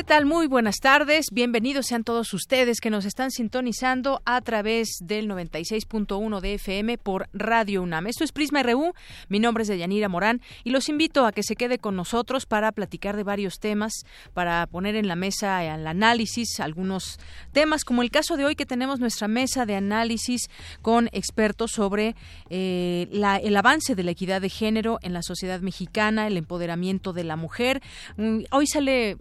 [0.00, 0.24] ¿Qué tal?
[0.24, 1.26] Muy buenas tardes.
[1.30, 7.28] Bienvenidos sean todos ustedes que nos están sintonizando a través del 96.1 de FM por
[7.34, 8.06] Radio UNAM.
[8.06, 8.94] Esto es Prisma RU.
[9.28, 12.72] Mi nombre es Deyanira Morán y los invito a que se quede con nosotros para
[12.72, 13.92] platicar de varios temas,
[14.32, 17.18] para poner en la mesa el análisis algunos
[17.52, 20.48] temas, como el caso de hoy que tenemos nuestra mesa de análisis
[20.80, 22.16] con expertos sobre
[22.48, 27.24] eh, el avance de la equidad de género en la sociedad mexicana, el empoderamiento de
[27.24, 27.82] la mujer.
[28.16, 29.18] Mm, hoy sale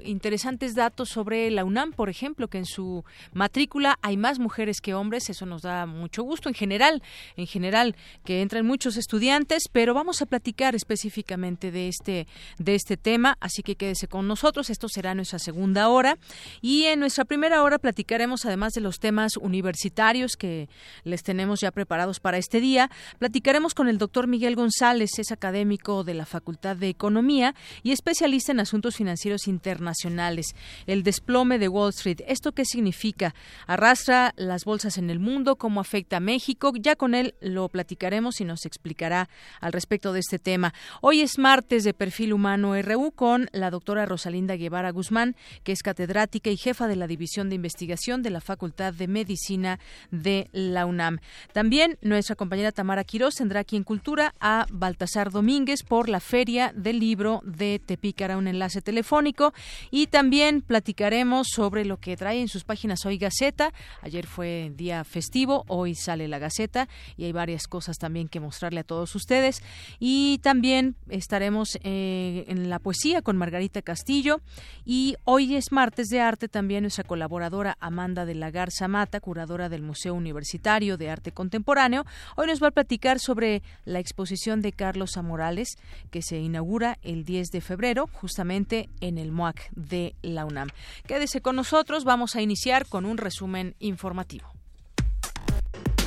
[0.75, 3.03] datos sobre la UNAM, por ejemplo, que en su
[3.33, 7.01] matrícula hay más mujeres que hombres, eso nos da mucho gusto en general,
[7.35, 12.97] en general que entran muchos estudiantes, pero vamos a platicar específicamente de este de este
[12.97, 16.17] tema, así que quédese con nosotros, esto será nuestra segunda hora
[16.61, 20.69] y en nuestra primera hora platicaremos además de los temas universitarios que
[21.03, 26.03] les tenemos ya preparados para este día, platicaremos con el doctor Miguel González, es académico
[26.03, 30.55] de la Facultad de Economía y especialista en asuntos financieros internacionales
[30.87, 32.21] el desplome de Wall Street.
[32.27, 33.33] ¿Esto qué significa?
[33.67, 35.55] ¿Arrastra las bolsas en el mundo?
[35.55, 36.71] ¿Cómo afecta a México?
[36.75, 39.29] Ya con él lo platicaremos y nos explicará
[39.61, 40.73] al respecto de este tema.
[41.01, 45.83] Hoy es martes de Perfil Humano RU con la doctora Rosalinda Guevara Guzmán, que es
[45.83, 49.79] catedrática y jefa de la División de Investigación de la Facultad de Medicina
[50.11, 51.19] de la UNAM.
[51.53, 56.71] También nuestra compañera Tamara Quirós tendrá aquí en Cultura a Baltasar Domínguez por la Feria
[56.75, 59.53] del Libro de Tepícara, un enlace telefónico.
[59.91, 63.73] Y también platicaremos sobre lo que trae en sus páginas hoy Gaceta.
[64.01, 68.79] Ayer fue día festivo, hoy sale la Gaceta y hay varias cosas también que mostrarle
[68.79, 69.61] a todos ustedes.
[69.99, 74.39] Y también estaremos eh, en la poesía con Margarita Castillo.
[74.85, 79.67] Y hoy es martes de arte también nuestra colaboradora Amanda de la Garza Mata, curadora
[79.67, 82.05] del Museo Universitario de Arte Contemporáneo.
[82.37, 85.77] Hoy nos va a platicar sobre la exposición de Carlos Amorales
[86.11, 90.69] que se inaugura el 10 de febrero justamente en el MOAC de la UNAM.
[91.07, 94.47] Quédese con nosotros, vamos a iniciar con un resumen informativo.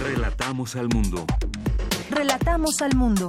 [0.00, 1.27] Relatamos al mundo.
[2.10, 3.27] Relatamos al mundo.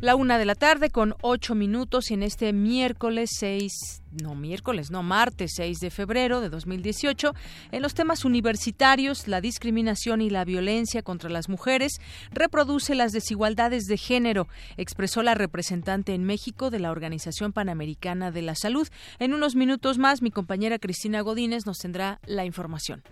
[0.00, 4.90] La una de la tarde con ocho minutos y en este miércoles 6 no miércoles,
[4.90, 7.34] no martes 6 de febrero de 2018,
[7.72, 12.00] en los temas universitarios, la discriminación y la violencia contra las mujeres
[12.30, 18.42] reproduce las desigualdades de género, expresó la representante en México de la Organización Panamericana de
[18.42, 18.88] la Salud.
[19.18, 23.02] En unos minutos más, mi compañera Cristina Godínez nos tendrá la información.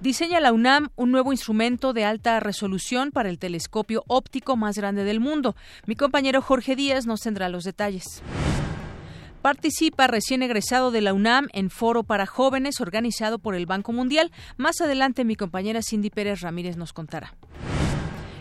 [0.00, 5.04] Diseña la UNAM un nuevo instrumento de alta resolución para el telescopio óptico más grande
[5.04, 5.54] del mundo.
[5.86, 8.22] Mi compañero Jorge Díaz nos tendrá los detalles.
[9.42, 14.30] Participa recién egresado de la UNAM en foro para jóvenes organizado por el Banco Mundial.
[14.58, 17.34] Más adelante mi compañera Cindy Pérez Ramírez nos contará.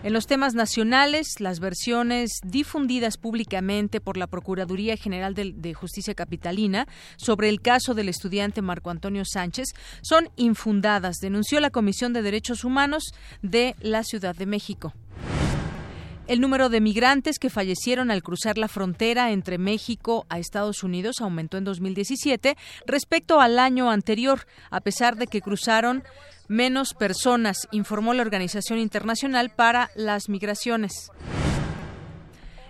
[0.03, 6.87] En los temas nacionales, las versiones difundidas públicamente por la Procuraduría General de, Justicia Capitalina
[7.17, 9.69] sobre el caso del estudiante Marco Antonio Sánchez
[10.01, 14.93] son infundadas, denunció la Comisión de Derechos Humanos de la Ciudad de México.
[16.29, 21.21] El número de migrantes que fallecieron al cruzar la frontera entre México a Estados Unidos
[21.21, 26.03] aumentó en 2017 respecto al año anterior, a pesar de que cruzaron
[26.47, 31.09] menos personas, informó la Organización Internacional para las Migraciones.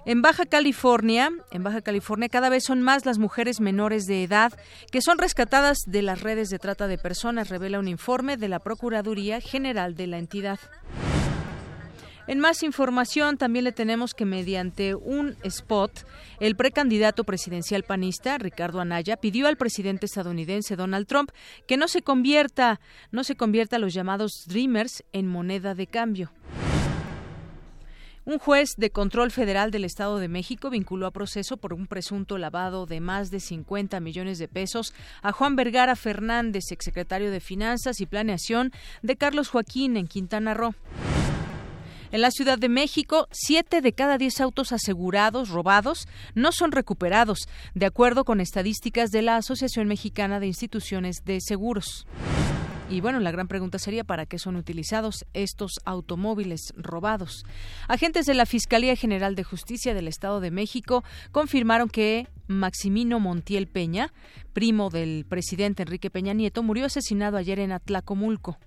[0.05, 4.53] En Baja California, en Baja California cada vez son más las mujeres menores de edad
[4.89, 8.59] que son rescatadas de las redes de trata de personas, revela un informe de la
[8.59, 10.59] Procuraduría General de la entidad.
[12.29, 16.05] En más información, también le tenemos que mediante un spot,
[16.39, 21.31] el precandidato presidencial panista, Ricardo Anaya, pidió al presidente estadounidense Donald Trump
[21.65, 26.31] que no se convierta, no se convierta a los llamados Dreamers en moneda de cambio.
[28.25, 32.37] Un juez de control federal del Estado de México vinculó a proceso por un presunto
[32.37, 34.93] lavado de más de 50 millones de pesos
[35.23, 38.71] a Juan Vergara Fernández, exsecretario de Finanzas y Planeación
[39.01, 40.75] de Carlos Joaquín en Quintana Roo.
[42.11, 47.47] En la Ciudad de México, siete de cada diez autos asegurados robados no son recuperados,
[47.75, 52.07] de acuerdo con estadísticas de la Asociación Mexicana de Instituciones de Seguros.
[52.89, 57.45] Y bueno, la gran pregunta sería para qué son utilizados estos automóviles robados.
[57.87, 63.67] Agentes de la Fiscalía General de Justicia del Estado de México confirmaron que Maximino Montiel
[63.67, 64.11] Peña,
[64.53, 68.57] primo del presidente Enrique Peña Nieto, murió asesinado ayer en Atlacomulco.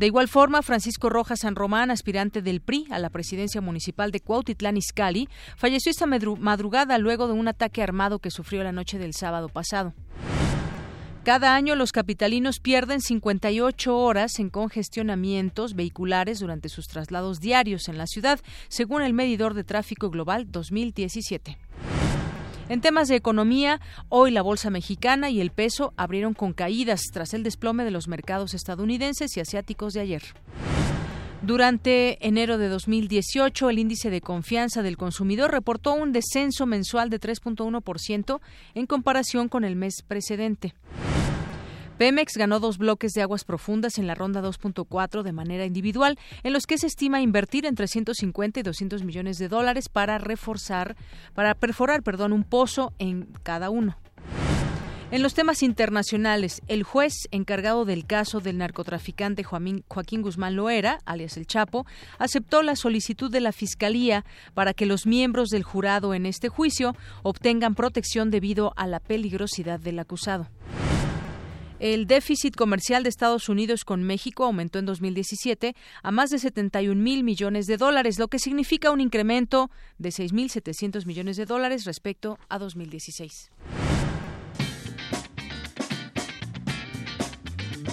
[0.00, 4.20] De igual forma, Francisco Rojas San Román, aspirante del PRI a la presidencia municipal de
[4.20, 9.12] Cuautitlán Izcalli, falleció esta madrugada luego de un ataque armado que sufrió la noche del
[9.12, 9.92] sábado pasado.
[11.22, 17.98] Cada año los capitalinos pierden 58 horas en congestionamientos vehiculares durante sus traslados diarios en
[17.98, 21.58] la ciudad, según el medidor de tráfico global 2017.
[22.70, 23.80] En temas de economía,
[24.10, 28.06] hoy la bolsa mexicana y el peso abrieron con caídas tras el desplome de los
[28.06, 30.22] mercados estadounidenses y asiáticos de ayer.
[31.42, 37.18] Durante enero de 2018, el índice de confianza del consumidor reportó un descenso mensual de
[37.18, 38.40] 3.1%
[38.76, 40.72] en comparación con el mes precedente.
[42.00, 46.54] Pemex ganó dos bloques de aguas profundas en la ronda 2.4 de manera individual, en
[46.54, 50.96] los que se estima invertir entre 150 y 200 millones de dólares para reforzar,
[51.34, 53.98] para perforar, perdón, un pozo en cada uno.
[55.10, 61.36] En los temas internacionales, el juez encargado del caso del narcotraficante Joaquín Guzmán Loera, alias
[61.36, 61.84] El Chapo,
[62.18, 64.24] aceptó la solicitud de la Fiscalía
[64.54, 69.78] para que los miembros del jurado en este juicio obtengan protección debido a la peligrosidad
[69.78, 70.48] del acusado.
[71.80, 77.00] El déficit comercial de Estados Unidos con México aumentó en 2017 a más de 71
[77.00, 82.38] mil millones de dólares, lo que significa un incremento de 6.700 millones de dólares respecto
[82.50, 83.50] a 2016.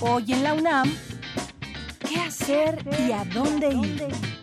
[0.01, 0.93] Hoy en la UNAM,
[2.09, 4.36] ¿qué hacer y a dónde ir?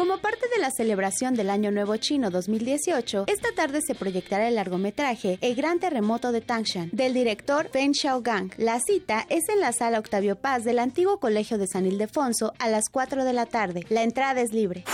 [0.00, 4.54] Como parte de la celebración del Año Nuevo Chino 2018, esta tarde se proyectará el
[4.54, 8.50] largometraje El Gran Terremoto de Tangshan, del director Feng Xiaogang.
[8.56, 12.70] La cita es en la sala Octavio Paz del antiguo Colegio de San Ildefonso a
[12.70, 13.84] las 4 de la tarde.
[13.90, 14.84] La entrada es libre.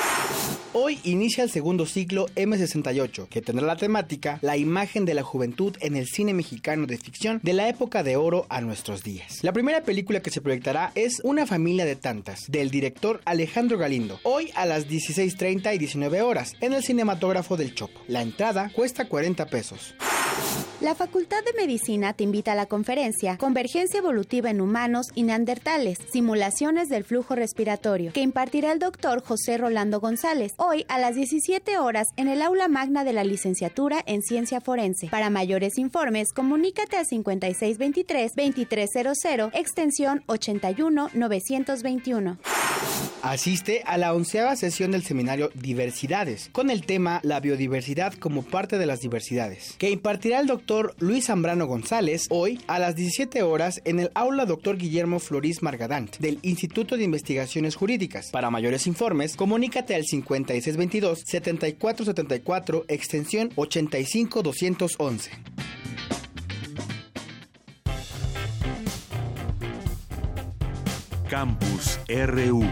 [0.79, 5.75] Hoy inicia el segundo ciclo M68, que tendrá la temática La imagen de la juventud
[5.81, 9.43] en el cine mexicano de ficción de la época de oro a nuestros días.
[9.43, 14.21] La primera película que se proyectará es Una familia de tantas, del director Alejandro Galindo,
[14.23, 17.99] hoy a las 16.30 y 19 horas, en el cinematógrafo del Chopo.
[18.07, 19.95] La entrada cuesta 40 pesos.
[20.83, 25.97] La Facultad de Medicina te invita a la conferencia Convergencia Evolutiva en Humanos y Neandertales,
[26.13, 31.79] Simulaciones del Flujo Respiratorio, que impartirá el doctor José Rolando González, hoy a las 17
[31.79, 35.09] horas en el aula magna de la licenciatura en Ciencia Forense.
[35.09, 42.37] Para mayores informes, comunícate al 5623-2300, extensión 81921.
[43.23, 48.77] Asiste a la onceava sesión del seminario Diversidades, con el tema La biodiversidad como parte
[48.79, 50.66] de las diversidades, que impartirá el doctor
[50.99, 56.17] Luis Zambrano González hoy a las 17 horas en el aula doctor Guillermo Florís Margadant
[56.19, 58.31] del Instituto de Investigaciones Jurídicas.
[58.33, 65.31] Para mayores informes, comunícate al 5622-7474, extensión 85211.
[71.29, 72.65] Campus RU.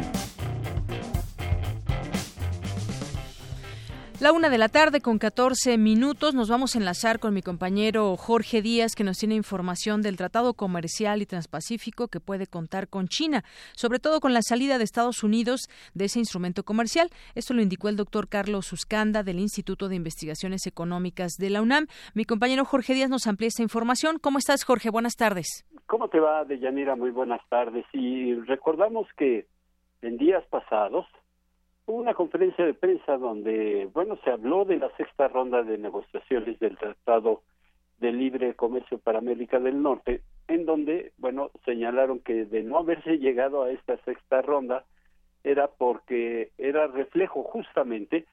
[4.25, 8.17] La una de la tarde con 14 minutos nos vamos a enlazar con mi compañero
[8.17, 13.07] Jorge Díaz que nos tiene información del Tratado Comercial y Transpacífico que puede contar con
[13.07, 13.43] China,
[13.75, 17.11] sobre todo con la salida de Estados Unidos de ese instrumento comercial.
[17.35, 21.85] Esto lo indicó el doctor Carlos Suscanda del Instituto de Investigaciones Económicas de la UNAM.
[22.15, 24.17] Mi compañero Jorge Díaz nos amplía esta información.
[24.19, 24.89] ¿Cómo estás, Jorge?
[24.89, 25.67] Buenas tardes.
[25.85, 26.97] ¿Cómo te va, Deyanira?
[26.97, 27.85] Muy buenas tardes.
[27.93, 29.45] Y recordamos que
[30.01, 31.05] en días pasados
[31.87, 36.59] Hubo una conferencia de prensa donde, bueno, se habló de la sexta ronda de negociaciones
[36.59, 37.43] del Tratado
[37.99, 43.19] de Libre Comercio para América del Norte, en donde, bueno, señalaron que de no haberse
[43.19, 44.85] llegado a esta sexta ronda
[45.43, 48.25] era porque era reflejo justamente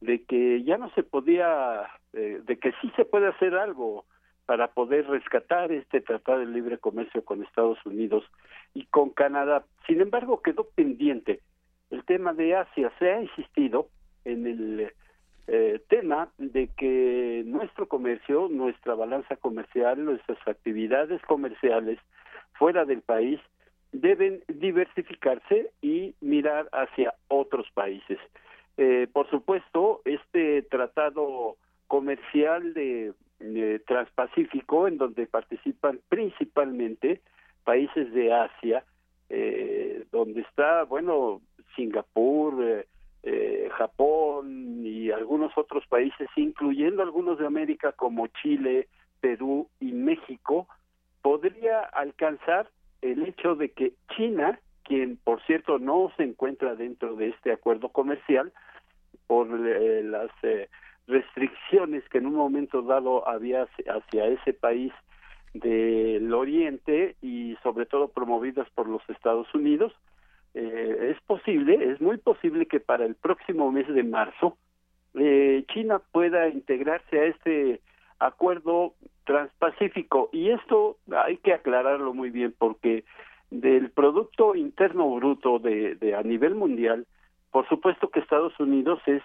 [0.00, 4.06] de que ya no se podía, eh, de que sí se puede hacer algo
[4.46, 8.24] para poder rescatar este tratado de libre comercio con Estados Unidos
[8.72, 9.64] y con Canadá.
[9.86, 11.40] Sin embargo, quedó pendiente
[11.90, 12.92] el tema de Asia.
[12.98, 13.88] Se ha insistido
[14.24, 14.92] en el
[15.46, 21.98] eh, tema de que nuestro comercio, nuestra balanza comercial, nuestras actividades comerciales
[22.54, 23.40] fuera del país
[23.92, 28.18] deben diversificarse y mirar hacia otros países.
[28.76, 37.20] Eh, por supuesto, este tratado comercial de, de, Transpacífico, en donde participan principalmente
[37.62, 38.84] países de Asia,
[39.28, 41.40] eh, donde está, bueno,
[41.76, 42.86] Singapur,
[43.76, 48.88] Japón y algunos otros países, incluyendo algunos de América como Chile,
[49.20, 50.68] Perú y México,
[51.22, 52.68] podría alcanzar
[53.00, 57.88] el hecho de que China, quien por cierto no se encuentra dentro de este acuerdo
[57.88, 58.52] comercial
[59.26, 60.30] por las
[61.06, 64.92] restricciones que en un momento dado había hacia ese país
[65.54, 69.92] del Oriente y sobre todo promovidas por los Estados Unidos,
[70.54, 74.56] eh, es posible, es muy posible que para el próximo mes de marzo
[75.14, 77.80] eh, China pueda integrarse a este
[78.18, 78.94] acuerdo
[79.24, 83.04] transpacífico y esto hay que aclararlo muy bien porque
[83.50, 87.06] del producto interno bruto de, a nivel mundial,
[87.50, 89.22] por supuesto que Estados Unidos es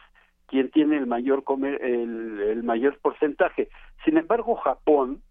[0.48, 3.69] quien tiene el mayor comer, el mayor porcentaje.
[4.03, 5.21] Sin embargo, Japón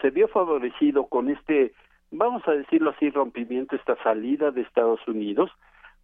[0.00, 1.72] se vio favorecido con este,
[2.16, 5.50] vamos a decirlo así, rompimiento, esta salida de Estados Unidos,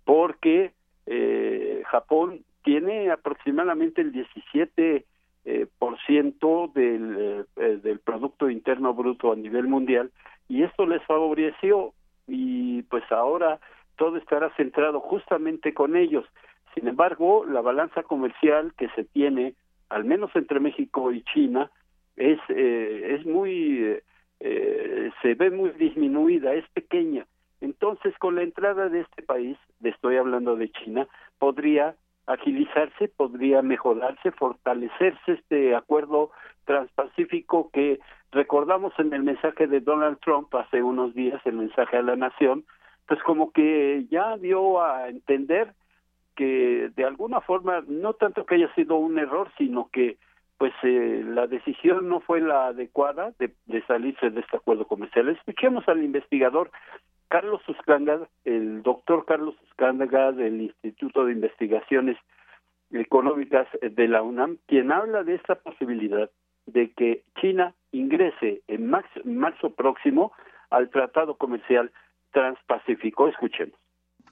[0.04, 0.72] porque
[1.06, 5.04] eh, Japón tiene aproximadamente el 17
[5.44, 10.10] eh, por ciento del, eh, del Producto Interno Bruto a nivel mundial
[10.48, 11.94] y esto les favoreció
[12.26, 13.58] y pues ahora
[13.96, 16.26] todo estará centrado justamente con ellos.
[16.74, 19.54] Sin embargo, la balanza comercial que se tiene,
[19.88, 21.70] al menos entre México y China,
[22.16, 23.98] es, eh, es muy,
[24.40, 27.26] eh, se ve muy disminuida, es pequeña.
[27.60, 31.06] Entonces, con la entrada de este país, le estoy hablando de China,
[31.38, 31.94] podría
[32.26, 36.30] agilizarse, podría mejorarse, fortalecerse este acuerdo
[36.64, 38.00] transpacífico que
[38.32, 42.64] recordamos en el mensaje de Donald Trump hace unos días, el mensaje a la nación,
[43.06, 45.74] pues como que ya dio a entender
[46.36, 50.16] que de alguna forma, no tanto que haya sido un error, sino que
[50.60, 55.30] pues eh, la decisión no fue la adecuada de, de, salirse de este acuerdo comercial.
[55.30, 56.70] Escuchemos al investigador
[57.28, 62.18] Carlos Suscanga, el doctor Carlos Suscanga del Instituto de Investigaciones
[62.90, 66.30] Económicas de la UNAM, quien habla de esta posibilidad
[66.66, 70.30] de que China ingrese en marzo, marzo próximo
[70.68, 71.90] al Tratado Comercial
[72.32, 73.28] Transpacífico.
[73.28, 73.79] Escuchemos.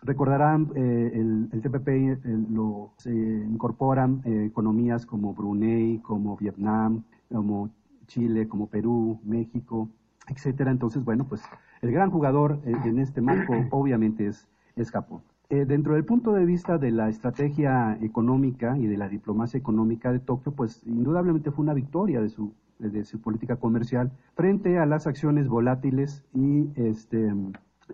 [0.03, 2.19] Recordarán, eh, el, el, TPP eh,
[2.51, 7.03] lo, se incorporan eh, economías como Brunei, como Vietnam,
[7.33, 7.71] como
[8.07, 9.89] Chile, como Perú, México,
[10.29, 10.71] etcétera.
[10.71, 11.43] Entonces, bueno, pues
[11.83, 15.23] el gran jugador en este marco obviamente es, es Japón.
[15.49, 20.21] dentro del punto de vista de la estrategia económica y de la diplomacia económica de
[20.21, 25.07] Tokio, pues indudablemente fue una victoria de su, de su política comercial frente a las
[25.07, 27.33] acciones volátiles y este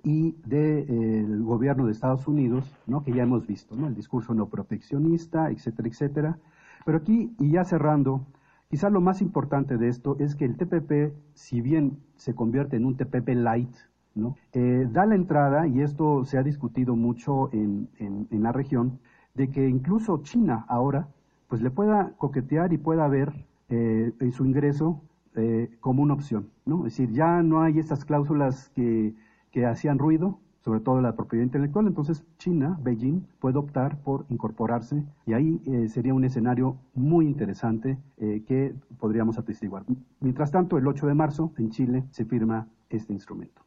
[0.02, 3.02] y del de, gobierno de Estados Unidos, ¿no?
[3.02, 3.86] que ya hemos visto, ¿no?
[3.86, 6.38] el discurso no proteccionista, etcétera, etcétera.
[6.84, 8.26] Pero aquí, y ya cerrando,
[8.68, 12.84] quizás lo más importante de esto es que el TPP, si bien se convierte en
[12.84, 13.74] un TPP light,
[14.14, 14.36] ¿no?
[14.52, 19.00] Eh, da la entrada, y esto se ha discutido mucho en, en, en, la región,
[19.34, 21.08] de que incluso China ahora
[21.48, 23.32] pues le pueda coquetear y pueda ver
[23.68, 25.00] eh, su ingreso
[25.36, 26.50] eh, como una opción.
[26.64, 26.86] ¿no?
[26.86, 29.14] Es decir, ya no hay estas cláusulas que
[29.54, 31.86] que hacían ruido, sobre todo la propiedad intelectual.
[31.86, 37.96] Entonces China, Beijing, puede optar por incorporarse y ahí eh, sería un escenario muy interesante
[38.20, 39.84] eh, que podríamos atestiguar.
[40.20, 43.62] Mientras tanto, el 8 de marzo en Chile se firma este instrumento.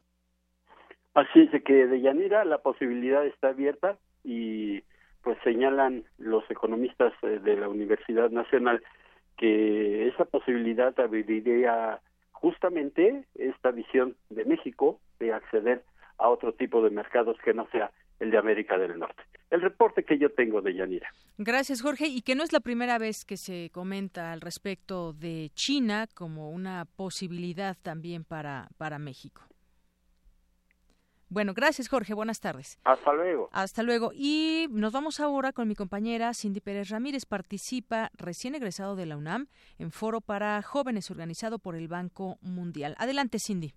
[1.14, 4.82] Así es que de Yanira la posibilidad está abierta y
[5.22, 8.82] pues señalan los economistas eh, de la Universidad Nacional
[9.38, 12.00] que esa posibilidad abriría
[12.40, 15.82] justamente esta visión de México de acceder
[16.18, 17.90] a otro tipo de mercados que no sea
[18.20, 19.22] el de América del Norte.
[19.50, 21.08] El reporte que yo tengo de Yanira.
[21.38, 22.06] Gracias, Jorge.
[22.06, 26.50] Y que no es la primera vez que se comenta al respecto de China como
[26.50, 29.42] una posibilidad también para, para México.
[31.30, 32.78] Bueno, gracias Jorge, buenas tardes.
[32.84, 33.50] Hasta luego.
[33.52, 34.12] Hasta luego.
[34.14, 37.26] Y nos vamos ahora con mi compañera Cindy Pérez Ramírez.
[37.26, 39.46] Participa recién egresado de la UNAM
[39.78, 42.94] en foro para jóvenes organizado por el Banco Mundial.
[42.98, 43.74] Adelante, Cindy.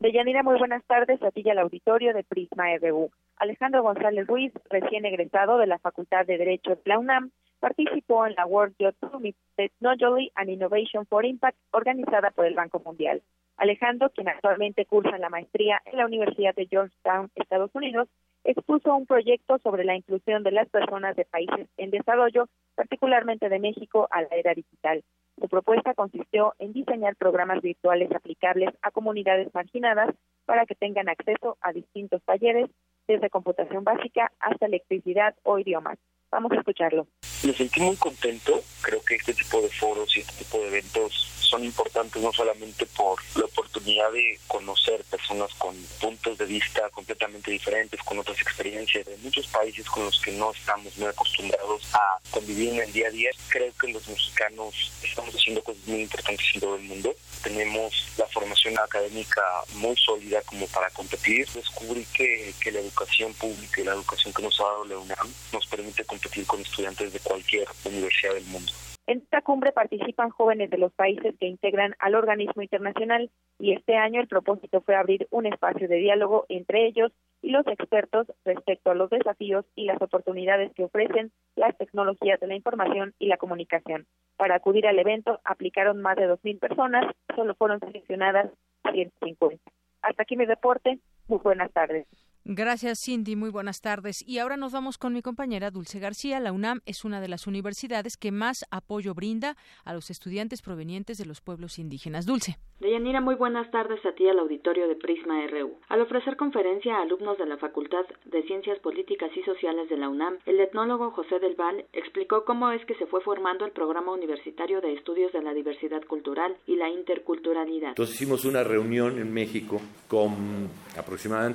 [0.00, 3.10] Deyanira, muy buenas tardes a ti y al auditorio de Prisma RU.
[3.36, 7.30] Alejandro González Ruiz, recién egresado de la Facultad de Derecho de la UNAM,
[7.60, 12.80] participó en la World Youth Summit Technology and Innovation for Impact organizada por el Banco
[12.84, 13.22] Mundial.
[13.56, 18.08] Alejandro, quien actualmente cursa la maestría en la Universidad de Georgetown, Estados Unidos,
[18.44, 23.58] expuso un proyecto sobre la inclusión de las personas de países en desarrollo, particularmente de
[23.58, 25.02] México, a la era digital.
[25.40, 31.56] Su propuesta consistió en diseñar programas virtuales aplicables a comunidades marginadas para que tengan acceso
[31.60, 32.70] a distintos talleres,
[33.06, 35.98] desde computación básica hasta electricidad o idiomas.
[36.34, 37.06] Vamos a escucharlo.
[37.44, 38.60] Me sentí muy contento.
[38.82, 42.86] Creo que este tipo de foros y este tipo de eventos son importantes no solamente
[42.86, 49.06] por la oportunidad de conocer personas con puntos de vista completamente diferentes, con otras experiencias
[49.06, 53.06] de muchos países con los que no estamos muy acostumbrados a convivir en el día
[53.06, 53.30] a día.
[53.48, 57.14] Creo que los mexicanos estamos haciendo cosas muy importantes en todo el mundo.
[57.44, 59.42] Tenemos la formación académica
[59.74, 61.46] muy sólida como para competir.
[61.50, 65.32] Descubrí que, que la educación pública y la educación que nos ha dado la UNAM
[65.52, 68.72] nos permite competir con estudiantes de cualquier universidad del mundo.
[69.06, 73.96] En esta cumbre participan jóvenes de los países que integran al organismo internacional y este
[73.96, 77.12] año el propósito fue abrir un espacio de diálogo entre ellos
[77.42, 82.46] y los expertos respecto a los desafíos y las oportunidades que ofrecen las tecnologías de
[82.46, 84.06] la información y la comunicación.
[84.38, 87.04] Para acudir al evento aplicaron más de 2.000 personas,
[87.36, 88.50] solo fueron seleccionadas
[88.90, 89.62] 150.
[90.00, 90.98] Hasta aquí mi reporte.
[91.28, 92.06] Muy buenas tardes.
[92.46, 93.36] Gracias, Cindy.
[93.36, 94.22] Muy buenas tardes.
[94.26, 96.40] Y ahora nos vamos con mi compañera Dulce García.
[96.40, 101.16] La UNAM es una de las universidades que más apoyo brinda a los estudiantes provenientes
[101.16, 102.26] de los pueblos indígenas.
[102.26, 102.58] Dulce.
[102.80, 105.78] Deyanira, muy buenas tardes a ti al auditorio de Prisma RU.
[105.88, 110.10] Al ofrecer conferencia a alumnos de la Facultad de Ciencias Políticas y Sociales de la
[110.10, 114.12] UNAM, el etnólogo José del Val explicó cómo es que se fue formando el programa
[114.12, 117.90] universitario de estudios de la diversidad cultural y la interculturalidad.
[117.90, 121.13] Entonces hicimos una reunión en México con aproximadamente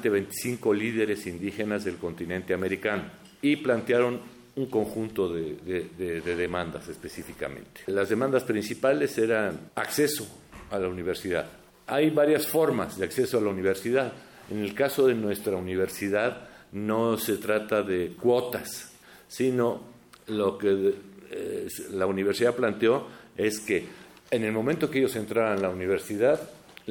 [0.10, 3.04] 25 líderes indígenas del continente americano
[3.42, 4.20] y plantearon
[4.56, 5.90] un conjunto de,
[6.36, 7.82] demandas específicamente.
[7.88, 10.28] Las demandas principales eran acceso
[10.72, 11.48] a la universidad.
[11.88, 14.12] Hay varias formas de acceso a la universidad.
[14.50, 18.92] En el caso de nuestra universidad no se trata de cuotas,
[19.28, 19.82] sino
[20.28, 20.94] lo que
[21.32, 23.86] eh, la universidad planteó es que
[24.32, 26.40] en el momento que ellos entraran a la universidad,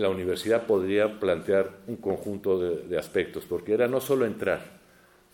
[0.02, 4.60] la universidad podría plantear un conjunto de, aspectos, porque era no solo entrar,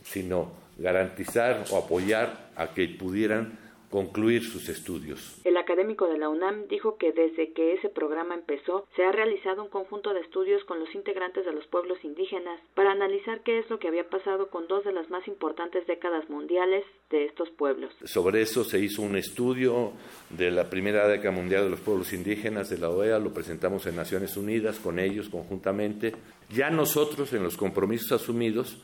[0.03, 3.59] sino garantizar o apoyar a que pudieran
[3.95, 5.41] concluir sus estudios.
[5.45, 9.63] El académico de la UNAM dijo que desde que ese programa empezó se ha realizado
[9.63, 13.71] un conjunto de estudios con los integrantes de los pueblos indígenas para analizar qué es
[13.71, 17.95] lo que había pasado con dos de las más importantes décadas mundiales de estos pueblos.
[18.03, 19.93] Sobre eso se hizo un estudio
[20.29, 23.95] de la primera década mundial de los pueblos indígenas de la OEA, lo presentamos en
[23.95, 26.13] Naciones Unidas con ellos conjuntamente.
[26.51, 28.77] Ya nosotros en los compromisos asumidos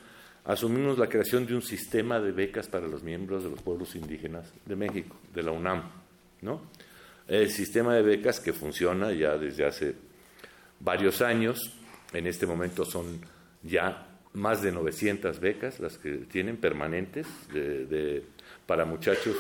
[0.44, 4.52] asumimos la creación de un sistema de becas para los miembros de los pueblos indígenas
[4.64, 5.90] de México, de la UNAM,
[6.42, 6.62] ¿no?
[7.26, 9.94] El sistema de becas que funciona ya desde hace
[10.80, 11.58] varios años,
[12.12, 13.20] en este momento son
[13.62, 18.24] ya más de 900 becas las que tienen permanentes de,
[18.66, 19.36] para muchachos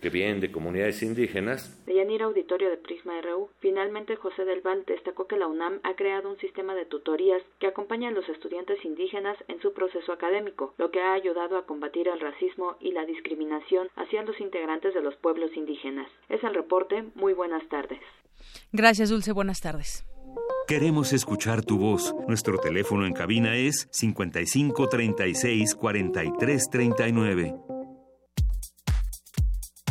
[0.00, 1.84] que vienen de comunidades indígenas.
[1.86, 5.94] De Yanira Auditorio de Prisma RU, finalmente José del Val destacó que la UNAM ha
[5.94, 10.74] creado un sistema de tutorías que acompaña a los estudiantes indígenas en su proceso académico,
[10.78, 15.02] lo que ha ayudado a combatir el racismo y la discriminación hacia los integrantes de
[15.02, 16.08] los pueblos indígenas.
[16.28, 17.04] Es el reporte.
[17.14, 18.00] Muy buenas tardes.
[18.72, 19.32] Gracias, Dulce.
[19.32, 20.04] Buenas tardes.
[20.66, 22.14] Queremos escuchar tu voz.
[22.28, 27.54] Nuestro teléfono en cabina es 55 36 43 39.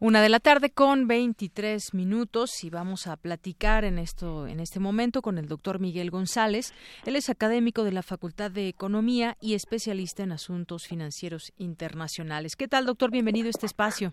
[0.00, 4.78] Una de la tarde con 23 minutos y vamos a platicar en esto en este
[4.78, 6.72] momento con el doctor Miguel González.
[7.04, 12.54] Él es académico de la Facultad de Economía y especialista en asuntos financieros internacionales.
[12.54, 13.10] ¿Qué tal, doctor?
[13.10, 14.12] Bienvenido a este espacio.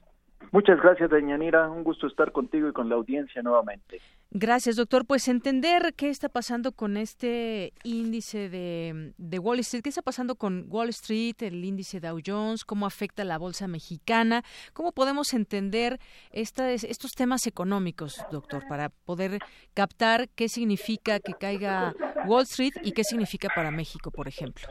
[0.52, 1.70] Muchas gracias, Nira.
[1.70, 4.02] Un gusto estar contigo y con la audiencia nuevamente.
[4.32, 5.06] Gracias, doctor.
[5.06, 10.66] Pues entender qué está pasando con este índice de, Wall Street, qué está pasando con
[10.70, 16.00] Wall Street, el índice Dow Jones, cómo afecta la bolsa mexicana, cómo podemos entender
[16.32, 19.40] estos temas económicos, doctor, para poder
[19.74, 21.94] captar qué significa que caiga
[22.26, 24.68] Wall Street y qué significa para México, por ejemplo.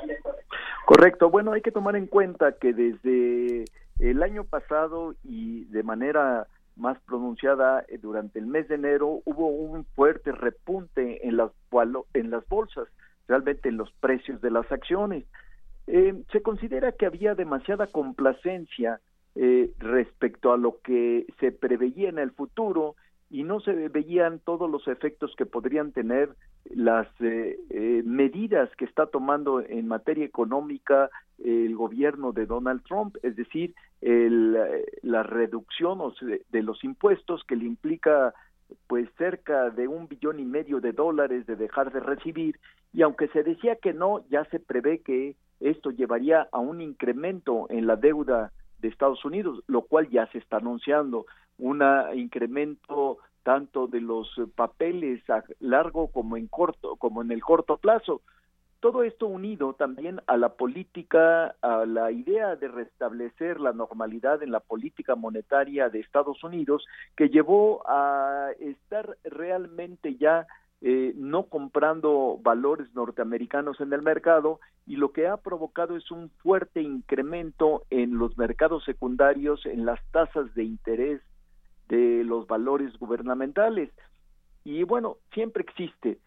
[0.85, 1.31] Correcto.
[1.31, 3.65] Bueno, hay que tomar en cuenta que desde
[3.99, 9.49] el año pasado y de manera más pronunciada eh, durante el mes de enero hubo
[9.49, 11.51] un fuerte repunte en las
[12.15, 12.89] en las bolsas,
[13.29, 15.25] realmente en los precios de las acciones.
[15.87, 19.01] Eh, se considera que había demasiada complacencia
[19.35, 22.95] eh, respecto a lo que se preveía en el futuro
[23.35, 26.31] y no se veían todos los efectos que podrían tener
[26.73, 31.11] las eh, eh, medidas que está tomando en materia económica
[31.43, 34.57] el gobierno de Donald Trump, es decir, el,
[35.03, 35.99] la reducción
[36.49, 38.33] de los impuestos que le implica
[38.87, 42.61] pues cerca de un billón y medio de dólares de dejar de recibir
[42.93, 47.67] y aunque se decía que no, ya se prevé que esto llevaría a un incremento
[47.69, 51.27] en la deuda de Estados Unidos, lo cual ya se está anunciando,
[51.59, 51.83] un
[52.15, 58.23] incremento tanto de los papeles a largo como en corto, como en el corto plazo.
[58.81, 64.51] Todo esto unido también a la política, a la idea de restablecer la normalidad en
[64.51, 66.85] la política monetaria de Estados Unidos,
[67.17, 70.47] que llevó a estar realmente ya
[70.83, 76.29] eh, no comprando valores norteamericanos en el mercado y lo que ha provocado es un
[76.43, 81.23] fuerte incremento en los mercados secundarios, en las tasas de interés
[81.95, 83.91] de los valores gubernamentales.
[84.65, 86.19] Y bueno, siempre existe.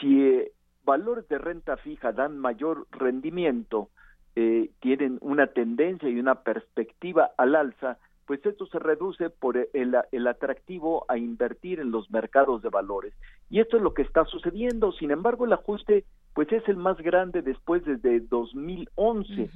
[0.00, 0.52] Si eh,
[0.84, 3.88] valores de renta fija dan mayor rendimiento,
[4.36, 9.96] eh, tienen una tendencia y una perspectiva al alza, pues esto se reduce por el,
[10.12, 13.14] el, atractivo a invertir en los mercados de valores.
[13.50, 14.92] Y esto es lo que está sucediendo.
[14.92, 19.48] Sin embargo, el ajuste pues es el más grande después desde 2011.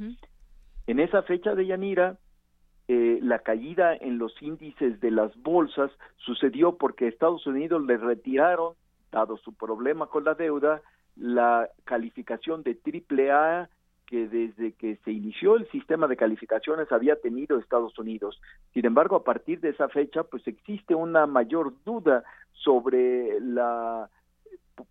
[0.86, 2.16] En esa fecha de Yanira,
[2.92, 8.74] eh, la caída en los índices de las bolsas sucedió porque Estados Unidos le retiraron,
[9.12, 10.82] dado su problema con la deuda,
[11.14, 13.70] la calificación de triple A
[14.08, 18.40] que desde que se inició el sistema de calificaciones había tenido Estados Unidos.
[18.74, 22.24] Sin embargo, a partir de esa fecha, pues existe una mayor duda
[22.54, 24.10] sobre la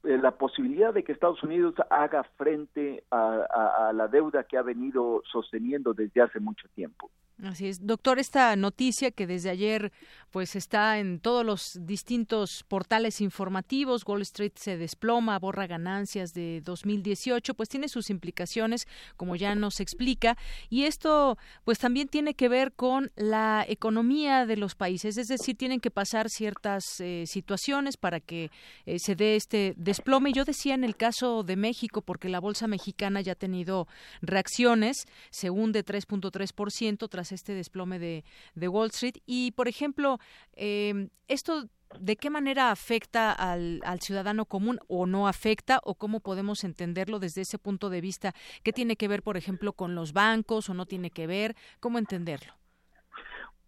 [0.03, 5.93] la posibilidad de que Estados Unidos haga frente a la deuda que ha venido sosteniendo
[5.93, 7.09] desde hace mucho tiempo.
[7.43, 9.93] Así es, doctor, esta noticia que desde ayer
[10.30, 16.62] pues está en todos los distintos portales informativos, Wall Street se desploma, borra ganancias de
[16.65, 20.38] 2018, pues tiene sus implicaciones, como ya nos explica,
[20.69, 25.56] y esto pues también tiene que ver con la economía de los países, es decir,
[25.56, 28.52] tienen que pasar ciertas eh, situaciones para que
[28.86, 30.34] eh, se dé este desplome.
[30.34, 33.88] Yo decía en el caso de México, porque la bolsa mexicana ya ha tenido
[34.21, 38.23] reacciones, se hunde 3.3% tras este desplome de,
[38.67, 39.15] Wall Street.
[39.25, 40.19] Y, por ejemplo,
[40.53, 46.63] eh, esto ¿De qué manera afecta al, ciudadano común o no afecta o cómo podemos
[46.63, 48.33] entenderlo desde ese punto de vista?
[48.63, 51.55] ¿Qué tiene que ver, por ejemplo, con los bancos o no tiene que ver?
[51.79, 52.53] ¿Cómo entenderlo?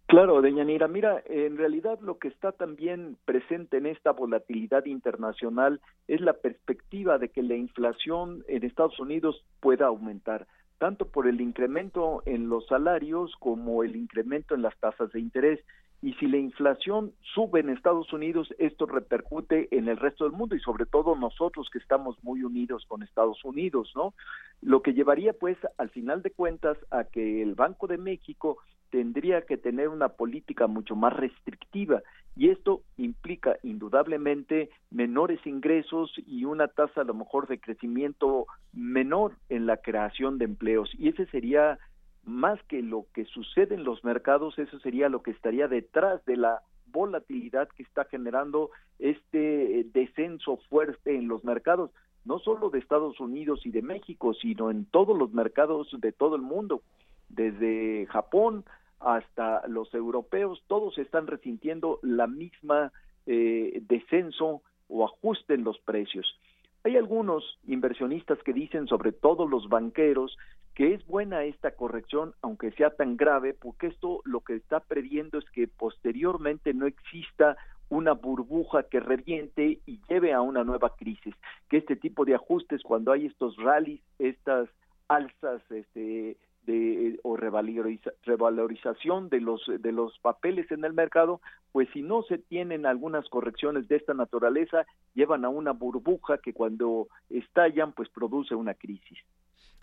[0.06, 6.20] Claro, Deñanira, mira, en realidad lo que está también presente en esta volatilidad internacional es
[6.20, 10.46] la perspectiva de que la inflación en Estados Unidos pueda aumentar
[10.78, 15.60] tanto por el incremento en los salarios como el incremento en las tasas de interés.
[16.02, 20.56] Y si la inflación sube en Estados Unidos, esto repercute en el resto del mundo
[20.56, 24.12] y sobre todo nosotros que estamos muy unidos con Estados Unidos, ¿no?
[24.60, 28.58] Lo que llevaría pues al final de cuentas a que el Banco de México
[28.90, 32.02] tendría que tener una política mucho más restrictiva
[32.36, 39.34] y esto implica indudablemente menores ingresos y una tasa a lo mejor de crecimiento menor
[39.48, 41.78] en la creación de empleos y ese sería
[42.24, 46.36] más que lo que sucede en los mercados, eso sería lo que estaría detrás de
[46.36, 51.90] la volatilidad que está generando este eh, descenso fuerte en los mercados,
[52.24, 56.36] no solo de Estados Unidos y de México, sino en todos los mercados de todo
[56.36, 56.82] el mundo,
[57.28, 58.64] desde Japón
[59.00, 62.92] hasta los europeos, todos están resintiendo la misma
[63.26, 66.38] eh, descenso o ajuste en los precios.
[66.84, 70.36] Hay algunos inversionistas que dicen, sobre todo los banqueros,
[70.74, 75.38] que es buena esta corrección, aunque sea tan grave, porque esto lo que está previendo
[75.38, 77.56] es que posteriormente no exista
[77.88, 81.34] una burbuja que reviente y lleve a una nueva crisis,
[81.68, 84.70] que este tipo de ajustes, cuando hay estos rallies, estas
[85.08, 91.40] alzas este, de o revalorización de los de los papeles en el mercado,
[91.72, 96.54] pues si no se tienen algunas correcciones de esta naturaleza, llevan a una burbuja que
[96.54, 99.18] cuando estallan pues produce una crisis.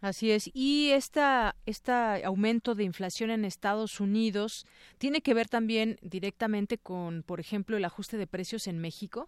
[0.01, 0.49] Así es.
[0.53, 1.91] Y esta, este
[2.23, 4.65] aumento de inflación en Estados Unidos
[4.97, 9.27] tiene que ver también directamente con, por ejemplo, el ajuste de precios en México.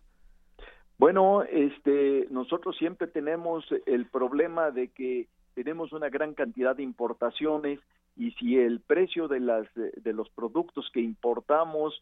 [0.98, 7.80] Bueno, este, nosotros siempre tenemos el problema de que tenemos una gran cantidad de importaciones
[8.16, 12.00] y si el precio de las de los productos que importamos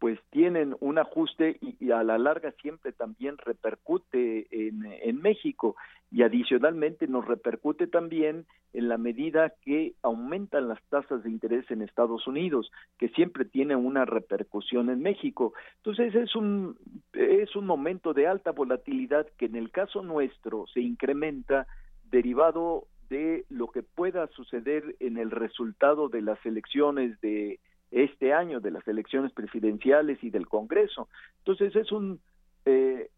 [0.00, 5.76] pues tienen un ajuste y, a la larga siempre también repercute en, en México
[6.10, 11.82] y adicionalmente nos repercute también en la medida que aumentan las tasas de interés en
[11.82, 15.52] Estados Unidos, que siempre tiene una repercusión en México.
[15.76, 16.78] Entonces es un
[17.12, 21.66] es un momento de alta volatilidad que en el caso nuestro se incrementa
[22.10, 27.60] derivado de lo que pueda suceder en el resultado de las elecciones de
[27.90, 31.08] este año, de las elecciones presidenciales y del Congreso.
[31.38, 32.20] Entonces es un
[32.64, 33.10] eh,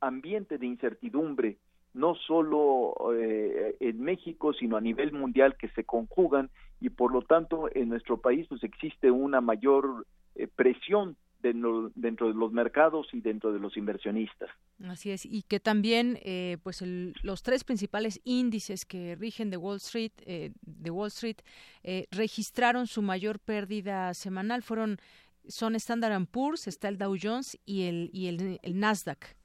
[0.00, 1.56] ambiente de incertidumbre,
[1.94, 7.22] no solo eh, en México, sino a nivel mundial que se conjugan y por lo
[7.22, 13.20] tanto en nuestro país pues existe una mayor eh, presión dentro, de los mercados y
[13.20, 14.50] dentro de los inversionistas.
[14.88, 16.82] Así es, y que también eh, pues
[17.22, 21.38] los tres principales índices que rigen de Wall Street, eh, de Wall Street
[21.82, 24.62] eh, registraron su mayor pérdida semanal.
[24.62, 24.98] Fueron
[25.46, 29.36] son Standard Poor's, está el Dow Jones y el y el, el Nasdaq.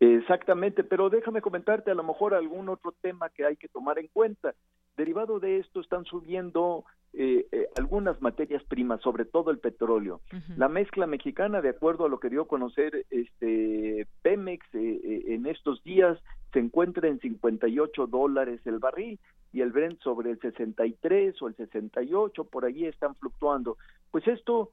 [0.00, 4.08] Exactamente, pero déjame comentarte a lo mejor algún otro tema que hay que tomar en
[4.08, 4.52] cuenta.
[4.96, 10.20] Derivado de esto están subiendo eh, eh, algunas materias primas, sobre todo el petróleo.
[10.56, 15.46] La mezcla mexicana, de acuerdo a lo que dio a conocer este Pemex eh, en
[15.46, 16.18] estos días,
[16.52, 19.18] se encuentra en 58 dólares el barril
[19.52, 23.78] y el Brent sobre el 63 o el 68, por allí están fluctuando.
[24.10, 24.72] Pues esto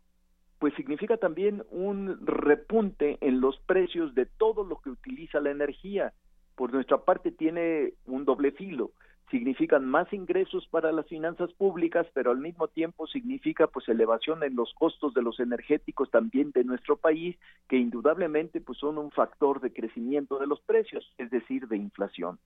[0.60, 6.12] pues significa también un repunte en los precios de todo lo que utiliza la energía.
[6.56, 8.92] Por nuestra parte tiene un doble filo
[9.30, 14.56] significan más ingresos para las finanzas públicas, pero al mismo tiempo significa pues elevación en
[14.56, 17.38] los costos de los energéticos también de nuestro país,
[17.68, 22.40] que indudablemente pues son un factor de crecimiento de los precios, es decir, de inflación.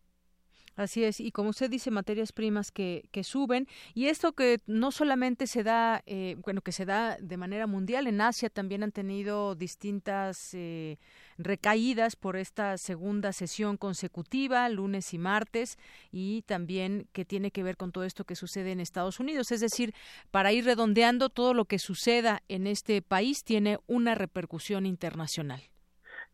[0.76, 4.92] Así es, y como usted dice, materias primas que, que suben, y esto que no
[4.92, 8.92] solamente se da, eh, bueno, que se da de manera mundial, en Asia también han
[8.92, 10.98] tenido distintas eh,
[11.38, 15.78] recaídas por esta segunda sesión consecutiva, lunes y martes,
[16.12, 19.52] y también que tiene que ver con todo esto que sucede en Estados Unidos.
[19.52, 19.94] Es decir,
[20.32, 25.62] para ir redondeando, todo lo que suceda en este país tiene una repercusión internacional.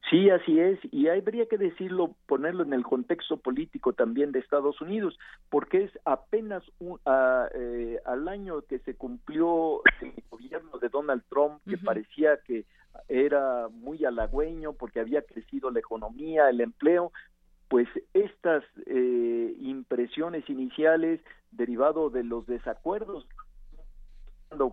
[0.10, 4.82] Sí, así es, y habría que decirlo, ponerlo en el contexto político también de Estados
[4.82, 5.20] Unidos,
[5.50, 7.00] porque es apenas un,
[7.54, 12.66] eh, al año que se cumplió el gobierno de Donald Trump, que parecía que
[13.08, 17.12] era muy halagüeño porque había crecido la economía, el empleo,
[17.68, 23.28] pues estas eh, impresiones iniciales derivado de los desacuerdos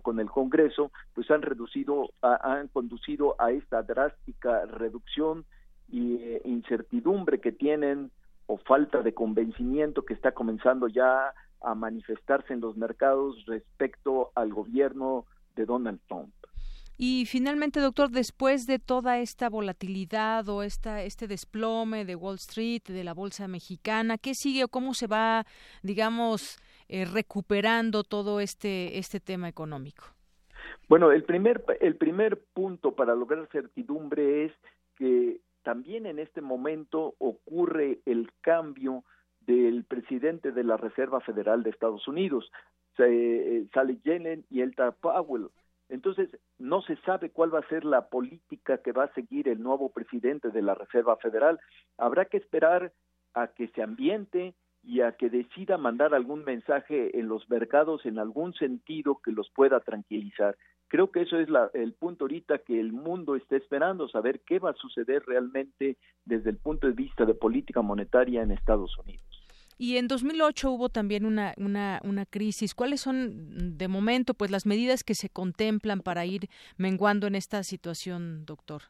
[0.01, 5.45] con el Congreso, pues han reducido, han conducido a esta drástica reducción
[5.89, 8.11] y eh, incertidumbre que tienen
[8.47, 14.53] o falta de convencimiento que está comenzando ya a manifestarse en los mercados respecto al
[14.53, 16.33] gobierno de Donald Trump.
[16.99, 22.81] Y finalmente, doctor, después de toda esta volatilidad o esta, este desplome de Wall Street,
[22.87, 25.45] de la bolsa mexicana, ¿qué sigue o cómo se va,
[25.83, 26.57] digamos,
[26.89, 30.05] eh, recuperando todo este, este tema económico?
[30.87, 34.53] Bueno, el primer, el primer punto para lograr certidumbre es
[34.95, 39.03] que también en este momento ocurre el cambio
[39.41, 42.51] del presidente de la Reserva Federal de Estados Unidos,
[42.99, 45.49] eh, Sally Yellen y Elta Powell.
[45.89, 49.61] Entonces, no se sabe cuál va a ser la política que va a seguir el
[49.61, 51.59] nuevo presidente de la Reserva Federal.
[51.97, 52.91] Habrá que esperar
[53.33, 54.53] a que se ambiente
[54.87, 59.49] y a que decida mandar algún mensaje en los mercados en algún sentido que los
[59.49, 60.55] pueda tranquilizar.
[60.87, 64.69] Creo que eso es el punto ahorita que el mundo está esperando, saber qué va
[64.69, 69.25] a suceder realmente desde el punto de vista de política monetaria en Estados Unidos.
[69.77, 72.73] Y en 2008 hubo también una, una, una crisis.
[72.73, 77.61] ¿Cuáles son, de momento, pues las medidas que se contemplan para ir menguando en esta
[77.63, 78.83] situación, doctor?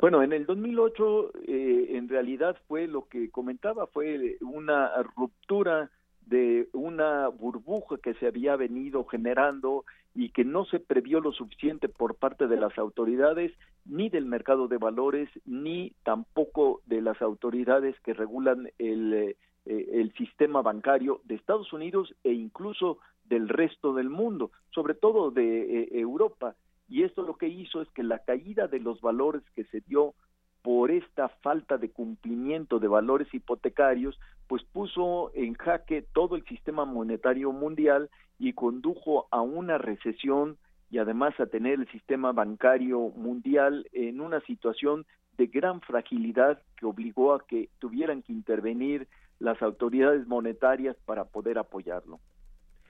[0.00, 5.90] Bueno, en el 2008 eh, en realidad fue lo que comentaba, fue una ruptura
[6.26, 11.88] de una burbuja que se había venido generando y que no se previó lo suficiente
[11.88, 13.52] por parte de las autoridades
[13.84, 20.12] ni del mercado de valores ni tampoco de las autoridades que regulan el, eh, el
[20.14, 25.88] sistema bancario de Estados Unidos e incluso del resto del mundo, sobre todo de eh,
[25.92, 26.54] Europa
[26.90, 30.14] y esto lo que hizo es que la caída de los valores que se dio
[30.62, 36.84] por esta falta de cumplimiento de valores hipotecarios, pues puso en jaque todo el sistema
[36.84, 40.58] monetario mundial y condujo a una recesión
[40.90, 45.06] y además a tener el sistema bancario mundial en una situación
[45.38, 49.06] de gran fragilidad que obligó a que tuvieran que intervenir
[49.38, 52.18] las autoridades monetarias para poder apoyarlo.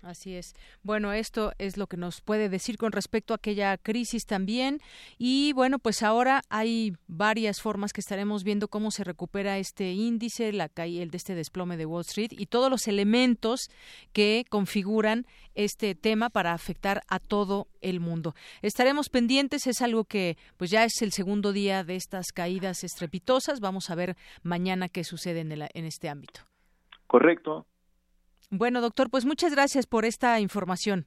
[0.03, 0.55] Así es.
[0.83, 4.81] Bueno, esto es lo que nos puede decir con respecto a aquella crisis también.
[5.19, 10.53] Y bueno, pues ahora hay varias formas que estaremos viendo cómo se recupera este índice,
[10.53, 13.69] la el de este desplome de Wall Street y todos los elementos
[14.13, 18.35] que configuran este tema para afectar a todo el mundo.
[18.63, 23.61] Estaremos pendientes, es algo que pues ya es el segundo día de estas caídas estrepitosas.
[23.61, 26.41] Vamos a ver mañana qué sucede en, en este ámbito.
[27.07, 27.67] Correcto.
[28.53, 31.07] Bueno, doctor, pues muchas gracias por esta información.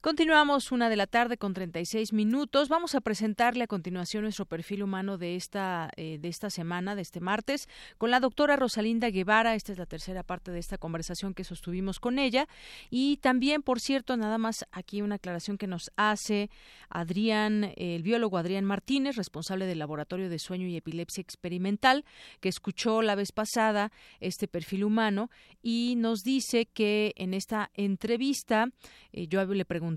[0.00, 2.68] Continuamos una de la tarde con 36 minutos.
[2.68, 7.02] Vamos a presentarle a continuación nuestro perfil humano de esta, eh, de esta semana, de
[7.02, 9.56] este martes, con la doctora Rosalinda Guevara.
[9.56, 12.46] Esta es la tercera parte de esta conversación que sostuvimos con ella.
[12.90, 16.48] Y también, por cierto, nada más aquí una aclaración que nos hace
[16.90, 22.04] Adrián, el biólogo Adrián Martínez, responsable del Laboratorio de Sueño y Epilepsia Experimental,
[22.38, 25.28] que escuchó la vez pasada este perfil humano
[25.60, 28.68] y nos dice que en esta entrevista,
[29.12, 29.88] eh, yo le pregunté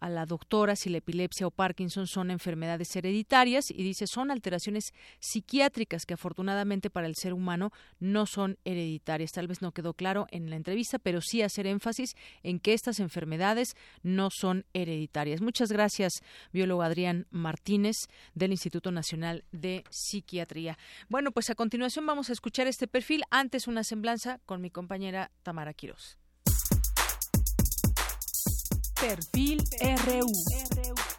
[0.00, 4.92] a la doctora si la epilepsia o Parkinson son enfermedades hereditarias y dice son alteraciones
[5.20, 9.32] psiquiátricas que afortunadamente para el ser humano no son hereditarias.
[9.32, 13.00] Tal vez no quedó claro en la entrevista, pero sí hacer énfasis en que estas
[13.00, 15.40] enfermedades no son hereditarias.
[15.40, 16.12] Muchas gracias,
[16.52, 17.96] biólogo Adrián Martínez
[18.34, 20.76] del Instituto Nacional de Psiquiatría.
[21.08, 25.30] Bueno, pues a continuación vamos a escuchar este perfil, antes una semblanza con mi compañera
[25.42, 26.18] Tamara Quiroz.
[29.04, 31.13] Perfil RU.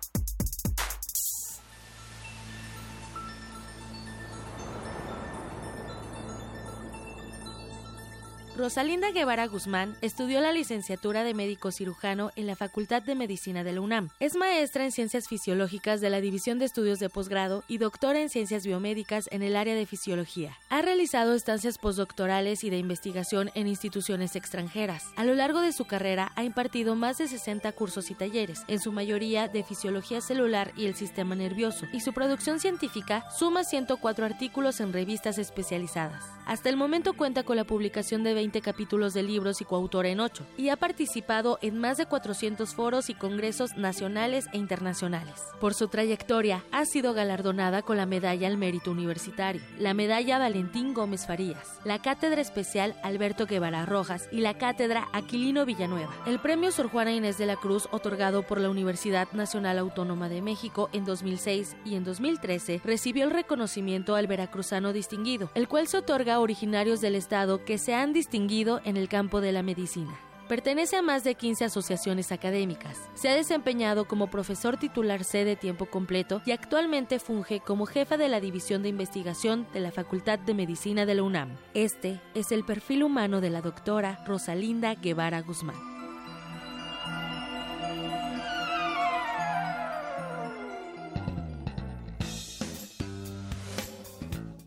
[8.58, 13.74] Rosalinda Guevara Guzmán estudió la licenciatura de médico cirujano en la Facultad de Medicina de
[13.74, 14.12] la UNAM.
[14.22, 18.30] Es maestra en ciencias fisiológicas de la División de Estudios de Posgrado y doctora en
[18.30, 20.58] ciencias biomédicas en el área de fisiología.
[20.70, 25.04] Ha realizado estancias postdoctorales y de investigación en instituciones extranjeras.
[25.18, 28.80] A lo largo de su carrera ha impartido más de 60 cursos y talleres, en
[28.80, 34.26] su mayoría de fisiología celular y el sistema nervioso, y su producción científica suma 104
[34.26, 36.24] artículos en revistas especializadas.
[36.46, 40.19] Hasta el momento cuenta con la publicación de 20 capítulos de libros y coautora en
[40.19, 45.41] 8, y ha participado en más de 400 foros y congresos nacionales e internacionales.
[45.60, 50.93] Por su trayectoria, ha sido galardonada con la Medalla al Mérito Universitario, la Medalla Valentín
[50.93, 56.13] Gómez Farías, la Cátedra Especial Alberto Guevara Rojas y la Cátedra Aquilino Villanueva.
[56.25, 60.41] El Premio Sor Juana Inés de la Cruz, otorgado por la Universidad Nacional Autónoma de
[60.41, 65.97] México en 2006 y en 2013, recibió el reconocimiento al veracruzano distinguido, el cual se
[65.97, 70.13] otorga a originarios del Estado que se han distinguido en el campo de la medicina.
[70.50, 73.10] Pertenece a más de 15 asociaciones académicas.
[73.13, 78.17] Se ha desempeñado como profesor titular C de tiempo completo y actualmente funge como jefa
[78.17, 81.56] de la División de Investigación de la Facultad de Medicina de la UNAM.
[81.74, 85.94] Este es el perfil humano de la doctora Rosalinda Guevara Guzmán.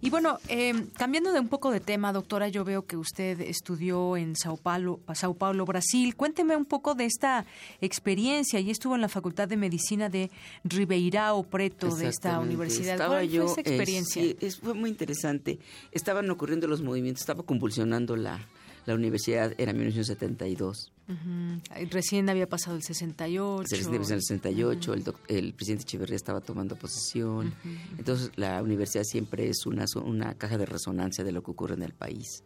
[0.08, 4.16] Y bueno, eh, cambiando de un poco de tema, doctora, yo veo que usted estudió
[4.16, 6.16] en Sao Paulo, Sao Paulo, Brasil.
[6.16, 7.44] Cuénteme un poco de esta
[7.82, 8.58] experiencia.
[8.58, 10.30] Y estuvo en la Facultad de Medicina de
[10.64, 12.96] Ribeirão Preto de esta universidad.
[12.96, 14.22] ¿Cuál fue esa experiencia?
[14.22, 18.40] sí, fue muy interesante.Estaban ocurriendo los movimientos, estaba convulsionando la,
[18.86, 20.90] la universidad, era 1972.
[21.90, 23.64] Recién había pasado el 68.
[23.70, 27.54] Recién el 68, el, el, presidente Echeverría estaba tomando posesión.
[27.96, 31.82] Entonces, la universidad siempre es una, una caja de resonancia de lo que ocurre en
[31.82, 32.44] el país.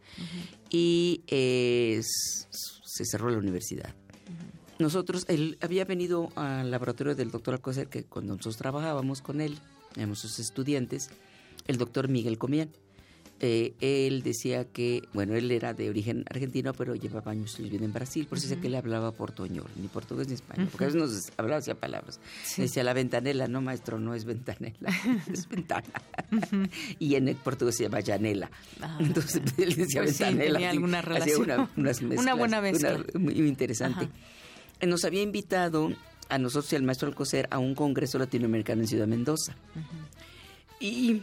[0.71, 3.95] Y se cerró la universidad.
[4.79, 9.59] Nosotros, él había venido al laboratorio del doctor Alcocer, que cuando nosotros trabajábamos con él,
[9.97, 11.11] éramos sus estudiantes,
[11.67, 12.71] el doctor Miguel Comián.
[13.45, 17.93] Eh, él decía que, bueno, él era de origen argentino, pero llevaba años viviendo en
[17.93, 21.03] Brasil, por eso decía que él hablaba portuñol, ni portugués ni español, porque a veces
[21.03, 22.21] nos hablaba hacia palabras.
[22.57, 24.91] Decía la ventanela, no maestro, no es ventanela,
[25.33, 25.89] es ventana.
[27.01, 28.49] y en el portugués se llama llanela.
[28.81, 30.53] Ah, Entonces él decía pues ventanela.
[30.53, 31.43] tenía alguna relación.
[31.43, 33.05] Una, unas una buena mezcla.
[33.19, 34.09] muy interesante.
[34.87, 35.91] Nos había invitado
[36.29, 39.57] a nosotros y al maestro Alcocer a un congreso latinoamericano en Ciudad Mendoza.
[40.79, 41.23] Y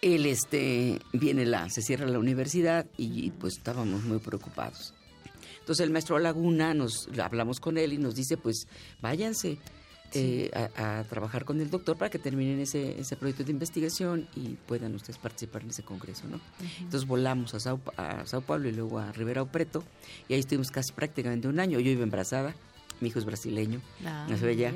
[0.00, 4.94] él este viene la se cierra la universidad y pues estábamos muy preocupados
[5.60, 8.66] Entonces el maestro Laguna, nos hablamos con él y nos dice, pues
[9.00, 9.58] váyanse.
[10.14, 14.58] Eh, a, trabajar con el doctor para que terminen ese, ese proyecto de investigación y
[14.66, 16.38] puedan ustedes participar en ese congreso, ¿no?
[16.80, 19.82] Entonces volamos a Sao, a Sao Paulo y luego a Rivera Preto
[20.28, 21.80] y ahí estuvimos casi prácticamente un año.
[21.80, 22.54] Yo iba embarazada,
[23.02, 24.72] mi hijo es brasileño, ah, bella.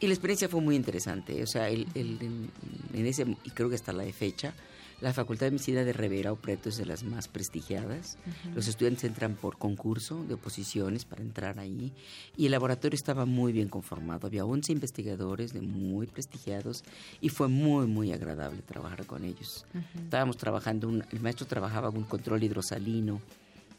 [0.00, 1.42] Y la experiencia fue muy interesante.
[1.42, 4.54] O sea, el, en, ese, y creo que hasta la de fecha,
[5.00, 8.18] la Facultad de Medicina de Rivera o Preto es de las más prestigiadas.
[8.54, 11.92] Los estudiantes entran por concurso de oposiciones para entrar ahí.
[12.36, 14.26] Y el laboratorio estaba muy bien conformado.
[14.26, 16.84] Había 11 investigadores de muy prestigiados
[17.20, 19.66] y fue muy, muy agradable trabajar con ellos.
[19.94, 23.20] Estábamos trabajando, el maestro trabajaba con un control hidrosalino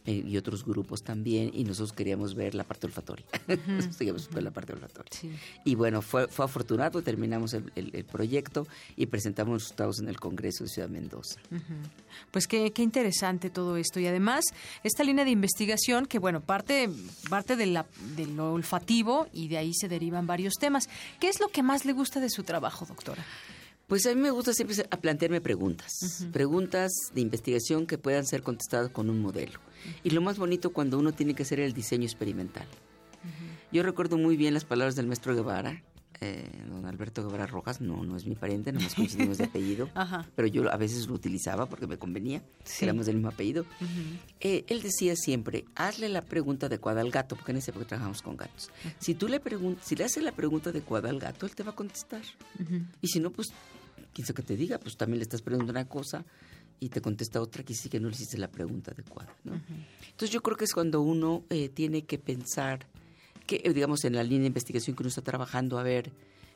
[0.05, 3.25] eh, y otros grupos también, y nosotros queríamos ver la parte olfatoria.
[3.97, 5.11] queríamos ver la parte olfatoria.
[5.63, 10.19] Y bueno, fue, fue afortunado, terminamos el, el, proyecto y presentamos los resultados en el
[10.19, 11.39] Congreso de Ciudad Mendoza.
[12.31, 13.99] Pues qué, qué, interesante todo esto.
[13.99, 14.43] Y además,
[14.83, 16.89] esta línea de investigación, que bueno, parte,
[17.29, 17.85] parte de, la,
[18.15, 20.89] de lo olfativo y de ahí se derivan varios temas.
[21.19, 23.23] ¿Qué es lo que más le gusta de su trabajo, doctora?
[23.91, 25.91] Pues a mí me gusta siempre a plantearme preguntas,
[26.31, 29.59] preguntas de investigación que puedan ser contestadas con un modelo.
[30.03, 32.67] Y lo más bonito cuando uno tiene que hacer el diseño experimental.
[33.71, 35.81] Yo recuerdo muy bien las palabras del maestro Guevara,
[36.23, 39.89] eh, don Alberto Guevara Rojas, no, no es mi pariente, no nos coincidimos de apellido,
[40.35, 42.43] pero yo a veces lo utilizaba porque me convenía,
[42.79, 43.65] éramos del mismo apellido.
[44.39, 48.21] Eh, él decía siempre, hazle la pregunta adecuada al gato, porque en ese época trabajamos
[48.21, 48.69] con gatos.
[48.99, 51.71] Si tú le preguntas, si le haces la pregunta adecuada al gato, él te va
[51.71, 52.21] a contestar.
[53.01, 53.47] Y si no, pues
[54.13, 56.23] quién sabe que te diga, pues también le estás preguntando una cosa
[56.81, 59.33] y te contesta otra que sí que no le hiciste la pregunta adecuada.
[59.43, 59.53] ¿no?
[60.09, 62.87] Entonces yo creo que es cuando uno eh, tiene que pensar,
[63.45, 66.11] que eh, digamos en la línea de investigación que uno está trabajando, a ver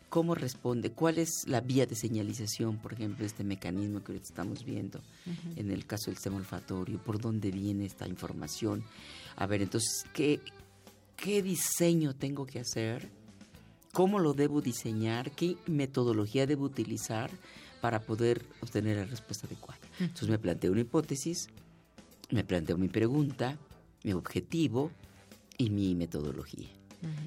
[0.10, 4.66] cómo responde, cuál es la vía de señalización, por ejemplo, este mecanismo que ahorita estamos
[4.66, 5.00] viendo
[5.56, 8.84] en el caso del sistema olfatorio, por dónde viene esta información.
[9.36, 10.40] A ver, entonces, ¿qué,
[11.16, 13.12] qué diseño tengo que hacer?
[13.96, 17.32] cómo lo debo diseñar, qué metodología debo utilizar
[17.86, 19.80] para poder obtener la respuesta adecuada.
[20.00, 21.50] Entonces me planteo una hipótesis,
[22.32, 23.60] me planteo mi pregunta,
[24.04, 24.90] mi objetivo
[25.60, 26.68] y mi metodología.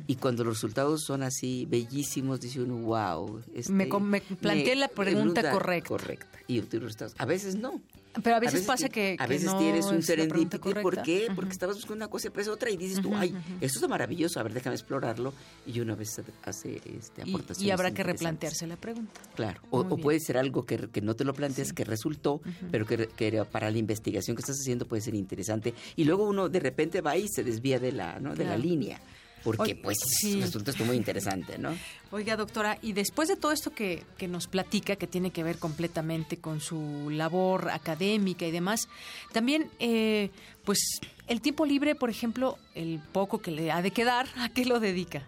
[0.09, 3.41] Y cuando los resultados son así bellísimos, dice uno, wow.
[3.55, 5.89] Este, me, planteé la pregunta, correcta.
[5.91, 6.39] Correcta.
[6.49, 7.15] Y obtuve resultados.
[7.19, 7.81] A veces no.
[8.23, 10.75] Pero a veces, pasa que, A veces tienes un serendipity.
[10.83, 11.29] ¿Por qué?
[11.35, 14.41] Porque estabas buscando una cosa y pues otra y dices tú, ay, esto es maravilloso,
[14.41, 15.33] a ver, déjame explorarlo.
[15.67, 17.63] Y uno a veces hace este, aportaciones.
[17.63, 19.21] Y, habrá que replantearse la pregunta.
[19.35, 19.61] Claro.
[19.71, 22.41] O, puede ser algo que, no te lo planteas, que resultó,
[22.71, 25.75] pero que, para la investigación que estás haciendo puede ser interesante.
[25.97, 28.35] Y luego uno de repente va y se desvía de la, ¿no?
[28.35, 29.01] de la línea
[29.43, 30.41] porque pues sí.
[30.41, 31.77] resulta esto muy interesante, ¿no?
[32.11, 35.59] Oiga, doctora, y después de todo esto que, que, nos platica, que tiene que ver
[35.59, 38.89] completamente con su labor académica y demás,
[39.33, 40.31] también, eh,
[40.65, 44.65] pues, el tiempo libre, por ejemplo, el poco que le ha de quedar, ¿a qué
[44.65, 45.27] lo dedica?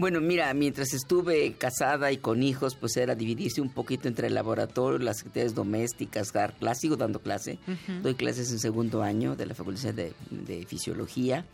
[0.00, 4.34] Bueno, mira, mientras estuve casada y con hijos, pues era dividirse un poquito entre el
[4.34, 7.58] laboratorio, las actividades domésticas, dar clase, sigo dando clase,
[8.02, 11.44] doy clases en segundo año de la Facultad de, Fisiología.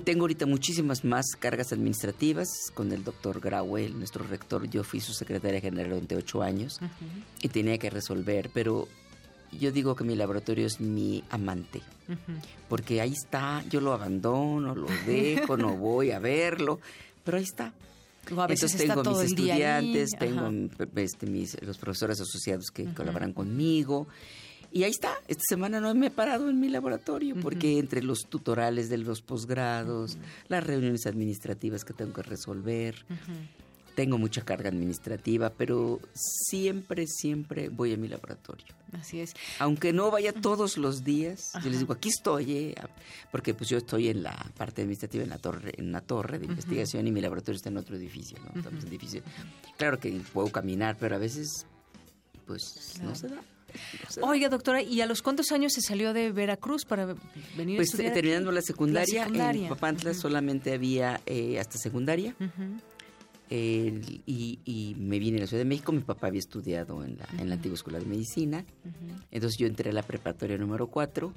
[0.00, 4.68] Tengo ahorita muchísimas más cargas administrativas con el doctor Grauel, nuestro rector.
[4.68, 6.80] Yo fui su secretaria general durante ocho años
[7.42, 8.88] y tenía que resolver, pero
[9.52, 11.82] yo digo que mi laboratorio es mi amante,
[12.68, 16.80] porque ahí está, yo lo abandono, lo dejo, no voy a verlo,
[17.22, 17.74] pero ahí está.
[18.36, 20.50] a veces Entonces tengo mis estudiantes, tengo
[20.96, 24.06] este, mis, los profesores asociados que colaboran conmigo
[24.72, 28.26] y ahí está, esta semana no me he parado en mi laboratorio porque entre los
[28.26, 30.18] tutorales de los posgrados,
[30.48, 33.04] las reuniones administrativas que tengo que resolver,
[33.94, 38.66] tengo mucha carga administrativa, pero siempre, siempre voy a mi laboratorio.
[38.92, 39.34] Así es.
[39.58, 42.74] Aunque no vaya todos los días, yo les digo, aquí estoy, eh",
[43.30, 46.46] porque pues yo estoy en la parte administrativa, en la torre, en una torre de
[46.46, 48.58] investigación y mi laboratorio está en otro edificio, ¿no?
[48.58, 49.22] Estamos en edificio.
[49.76, 51.66] Claro que puedo caminar, pero a veces
[52.46, 53.42] pues no se da.
[54.20, 57.14] Oiga, doctora, ¿y a los cuántos años se salió de Veracruz para
[57.56, 58.14] venir pues, a estudiar?
[58.14, 62.34] terminando la secundaria, en Papantla solamente había eh, hasta secundaria.
[63.50, 65.92] y, me vine a la Ciudad de México.
[65.92, 68.64] Mi papá había estudiado en la, en la antigua escuela de medicina.
[69.30, 71.32] Entonces yo entré a la preparatoria número 4.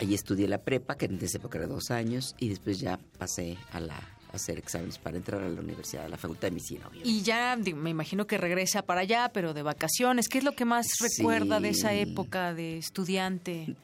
[0.00, 3.58] Allí estudié la prepa, que en esa época era dos años, y después ya pasé
[3.72, 6.90] a la hacer exámenes para entrar a la universidad, a la Facultad de Medicina.
[7.04, 10.28] Y ya me imagino que regresa para allá, pero de vacaciones.
[10.28, 13.76] ¿Qué es lo que más recuerda de esa época de estudiante?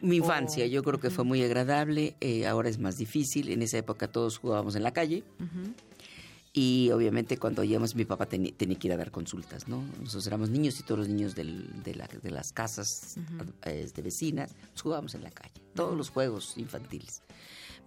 [0.00, 2.14] Mi infancia, yo creo que fue muy agradable.
[2.20, 3.50] Eh, ahora es más difícil.
[3.50, 5.24] En esa época todos jugábamos en la calle.
[6.52, 9.82] Y obviamente cuando íbamos, mi papá tenía que ir a dar consultas, ¿no?
[10.00, 13.16] Nosotros éramos niños y todos los niños del, de, la, de, las casas
[13.64, 17.22] este, vecinas pues, jugábamos en la calle, todos los juegos infantiles.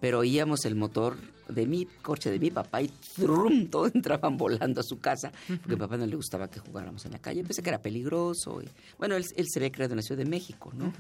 [0.02, 1.16] Pero oíamos el motor
[1.48, 3.68] de mi coche de mi papá y ¡trum!
[3.72, 7.06] todos entraban volando a su casa, porque a mi papá no le gustaba que jugáramos
[7.06, 7.44] en la calle.
[7.44, 8.62] Pensé que era peligroso.
[8.62, 10.92] Y, bueno, él, se había creado en la Ciudad de México, ¿no?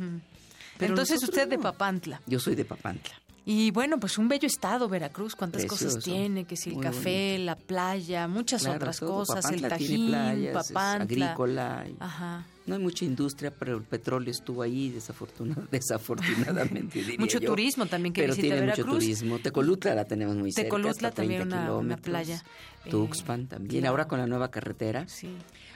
[0.77, 2.21] Pero Entonces usted de Papantla.
[2.27, 3.13] Yo soy de Papantla.
[3.43, 7.55] Y bueno, pues un bello estado, Veracruz, cuántas cosas tiene, que si el café, la
[7.55, 10.11] playa, muchas otras cosas, el Tajín,
[10.53, 10.93] Papantla.
[10.93, 11.85] agrícola.
[11.99, 12.45] Ajá.
[12.65, 14.89] No hay mucha industria, pero el petróleo estuvo ahí
[15.71, 17.17] desafortunadamente.
[17.17, 19.39] mucho turismo también que pero visita tiene mucho turismo.
[19.39, 20.67] Tecolutla la tenemos muy cerca.
[20.67, 22.43] Tecolutla también una, playa.
[22.89, 23.85] Tuxpan también.
[23.85, 25.07] Ahora con la nueva carretera.
[25.07, 25.29] Sí.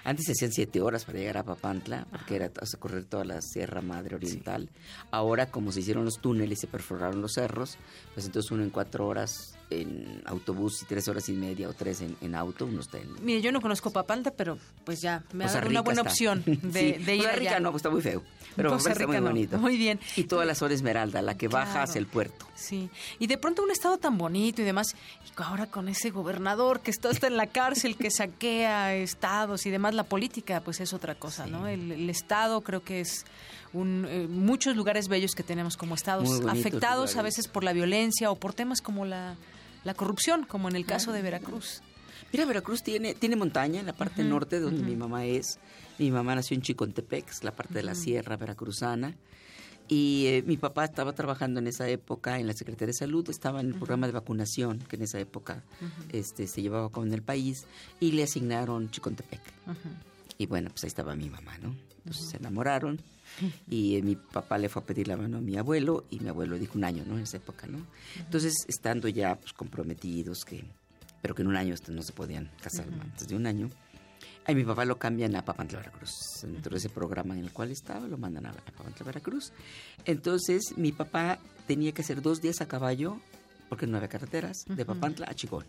[0.03, 3.81] Antes se hacían siete horas para llegar a Papantla, porque era correr toda la Sierra
[3.81, 4.69] Madre Oriental.
[5.09, 7.77] Ahora, como se hicieron los túneles y se perforaron los cerros,
[8.13, 12.01] pues entonces uno en cuatro horas en autobús y tres horas y media o tres
[12.01, 13.23] en, auto, uno está en...
[13.23, 16.99] Mire, yo no conozco Papantla, pero pues ya, me ha dado una buena opción de,
[16.99, 18.23] de ir Costa Rica no, pues está muy feo,
[18.55, 19.57] pero Costa está muy bonito.
[19.57, 19.99] Muy bien.
[20.15, 22.45] Y toda la zona Esmeralda, la que baja hacia el puerto.
[22.55, 22.89] Sí,
[23.19, 24.95] y de pronto un estado tan bonito y demás,
[25.25, 29.71] y ahora con ese gobernador que está hasta en la cárcel, que saquea estados y
[29.71, 31.67] demás, la política pues es otra cosa, ¿no?
[31.67, 33.25] El, estado creo que es
[33.75, 38.31] un, eh, muchos lugares bellos que tenemos como estados afectados a veces por la violencia
[38.31, 39.35] o por temas como la
[39.85, 41.81] la corrupción, como en el caso de Veracruz.
[42.33, 45.59] Mira, Veracruz tiene, tiene montaña en la parte norte donde mi mamá es.
[45.99, 49.15] Mi mamá nació en Chicontepec, la parte de la sierra veracruzana.
[49.87, 53.61] Y eh, mi papá estaba trabajando en esa época en la Secretaría de Salud, estaba
[53.61, 55.63] en el programa de vacunación que en esa época
[56.11, 57.67] este, se llevaba en el país
[57.99, 59.41] y le asignaron Chicontepec.
[60.39, 61.75] Y bueno, pues ahí estaba mi mamá, ¿no?
[61.97, 62.99] Entonces se enamoraron
[63.69, 66.29] y eh, mi papá le fue a pedir la mano a mi abuelo y mi
[66.29, 67.17] abuelo dijo un año, ¿no?
[67.17, 67.85] En esa época, ¿no?
[68.17, 70.63] Entonces, estando ya pues, comprometidos, que
[71.21, 73.71] pero que en un año no se podían casar antes de un año,
[74.45, 76.11] a mi papá lo cambian a Papantla, Veracruz.
[76.43, 79.51] Dentro de ese programa en el cual estaba, lo mandan a, Papantla, Veracruz.
[80.05, 83.19] Entonces, mi papá tenía que hacer dos días a caballo,
[83.69, 85.65] porque no había carreteras, de Papantla a Chigón.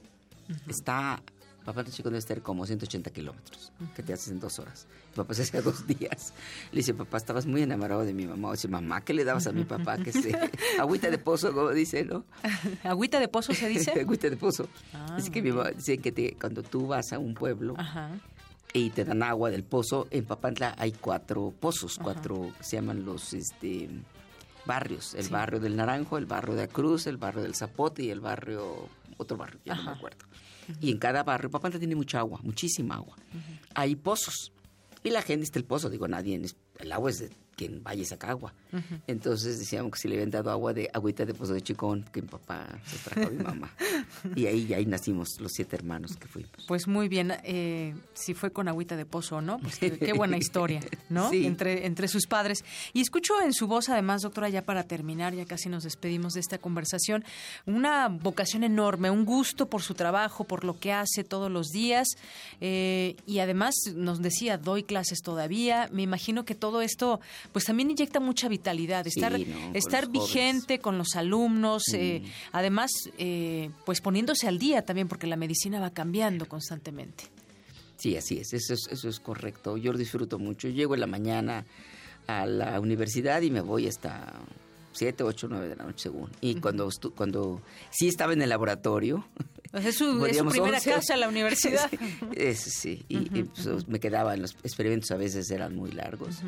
[0.69, 1.23] Está
[1.67, 4.87] Papá chico debe estar como 180 kilómetros, que te haces en dos horas.
[5.11, 6.33] Mi papá se hacía dos días.
[6.71, 8.53] Le dice, papá, estabas muy enamorado de mi mamá.
[8.53, 9.99] Dice, mamá, ¿qué le dabas a mi papá?
[9.99, 10.33] Que se...
[10.79, 12.25] Agüita de pozo, como dice, ¿no?
[12.85, 13.91] ¿Agüita de pozo se dice?
[14.01, 14.69] Agüita de pozo.
[14.95, 17.75] Ah, que mi mamá dice que te, cuando tú vas a un pueblo
[18.73, 23.35] y te dan agua del pozo, en Papantla hay cuatro pozos, cuatro se llaman los...
[23.35, 23.91] este
[24.67, 28.11] barrios, el barrio del Naranjo, el barrio de la Cruz, el barrio del Zapote y
[28.11, 30.27] el barrio, otro barrio, ya no me acuerdo.
[30.81, 33.17] Y en cada barrio, Papantla tiene mucha agua, muchísima agua.
[33.75, 34.53] Hay pozos.
[35.05, 36.41] Y la gente está el pozo, digo, nadie,
[36.81, 38.53] el agua es de quien vaya y saca agua.
[39.07, 42.21] Entonces decíamos que si le habían dado agua de agüita de pozo de chicón, que
[42.21, 43.71] mi papá se trajo a mi mamá.
[44.37, 46.53] y ahí, ahí nacimos los siete hermanos que fuimos.
[46.69, 50.37] Pues muy bien, eh, si fue con agüita de pozo o no, pues qué, buena
[50.37, 51.31] historia, ¿no?
[51.33, 52.65] Entre, entre sus padres.
[52.93, 56.41] Y escucho en su voz, además, doctora, ya para terminar, ya casi nos despedimos de
[56.41, 57.25] esta conversación,
[57.65, 62.09] una vocación enorme, un gusto por su trabajo, por lo que hace todos los días.
[62.61, 65.89] Eh, y además nos decía, doy clases todavía.
[65.93, 67.21] Me imagino que todo esto
[67.53, 69.39] pues también inyecta mucha vitalidad, estar,
[69.75, 72.23] estar vigente con los alumnos, eh,
[72.53, 77.25] además, eh, pues poniéndose al día también, porque la medicina va cambiando constantemente.
[77.97, 79.77] Sí, así es, eso es, eso es correcto.
[79.77, 80.69] Yo lo disfruto mucho.
[80.69, 81.65] Llego en la mañana
[82.27, 84.35] a la universidad y me voy hasta
[84.93, 86.31] 7, 8, 9 de la noche según.
[86.41, 89.27] Y cuando cuando sí estaba en el laboratorio.
[89.73, 90.21] es su,
[90.51, 91.91] primera casa en la universidad.
[92.55, 96.43] sí, y, pues, me quedaba, los experimentos a veces eran muy largos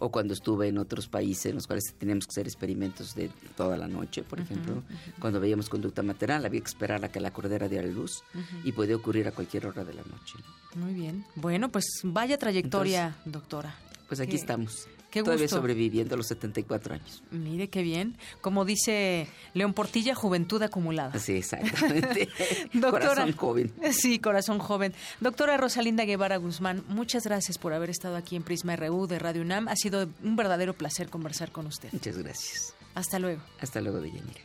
[0.00, 3.76] o cuando estuve en otros países en los cuales teníamos que hacer experimentos de toda
[3.76, 4.82] la noche, por ejemplo,
[5.20, 8.22] cuando veíamos conducta maternal había que esperar a que la cordera diera luz
[8.64, 10.34] y puede ocurrir a cualquier hora de la noche.
[10.74, 11.24] Muy bien.
[11.36, 13.74] Bueno, pues vaya trayectoria, doctora.
[14.08, 14.88] Pues aquí estamos.
[15.10, 17.22] Qué Todavía sobreviviendo a los 74 años.
[17.30, 18.16] Mire qué bien.
[18.40, 21.18] Como dice León Portilla, juventud acumulada.
[21.18, 22.28] Sí, exactamente.
[22.80, 23.72] corazón joven.
[23.92, 24.94] Sí, corazón joven.
[25.20, 29.42] Doctora Rosalinda Guevara Guzmán, muchas gracias por haber estado aquí en Prisma RU de Radio
[29.42, 29.68] UNAM.
[29.68, 31.92] Ha sido un verdadero placer conversar con usted.
[31.92, 32.74] Muchas gracias.
[32.94, 33.42] Hasta luego.
[33.60, 34.40] Hasta luego, Deyanira.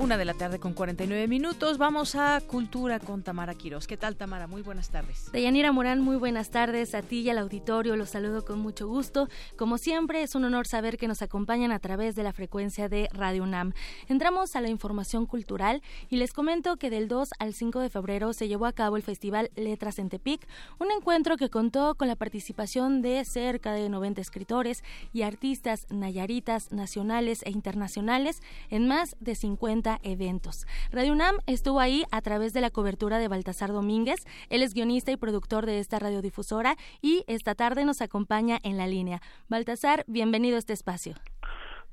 [0.00, 1.76] Una de la tarde con 49 minutos.
[1.76, 3.88] Vamos a Cultura con Tamara Quiroz.
[3.88, 4.46] ¿Qué tal, Tamara?
[4.46, 5.28] Muy buenas tardes.
[5.32, 6.94] Deyanira Morán, muy buenas tardes.
[6.94, 9.28] A ti y al auditorio los saludo con mucho gusto.
[9.56, 13.08] Como siempre, es un honor saber que nos acompañan a través de la frecuencia de
[13.12, 13.72] Radio UNAM.
[14.06, 18.32] Entramos a la información cultural y les comento que del 2 al 5 de febrero
[18.32, 20.46] se llevó a cabo el Festival Letras en Tepic,
[20.78, 26.70] un encuentro que contó con la participación de cerca de 90 escritores y artistas nayaritas
[26.70, 30.66] nacionales e internacionales en más de 50 eventos.
[30.92, 34.26] Radio UNAM estuvo ahí a través de la cobertura de Baltasar Domínguez.
[34.50, 38.86] Él es guionista y productor de esta radiodifusora y esta tarde nos acompaña en la
[38.86, 39.20] línea.
[39.48, 41.14] Baltasar, bienvenido a este espacio.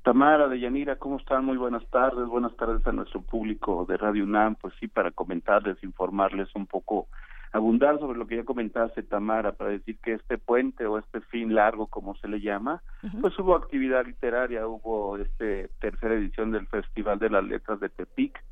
[0.06, 1.44] Tamara, de Yanira, ¿cómo están?
[1.44, 2.28] Muy buenas tardes.
[2.28, 4.54] Buenas tardes a nuestro público de Radio UNAM.
[4.54, 7.08] Pues sí, para comentarles, informarles un poco,
[7.56, 11.54] abundar sobre lo que ya comentaste, Tamara, para decir que este puente o este fin
[11.54, 12.82] largo, como se le llama,
[13.20, 18.42] pues hubo actividad literaria, hubo este tercera edición del Festival de las Letras de Tepic,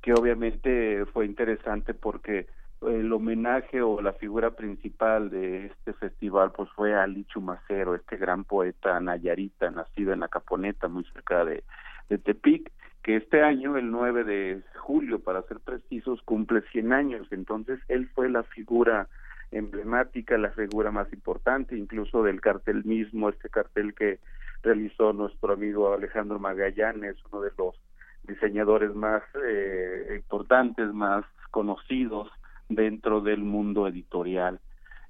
[0.00, 2.46] que obviamente fue interesante porque
[2.82, 8.44] el homenaje o la figura principal de este festival pues fue Ali Chumacero, este gran
[8.44, 11.64] poeta nayarita, nacido en la Caponeta, muy cerca de,
[12.08, 12.70] de Tepic,
[13.06, 17.28] que este año, el 9 de julio, para ser precisos, cumple 100 años.
[17.30, 19.06] Entonces, él fue la figura
[19.52, 24.18] emblemática, la figura más importante, incluso del cartel mismo, este cartel que
[24.64, 27.76] realizó nuestro amigo Alejandro Magallanes, uno de los
[28.24, 32.28] diseñadores más eh, importantes, más conocidos
[32.68, 34.58] dentro del mundo editorial.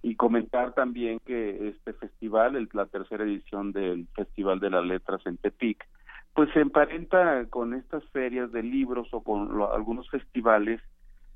[0.02, 5.38] Y comentar también que este festival, la tercera edición del Festival de las Letras en
[5.38, 5.82] Tepic,
[6.36, 10.82] pues se emparenta con estas ferias de libros o con algunos festivales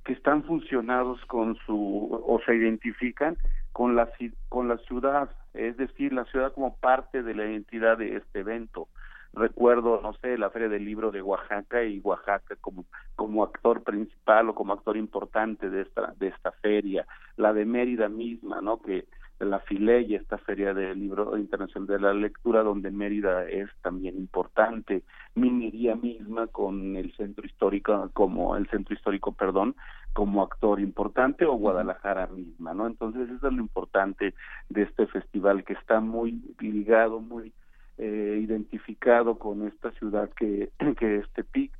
[0.04, 3.38] que están funcionados con su o se identifican
[3.72, 4.10] con la
[4.50, 8.88] con la ciudad, es decir, la ciudad como parte de la identidad de este evento
[9.32, 12.84] recuerdo, no sé, la Feria del Libro de Oaxaca y Oaxaca como,
[13.14, 18.08] como actor principal o como actor importante de esta, de esta feria, la de Mérida
[18.08, 18.82] misma, ¿no?
[18.82, 19.06] Que
[19.44, 25.02] la y esta Feria del Libro Internacional de la Lectura, donde Mérida es también importante,
[25.34, 29.74] Minería misma con el centro histórico, como el centro histórico, perdón,
[30.12, 32.86] como actor importante, o Guadalajara misma, ¿no?
[32.86, 34.34] Entonces eso es lo importante
[34.68, 37.52] de este festival, que está muy ligado, muy
[37.96, 41.72] eh, identificado con esta ciudad que, que es Tepic,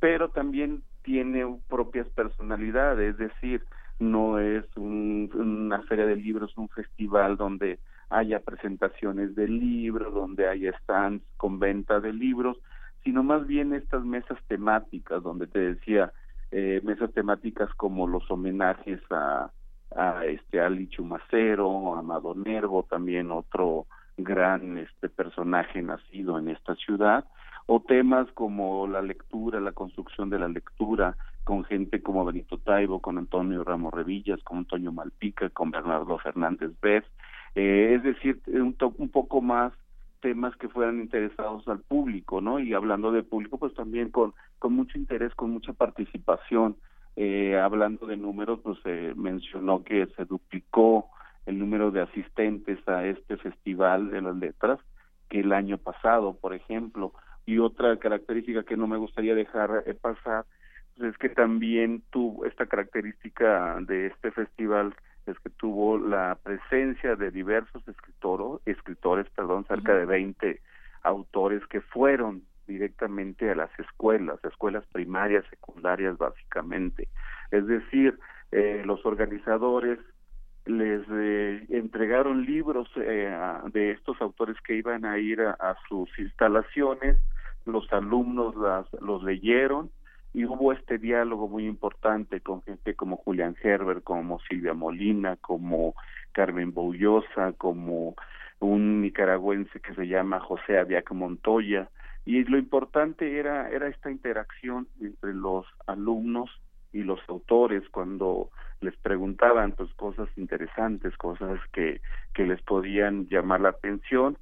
[0.00, 3.62] pero también tiene propias personalidades, es decir,
[3.98, 7.78] no es una feria de libros, un festival donde
[8.10, 12.58] haya presentaciones de libros, donde haya stands con venta de libros,
[13.04, 16.12] sino más bien estas mesas temáticas, donde te decía,
[16.50, 19.50] eh, mesas temáticas como los homenajes a,
[19.94, 23.86] a este Ali Chumacero, a Amado Nervo, también otro
[24.16, 27.24] gran este personaje nacido en esta ciudad
[27.66, 31.16] o temas como la lectura, la construcción de la lectura
[31.46, 36.72] con gente como Benito Taibo, con Antonio Ramos Revillas, con Antonio Malpica, con Bernardo Fernández
[36.82, 37.04] Vez,
[37.54, 39.72] eh, es decir, un, un poco más
[40.20, 42.58] temas que fueran interesados al público, ¿no?
[42.58, 46.76] Y hablando de público, pues también con, con mucho interés, con mucha participación.
[47.14, 51.10] Eh, hablando de números, pues se mencionó que se duplicó
[51.46, 54.80] el número de asistentes a este festival de las letras
[55.28, 57.12] que el año pasado, por ejemplo.
[57.46, 60.44] Y otra característica que no me gustaría dejar eh, pasar
[60.96, 64.94] pues, es que también tuvo esta característica de este festival
[65.26, 70.60] es que tuvo la presencia de diversos escritores, escritores, perdón, cerca de 20
[71.02, 77.08] autores que fueron directamente a las escuelas, escuelas primarias, secundarias básicamente.
[77.50, 78.18] Es decir,
[78.52, 79.98] eh, los organizadores
[80.64, 83.36] les eh, entregaron libros eh,
[83.72, 87.18] de estos autores que iban a ir a, sus instalaciones,
[87.64, 89.90] los alumnos las, los leyeron
[90.36, 95.94] y hubo este diálogo muy importante con gente como Julián Herbert, como Silvia Molina, como
[96.32, 98.16] Carmen Boullosa, como
[98.60, 101.88] un nicaragüense que se llama José Aviac Montoya.
[102.26, 106.50] Y lo importante era era esta interacción entre los alumnos
[106.92, 108.50] y los autores cuando
[108.82, 112.02] les preguntaban pues cosas interesantes, cosas que,
[112.34, 114.36] que les podían llamar la atención.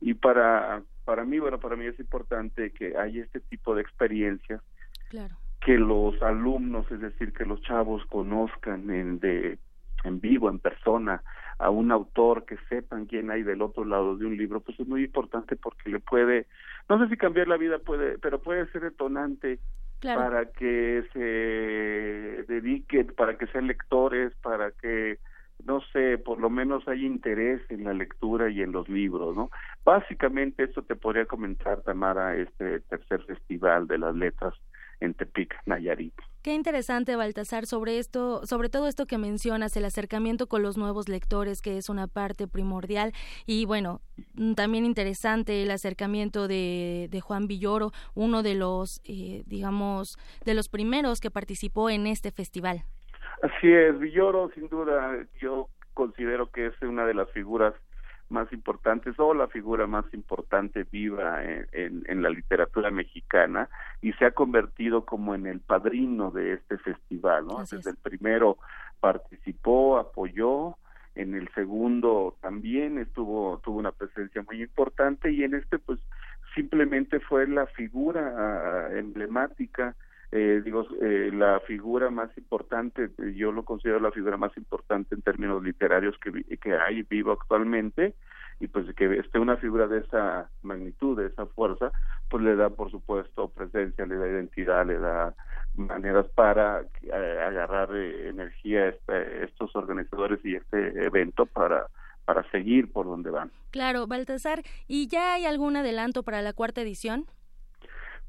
[0.00, 4.62] Y para para mí, bueno, para mí es importante que haya este tipo de experiencias
[5.60, 9.58] que los alumnos, es decir, que los chavos conozcan en de
[10.04, 11.22] en vivo, en persona,
[11.58, 14.88] a un autor, que sepan quién hay del otro lado de un libro, pues es
[14.88, 16.46] muy importante porque le puede,
[16.88, 19.58] no sé si cambiar la vida puede, pero puede ser detonante
[20.02, 21.18] para que se
[22.50, 25.18] dediquen, para que sean lectores, para que
[25.66, 29.50] no sé, por lo menos hay interés en la lectura y en los libros, ¿no?
[29.84, 34.54] Básicamente esto te podría comentar, Tamara, este tercer festival de las letras
[35.00, 36.14] en Tepic, Nayarit.
[36.42, 41.08] Qué interesante, Baltasar, sobre esto, sobre todo esto que mencionas, el acercamiento con los nuevos
[41.08, 43.12] lectores, que es una parte primordial,
[43.46, 44.00] y bueno,
[44.34, 50.54] mm, también interesante el acercamiento de, de Juan Villoro, uno de los, eh, digamos, de
[50.54, 52.84] los primeros que participó en este festival.
[53.42, 57.74] Así es, Villoro, sin duda, yo considero que es una de las figuras
[58.30, 63.68] más importantes o la figura más importante viva en, en, la literatura mexicana
[64.00, 67.58] y se ha convertido como en el padrino de este festival, ¿no?
[67.60, 68.58] Desde el primero
[69.00, 70.76] participó, apoyó,
[71.14, 75.98] en el segundo también estuvo tuvo una presencia muy importante y en este pues
[76.54, 79.96] simplemente fue la figura ah, emblemática
[80.32, 85.22] eh, digo, eh, la figura más importante, yo lo considero la figura más importante en
[85.22, 88.14] términos literarios que, que hay vivo actualmente,
[88.60, 91.90] y pues que esté una figura de esa magnitud, de esa fuerza,
[92.28, 95.34] pues le da, por supuesto, presencia, le da identidad, le da
[95.74, 101.86] maneras para eh, agarrar energía a este, estos organizadores y este evento para
[102.26, 103.50] para seguir por donde van.
[103.72, 107.26] Claro, Baltasar, ¿y ya hay algún adelanto para la cuarta edición?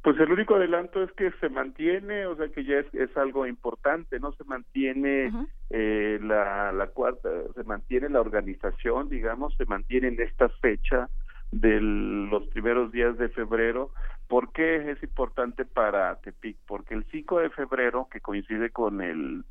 [0.01, 3.45] Pues el único adelanto es que se mantiene, o sea que ya es, es algo
[3.45, 4.31] importante, ¿no?
[4.31, 5.31] Se mantiene
[5.69, 11.07] eh, la, la cuarta, se mantiene la organización, digamos, se mantiene en esta fecha
[11.51, 13.91] de los primeros días de febrero.
[14.27, 16.57] ¿Por qué es importante para Tepic?
[16.65, 19.43] Porque el 5 de febrero, que coincide con el,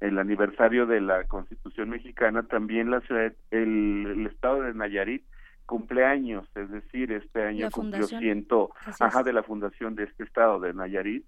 [0.00, 5.24] el aniversario de la Constitución mexicana, también la ciudad, el, el estado de Nayarit
[5.66, 10.74] cumpleaños, es decir, este año cumplió ciento, ajá, de la fundación de este estado de
[10.74, 11.24] Nayarit,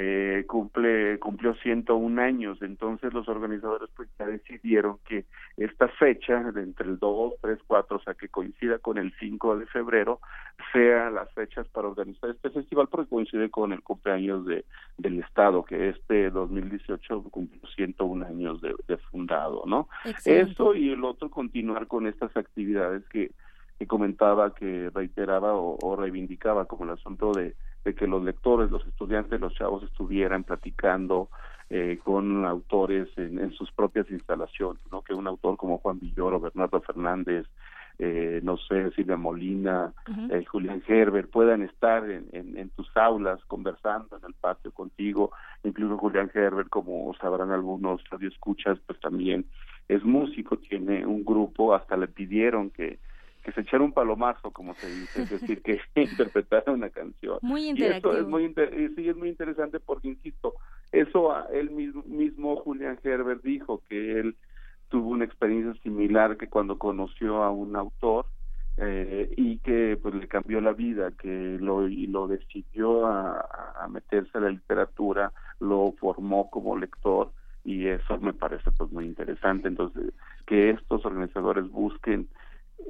[0.00, 5.24] eh, cumple cumplió 101 años, entonces los organizadores pues ya decidieron que
[5.56, 9.58] esta fecha, de entre el 2, 3, 4, o sea que coincida con el 5
[9.58, 10.20] de febrero,
[10.72, 14.64] sea las fechas para organizar este festival porque coincide con el cumpleaños de
[14.98, 19.88] del estado que este 2018 cumplió 101 años de, de fundado, ¿no?
[20.24, 23.32] Eso y el otro continuar con estas actividades que
[23.78, 27.54] que comentaba, que reiteraba o, reivindicaba como el asunto de,
[27.96, 31.30] que los lectores, los estudiantes, los chavos estuvieran platicando
[31.70, 35.00] eh, con autores en, sus propias instalaciones, ¿no?
[35.00, 37.46] Que un autor como Juan Villoro, Bernardo Fernández,
[37.98, 39.94] eh, no sé, Silvia Molina,
[40.30, 45.32] eh, Julián Gerber, puedan estar en, en, tus aulas conversando en el patio contigo,
[45.64, 49.46] incluso Julián Gerber, como sabrán algunos radioescuchas, pues también
[49.88, 52.98] es músico, tiene un grupo, hasta le pidieron que
[53.48, 57.38] que se echara un palomazo, como se dice, es decir, que interpretara una canción.
[57.40, 58.08] Muy interesante.
[58.08, 58.54] Y eso es muy,
[58.94, 60.54] sí, es muy interesante porque, insisto,
[60.92, 64.36] eso él mismo, mismo Julian Herbert dijo que él
[64.90, 68.26] tuvo una experiencia similar que cuando conoció a un autor
[68.76, 73.48] eh, y que pues le cambió la vida, que lo, y lo decidió a,
[73.80, 77.32] a meterse a la literatura, lo formó como lector
[77.64, 79.68] y eso me parece pues muy interesante.
[79.68, 80.12] Entonces,
[80.46, 82.28] que estos organizadores busquen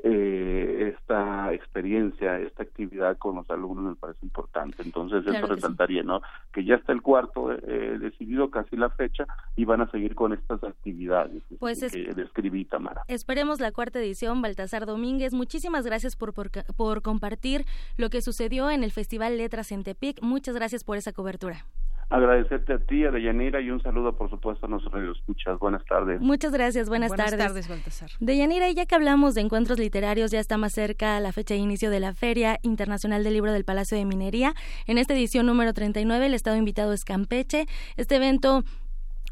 [0.04, 4.82] eh, esta experiencia, esta actividad con los alumnos me parece importante.
[4.82, 6.22] Entonces, eso resaltaría, ¿no?
[6.52, 9.26] Que ya está el cuarto eh, decidido casi la fecha
[9.56, 13.02] y van a seguir con estas actividades pues que describí, Tamara.
[13.08, 15.32] Esperemos la cuarta edición, Baltasar Domínguez.
[15.34, 17.64] Muchísimas gracias por, por, por compartir
[17.96, 20.22] lo que sucedió en el Festival Letras en Tepic.
[20.22, 21.64] Muchas gracias por esa cobertura.
[22.10, 25.58] Agradecerte a ti, a Deyanira, y un saludo, por supuesto, a nuestros escuchas.
[25.58, 26.20] Buenas tardes.
[26.20, 27.36] Muchas gracias, buenas, tardes.
[27.36, 28.10] Buenas tardes, Baltasar.
[28.18, 31.90] Deyanira, ya que hablamos de encuentros literarios, ya está más cerca la fecha de inicio
[31.90, 34.54] de la Feria Internacional del Libro del Palacio de Minería.
[34.86, 37.66] En esta edición número 39, el estado invitado es Campeche.
[37.96, 38.64] Este evento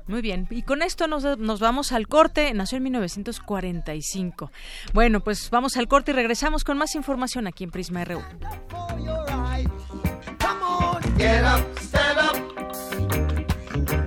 [0.09, 2.53] Muy bien, y con esto nos, nos, vamos al corte.
[2.55, 4.51] Nació en 1945.
[4.93, 8.21] Bueno, pues vamos al corte y regresamos con más información aquí en Prisma RU.
[11.19, 12.37] Get up, stand up.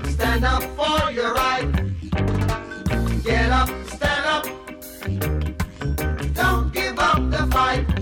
[0.10, 1.72] Stand up for your right.
[3.24, 4.46] Get up, stand up.
[6.34, 7.95] Don't give up the fight.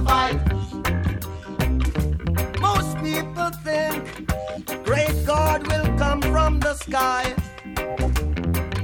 [0.00, 0.40] Fight.
[2.60, 4.26] Most people think
[4.84, 7.34] great God will come from the sky,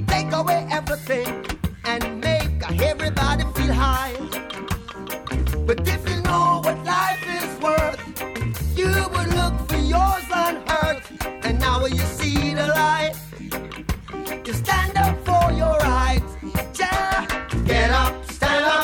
[0.07, 1.45] take away everything,
[1.85, 4.15] and make everybody feel high.
[5.67, 8.01] But if you know what life is worth,
[8.77, 11.07] you would look for yours on earth,
[11.45, 13.15] and now you see the light.
[14.47, 16.33] You stand up for your rights.
[16.79, 17.27] Yeah.
[17.65, 18.80] Get up, stand up.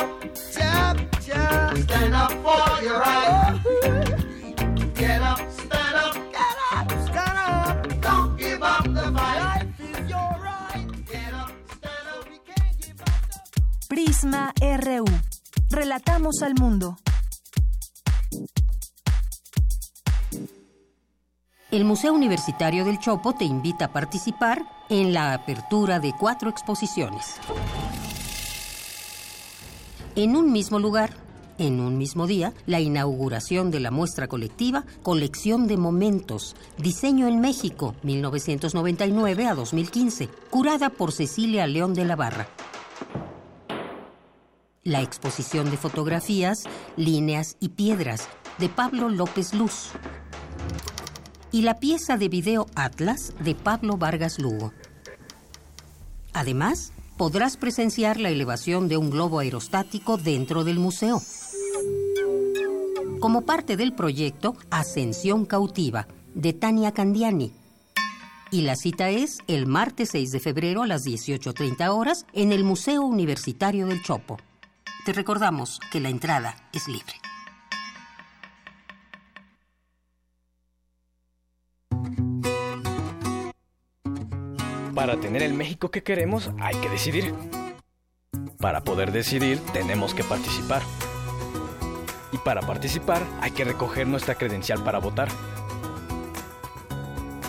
[13.88, 15.04] Prisma RU.
[15.70, 16.96] Relatamos al mundo.
[21.70, 27.34] El Museo Universitario del Chopo te invita a participar en la apertura de cuatro exposiciones.
[30.14, 31.25] En un mismo lugar,
[31.58, 37.40] en un mismo día, la inauguración de la muestra colectiva Colección de Momentos, Diseño en
[37.40, 42.48] México, 1999 a 2015, curada por Cecilia León de la Barra.
[44.82, 46.64] La exposición de fotografías,
[46.96, 48.28] líneas y piedras,
[48.58, 49.90] de Pablo López Luz.
[51.52, 54.72] Y la pieza de video Atlas, de Pablo Vargas Lugo.
[56.32, 61.20] Además, podrás presenciar la elevación de un globo aerostático dentro del museo
[63.26, 66.06] como parte del proyecto Ascensión Cautiva
[66.36, 67.52] de Tania Candiani.
[68.52, 72.62] Y la cita es el martes 6 de febrero a las 18.30 horas en el
[72.62, 74.36] Museo Universitario del Chopo.
[75.04, 77.14] Te recordamos que la entrada es libre.
[84.94, 87.34] Para tener el México que queremos hay que decidir.
[88.60, 90.82] Para poder decidir tenemos que participar.
[92.32, 95.28] Y para participar hay que recoger nuestra credencial para votar.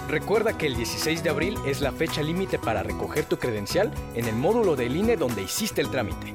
[0.08, 4.26] Recuerda que el 16 de abril es la fecha límite para recoger tu credencial en
[4.26, 6.34] el módulo del INE donde hiciste el trámite.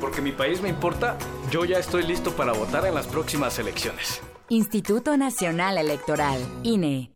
[0.00, 1.16] Porque mi país me importa,
[1.50, 4.20] yo ya estoy listo para votar en las próximas elecciones.
[4.48, 7.15] Instituto Nacional Electoral, INE.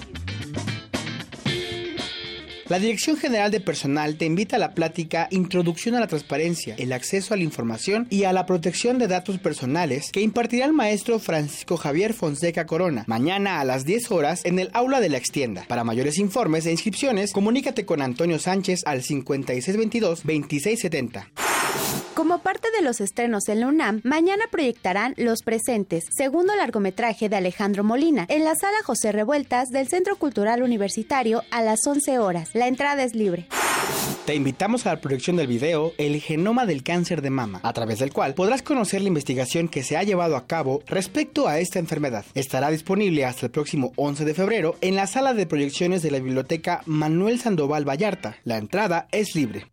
[2.71, 6.93] La Dirección General de Personal te invita a la plática Introducción a la Transparencia, el
[6.93, 11.19] acceso a la información y a la protección de datos personales que impartirá el maestro
[11.19, 15.65] Francisco Javier Fonseca Corona mañana a las 10 horas en el aula de la extienda.
[15.67, 21.25] Para mayores informes e inscripciones, comunícate con Antonio Sánchez al 5622-2670.
[22.13, 27.37] Como parte de los estrenos en la UNAM, mañana proyectarán Los Presentes, segundo largometraje de
[27.37, 32.49] Alejandro Molina, en la sala José Revueltas del Centro Cultural Universitario a las 11 horas.
[32.53, 33.47] La entrada es libre.
[34.25, 37.99] Te invitamos a la proyección del video El genoma del cáncer de mama, a través
[37.99, 41.79] del cual podrás conocer la investigación que se ha llevado a cabo respecto a esta
[41.79, 42.25] enfermedad.
[42.35, 46.19] Estará disponible hasta el próximo 11 de febrero en la sala de proyecciones de la
[46.19, 48.37] Biblioteca Manuel Sandoval Vallarta.
[48.43, 49.65] La entrada es libre.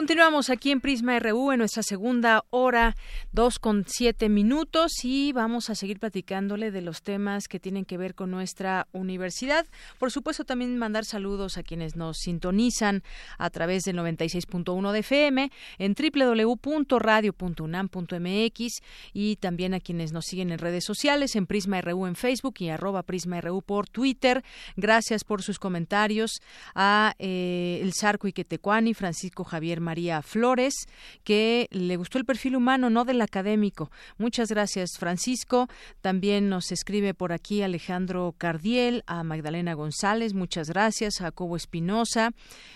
[0.00, 2.96] Continuamos aquí en Prisma RU en nuestra segunda hora,
[3.32, 7.98] dos con siete minutos, y vamos a seguir platicándole de los temas que tienen que
[7.98, 9.66] ver con nuestra universidad.
[9.98, 13.02] Por supuesto, también mandar saludos a quienes nos sintonizan
[13.36, 18.82] a través del 96.1 de FM en www.radio.unam.mx
[19.12, 22.70] y también a quienes nos siguen en redes sociales, en Prisma RU en Facebook y
[22.70, 24.42] arroba Prisma RU por Twitter.
[24.76, 26.40] Gracias por sus comentarios
[26.74, 30.86] a eh, El Sarco y Quetecuani, Francisco Javier María Flores,
[31.24, 33.90] que le gustó el perfil humano, no del académico.
[34.18, 35.66] Muchas gracias, Francisco.
[36.00, 42.30] También nos escribe por aquí Alejandro Cardiel, a Magdalena González, muchas gracias, Jacobo Espinosa.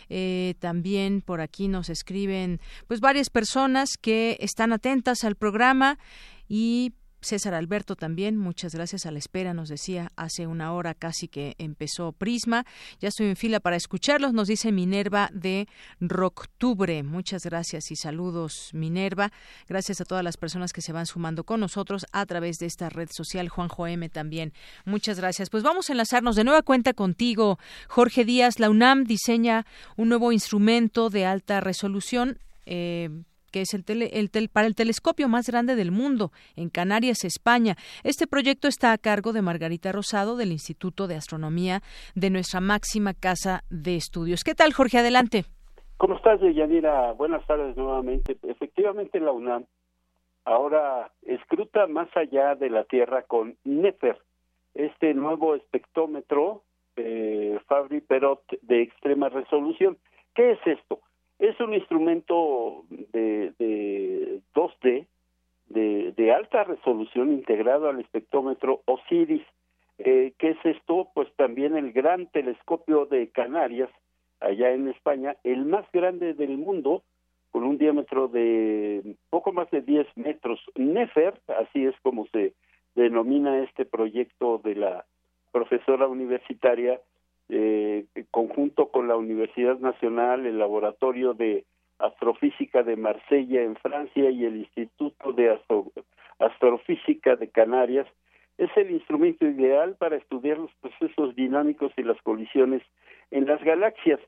[0.09, 6.01] Eh, también por aquí nos escriben pues varias personas que están atentas al programa
[6.49, 6.95] y
[7.25, 11.55] César Alberto también, muchas gracias a la espera, nos decía hace una hora casi que
[11.59, 12.67] empezó Prisma.
[13.01, 15.67] Ya estoy en fila para escucharlos, nos dice Minerva de
[16.01, 17.03] Roctubre.
[17.03, 19.33] Muchas gracias y saludos, Minerva.
[19.69, 22.91] Gracias a todas las personas que se van sumando con nosotros a través de esta
[22.91, 23.49] red social.
[23.49, 24.53] Juanjo M también.
[24.85, 25.51] Muchas gracias.
[25.51, 27.59] Pues vamos a enlazarnos de nueva cuenta contigo,
[27.89, 28.61] Jorge Díaz.
[28.61, 29.67] La UNAM diseña
[29.97, 32.39] un nuevo instrumento de alta resolución.
[32.67, 33.09] Eh,
[33.55, 37.77] que es el, el para el telescopio más grande del mundo, en Canarias, España.
[38.03, 41.81] Este proyecto está a cargo de Margarita Rosado del Instituto de Astronomía
[42.17, 44.43] de nuestra máxima casa de estudios.
[44.43, 44.99] ¿Qué tal, Jorge?
[44.99, 45.45] Adelante.
[45.99, 47.13] ¿Cómo estás, Yanira?
[47.13, 48.37] Buenas tardes nuevamente.
[48.43, 49.67] Efectivamente, la UNAM
[50.45, 54.19] ahora escruta más allá de la Tierra con NEFER,
[54.75, 56.65] este nuevo espectrómetro
[56.97, 59.97] eh, Fabri Perot de extrema resolución.
[60.35, 60.99] ¿Qué es esto?
[61.39, 65.07] Es un instrumento de, de 2D
[65.69, 69.43] de, alta resolución integrado al espectrómetro Osiris.
[69.99, 71.09] Eh, ¿Qué es esto?
[71.15, 73.91] Pues también el gran telescopio de Canarias,
[74.41, 77.03] allá en España, el más grande del mundo,
[77.51, 80.61] con un diámetro de poco más de 10 metros.
[80.75, 82.55] Nefer, así es como se
[82.95, 85.05] denomina este proyecto de la
[85.53, 87.01] profesora universitaria,
[87.49, 91.65] eh, conjunto con la Universidad Nacional, el Laboratorio de
[91.99, 95.59] Astrofísica de Marsella en Francia y el Instituto de
[96.39, 98.07] Astrofísica de Canarias,
[98.59, 102.83] es el instrumento ideal para estudiar los procesos dinámicos y las colisiones
[103.31, 104.21] en las galaxias,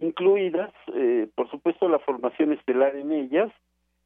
[0.00, 3.52] incluidas, eh, por supuesto, la formación estelar en ellas,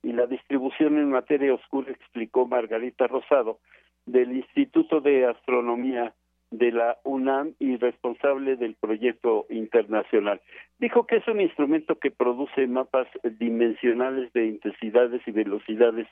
[0.03, 3.59] y la distribución en materia oscura, explicó Margarita Rosado,
[4.07, 6.15] del Instituto de Astronomía
[6.51, 10.41] de la UNAM y responsable del proyecto internacional.
[10.79, 16.09] Dijo que es un instrumento que produce mapas dimensionales de intensidades y velocidades,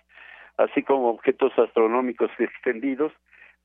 [0.59, 3.13] así como objetos astronómicos extendidos,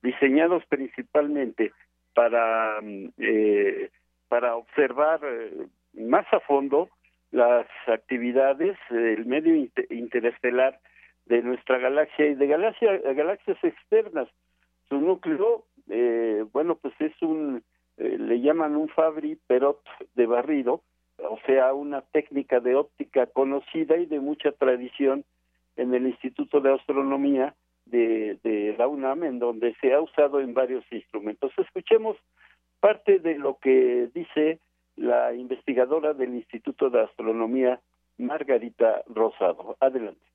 [0.01, 1.72] diseñados principalmente
[2.13, 3.89] para, mm, eh,
[4.28, 6.89] para observar eh, más a fondo
[7.32, 9.55] las actividades del medio
[9.89, 10.80] interestelar
[11.26, 14.28] de nuestra galaxia y de galaxias externas.
[14.89, 17.63] Su núcleo, eh, bueno, pues es un,
[17.97, 19.81] eh, le llaman un Fabri Perot
[20.15, 20.81] de barrido,
[21.17, 25.25] o sea, una técnica de óptica conocida y de mucha tradición
[25.75, 30.53] en el Instituto de Astronomía de, de la UNAM, en donde se ha usado en
[30.53, 31.51] varios instrumentos.
[31.57, 32.15] Escuchemos
[32.79, 34.59] parte de lo que dice
[34.95, 37.81] la investigadora del Instituto de Astronomía,
[38.17, 39.75] Margarita Rosado.
[39.81, 40.30] Adelante.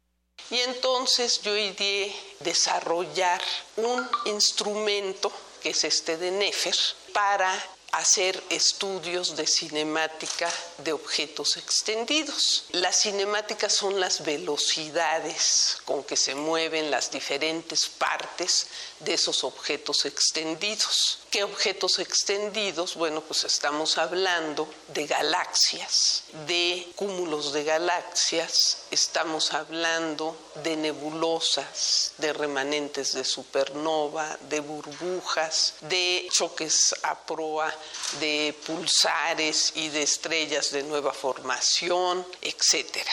[0.50, 3.42] Y entonces yo ideé desarrollar
[3.76, 5.32] un instrumento
[5.62, 6.76] que es este de Nefer
[7.12, 7.52] para
[7.92, 12.64] hacer estudios de cinemática de objetos extendidos.
[12.72, 18.66] Las cinemáticas son las velocidades con que se mueven las diferentes partes
[19.00, 21.20] de esos objetos extendidos.
[21.30, 22.96] ¿Qué objetos extendidos?
[22.96, 32.32] Bueno, pues estamos hablando de galaxias, de cúmulos de galaxias, estamos hablando de nebulosas, de
[32.32, 37.72] remanentes de supernova, de burbujas, de choques a proa
[38.20, 43.12] de pulsares y de estrellas de nueva formación, etcétera.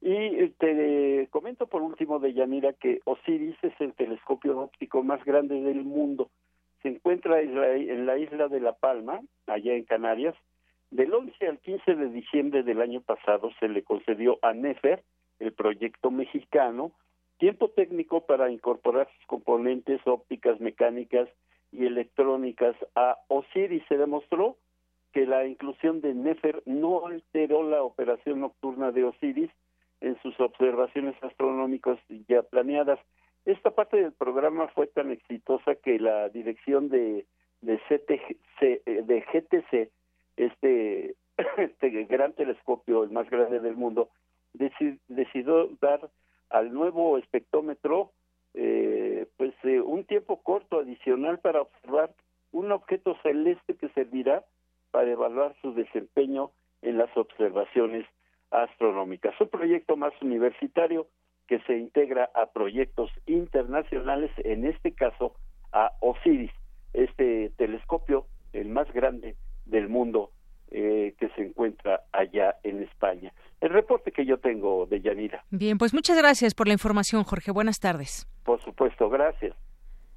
[0.00, 0.74] Y te
[1.34, 6.30] comento por último de Yanira que Osiris es el telescopio óptico más grande del mundo.
[6.80, 10.36] Se encuentra en la isla de La Palma, allá en Canarias.
[10.92, 15.02] Del 11 al 15 de diciembre del año pasado se le concedió a Nefer,
[15.40, 16.92] el proyecto mexicano,
[17.38, 21.28] tiempo técnico para incorporar sus componentes ópticas mecánicas
[21.72, 23.82] y electrónicas a Osiris.
[23.88, 24.56] Se demostró
[25.12, 29.50] que la inclusión de Nefer no alteró la operación nocturna de Osiris
[30.04, 31.98] en sus observaciones astronómicas
[32.28, 33.00] ya planeadas.
[33.46, 37.26] Esta parte del programa fue tan exitosa que la dirección de,
[37.62, 37.80] de,
[38.86, 39.90] de GTC,
[40.36, 41.14] este,
[41.56, 44.10] este gran telescopio, el más grande del mundo,
[44.52, 46.10] decidió dar
[46.50, 48.12] al nuevo espectrómetro
[48.52, 52.14] eh, pues eh, un tiempo corto adicional para observar
[52.52, 54.44] un objeto celeste que servirá
[54.92, 56.52] para evaluar su desempeño
[56.82, 58.06] en las observaciones
[58.62, 59.38] astronómicas.
[59.40, 61.08] Un proyecto más universitario
[61.46, 65.34] que se integra a proyectos internacionales, en este caso
[65.72, 66.52] a OSIRIS,
[66.92, 69.36] este telescopio, el más grande
[69.66, 70.30] del mundo
[70.70, 73.32] eh, que se encuentra allá en España.
[73.60, 75.44] El reporte que yo tengo de Yanira.
[75.50, 77.50] Bien, pues muchas gracias por la información, Jorge.
[77.50, 78.26] Buenas tardes.
[78.44, 79.54] Por supuesto, gracias.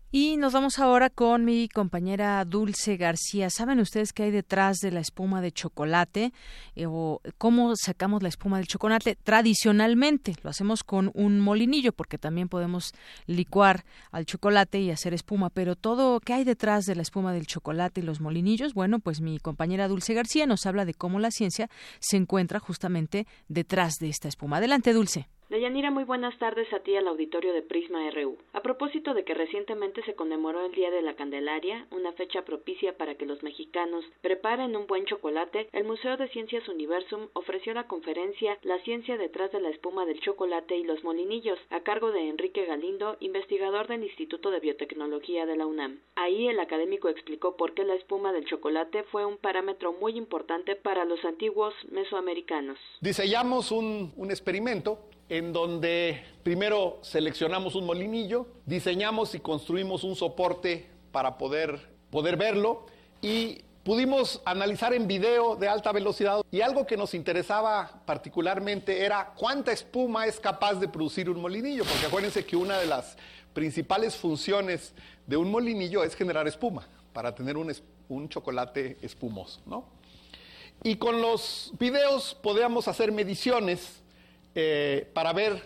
[0.10, 3.50] Y nos vamos ahora con mi compañera Dulce García.
[3.50, 6.32] ¿Saben ustedes qué hay detrás de la espuma de chocolate?
[6.78, 9.18] Eh, ¿O cómo sacamos la espuma del chocolate?
[9.22, 12.94] Tradicionalmente lo hacemos con un molinillo porque también podemos
[13.26, 15.50] licuar al chocolate y hacer espuma.
[15.50, 18.74] Pero todo, ¿qué hay detrás de la espuma del chocolate y los molinillos?
[18.74, 23.28] Bueno, pues mi compañera Dulce García nos habla de cómo la ciencia se encuentra justamente
[23.50, 24.58] detrás de esta espuma.
[24.58, 25.28] Adelante, Dulce.
[25.50, 28.38] Deyanira, muy buenas tardes a ti al auditorio de Prisma RU.
[28.52, 32.98] A propósito de que recientemente se conmemoró el Día de la Candelaria, una fecha propicia
[32.98, 37.88] para que los mexicanos preparen un buen chocolate, el Museo de Ciencias Universum ofreció la
[37.88, 42.28] conferencia La ciencia detrás de la espuma del chocolate y los molinillos, a cargo de
[42.28, 46.02] Enrique Galindo, investigador del Instituto de Biotecnología de la UNAM.
[46.16, 50.76] Ahí el académico explicó por qué la espuma del chocolate fue un parámetro muy importante
[50.76, 52.78] para los antiguos mesoamericanos.
[53.00, 55.00] Diseñamos un, un experimento
[55.30, 61.80] en donde primero seleccionamos un molinillo, diseñamos y construimos un soporte para poder,
[62.10, 62.86] poder verlo
[63.22, 69.34] y pudimos analizar en video de alta velocidad y algo que nos interesaba particularmente era
[69.36, 73.18] cuánta espuma es capaz de producir un molinillo, porque acuérdense que una de las
[73.54, 74.94] principales funciones
[75.26, 77.74] de un molinillo es generar espuma para tener un,
[78.10, 79.86] un chocolate espumoso, ¿no?
[80.84, 84.04] Y con los videos podíamos hacer mediciones
[84.60, 85.62] eh, para ver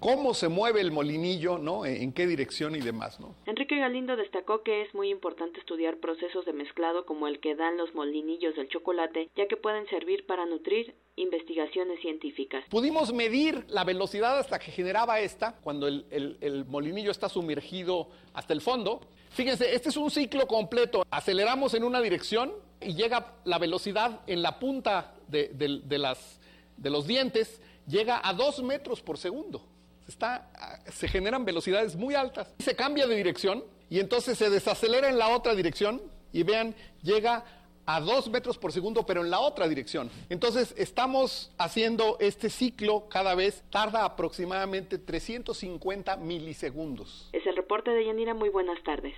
[0.00, 1.86] cómo se mueve el molinillo, ¿no?
[1.86, 3.34] En qué dirección y demás, ¿no?
[3.46, 7.78] Enrique Galindo destacó que es muy importante estudiar procesos de mezclado como el que dan
[7.78, 12.66] los molinillos del chocolate, ya que pueden servir para nutrir investigaciones científicas.
[12.68, 18.52] Pudimos medir la velocidad hasta que generaba esta, cuando el, el, molinillo está sumergido hasta
[18.52, 19.00] el fondo.
[19.30, 21.06] Fíjense, este es un ciclo completo.
[21.10, 26.42] Aceleramos en una dirección y llega la velocidad en la punta de, de, las,
[26.76, 29.66] de los dientes llega a dos metros por segundo.
[30.08, 30.50] Está,
[30.92, 32.54] se generan velocidades muy altas.
[32.58, 36.02] Se cambia de dirección y entonces se desacelera en la otra dirección
[36.32, 37.44] y vean, llega
[37.86, 40.10] a dos metros por segundo, pero en la otra dirección.
[40.28, 47.28] Entonces, estamos haciendo este ciclo cada vez, tarda aproximadamente 350 milisegundos.
[47.32, 48.34] Es el reporte de Yanira.
[48.34, 49.14] Muy buenas tardes.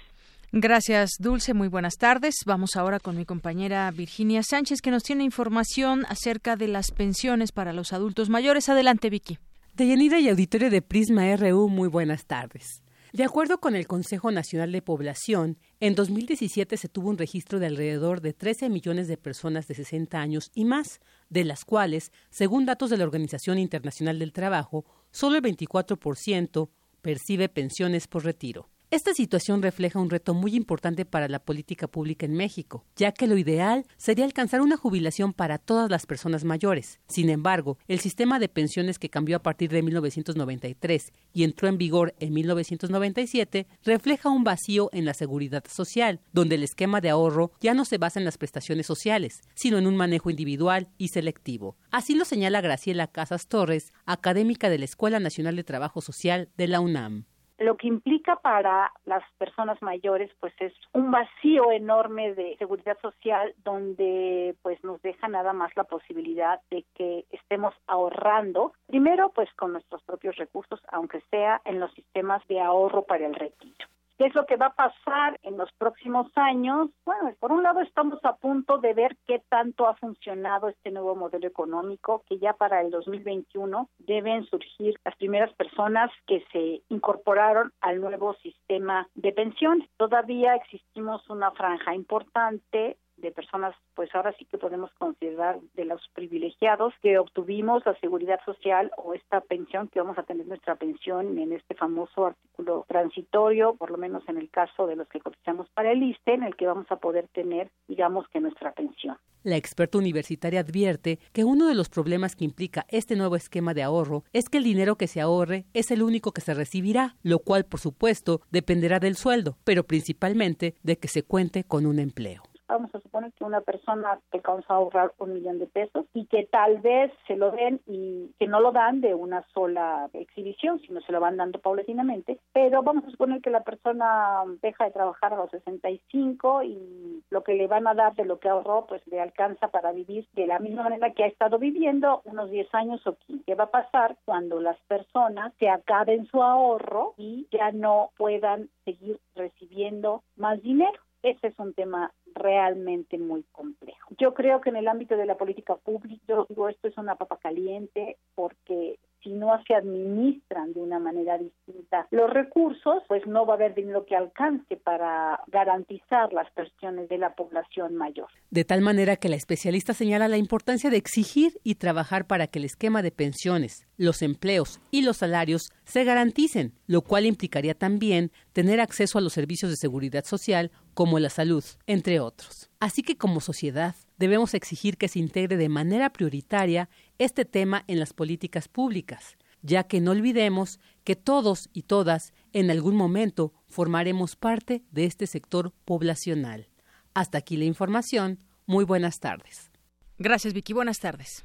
[0.52, 1.54] Gracias, Dulce.
[1.54, 2.36] Muy buenas tardes.
[2.46, 7.52] Vamos ahora con mi compañera Virginia Sánchez, que nos tiene información acerca de las pensiones
[7.52, 8.68] para los adultos mayores.
[8.68, 9.38] Adelante, Vicky.
[9.74, 12.82] Deyanira y auditorio de Prisma RU, muy buenas tardes.
[13.12, 17.66] De acuerdo con el Consejo Nacional de Población, en 2017 se tuvo un registro de
[17.66, 22.66] alrededor de 13 millones de personas de 60 años y más, de las cuales, según
[22.66, 26.68] datos de la Organización Internacional del Trabajo, solo el 24%
[27.00, 28.68] percibe pensiones por retiro.
[28.88, 33.26] Esta situación refleja un reto muy importante para la política pública en México, ya que
[33.26, 37.00] lo ideal sería alcanzar una jubilación para todas las personas mayores.
[37.08, 41.78] Sin embargo, el sistema de pensiones que cambió a partir de 1993 y entró en
[41.78, 47.50] vigor en 1997 refleja un vacío en la seguridad social, donde el esquema de ahorro
[47.60, 51.76] ya no se basa en las prestaciones sociales, sino en un manejo individual y selectivo.
[51.90, 56.68] Así lo señala Graciela Casas Torres, académica de la Escuela Nacional de Trabajo Social de
[56.68, 57.24] la UNAM.
[57.58, 63.54] Lo que implica para las personas mayores pues es un vacío enorme de seguridad social
[63.64, 69.72] donde pues nos deja nada más la posibilidad de que estemos ahorrando primero pues con
[69.72, 73.86] nuestros propios recursos aunque sea en los sistemas de ahorro para el retiro.
[74.18, 76.88] ¿Qué es lo que va a pasar en los próximos años?
[77.04, 81.14] Bueno, por un lado estamos a punto de ver qué tanto ha funcionado este nuevo
[81.14, 87.72] modelo económico, que ya para el 2021 deben surgir las primeras personas que se incorporaron
[87.82, 89.86] al nuevo sistema de pensiones.
[89.98, 96.00] Todavía existimos una franja importante de personas, pues ahora sí que podemos considerar de los
[96.14, 101.38] privilegiados que obtuvimos la seguridad social o esta pensión que vamos a tener nuestra pensión
[101.38, 105.68] en este famoso artículo transitorio, por lo menos en el caso de los que cotizamos
[105.70, 109.16] para el ISTE, en el que vamos a poder tener, digamos que nuestra pensión.
[109.42, 113.84] La experta universitaria advierte que uno de los problemas que implica este nuevo esquema de
[113.84, 117.38] ahorro es que el dinero que se ahorre es el único que se recibirá, lo
[117.38, 122.42] cual, por supuesto, dependerá del sueldo, pero principalmente de que se cuente con un empleo
[122.68, 126.44] vamos a suponer que una persona alcanza a ahorrar un millón de pesos y que
[126.44, 131.00] tal vez se lo den y que no lo dan de una sola exhibición, sino
[131.00, 135.34] se lo van dando paulatinamente, pero vamos a suponer que la persona deja de trabajar
[135.34, 139.06] a los 65 y lo que le van a dar de lo que ahorró pues
[139.06, 143.06] le alcanza para vivir de la misma manera que ha estado viviendo unos 10 años
[143.06, 143.44] o 15.
[143.44, 148.68] ¿Qué va a pasar cuando las personas se acaben su ahorro y ya no puedan
[148.84, 151.05] seguir recibiendo más dinero?
[151.26, 154.14] Ese es un tema realmente muy complejo.
[154.16, 157.16] Yo creo que en el ámbito de la política pública, yo digo, esto es una
[157.16, 163.44] papa caliente porque si no se administran de una manera distinta los recursos, pues no
[163.44, 168.28] va a haber dinero que alcance para garantizar las pensiones de la población mayor.
[168.50, 172.60] De tal manera que la especialista señala la importancia de exigir y trabajar para que
[172.60, 178.30] el esquema de pensiones, los empleos y los salarios se garanticen, lo cual implicaría también
[178.52, 182.70] tener acceso a los servicios de seguridad social como la salud, entre otros.
[182.80, 188.00] Así que como sociedad debemos exigir que se integre de manera prioritaria este tema en
[188.00, 194.36] las políticas públicas, ya que no olvidemos que todos y todas en algún momento formaremos
[194.36, 196.70] parte de este sector poblacional.
[197.12, 198.38] Hasta aquí la información.
[198.64, 199.70] Muy buenas tardes.
[200.18, 200.72] Gracias, Vicky.
[200.72, 201.44] Buenas tardes.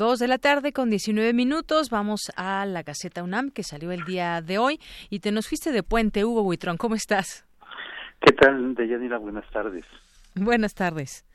[0.00, 1.90] Dos de la tarde con 19 minutos.
[1.90, 5.72] Vamos a la Gaceta UNAM que salió el día de hoy y te nos fuiste
[5.72, 6.78] de puente, Hugo Buitrón.
[6.78, 7.46] ¿Cómo estás?
[8.18, 9.18] ¿Qué tal, Deyanira?
[9.18, 9.84] Buenas tardes.
[10.34, 11.26] Buenas tardes.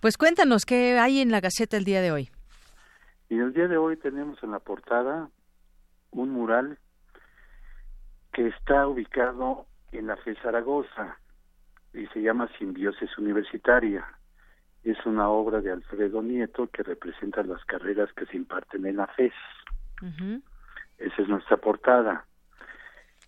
[0.00, 2.30] Pues cuéntanos qué hay en la Gaceta el día de hoy.
[3.28, 5.28] Y el día de hoy tenemos en la portada
[6.12, 6.78] un mural
[8.32, 11.18] que está ubicado en la FE Zaragoza
[11.92, 14.06] y se llama Simbiosis Universitaria.
[14.86, 19.08] Es una obra de Alfredo Nieto que representa las carreras que se imparten en la
[19.08, 19.32] FES.
[20.98, 22.24] Esa es nuestra portada.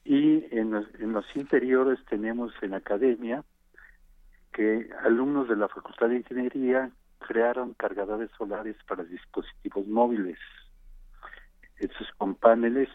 [0.04, 3.42] Y en los, en los interiores tenemos en academia
[4.52, 6.92] que alumnos de la Facultad de Ingeniería
[7.26, 10.38] crearon cargadores solares para dispositivos móviles.
[11.78, 12.88] estos con paneles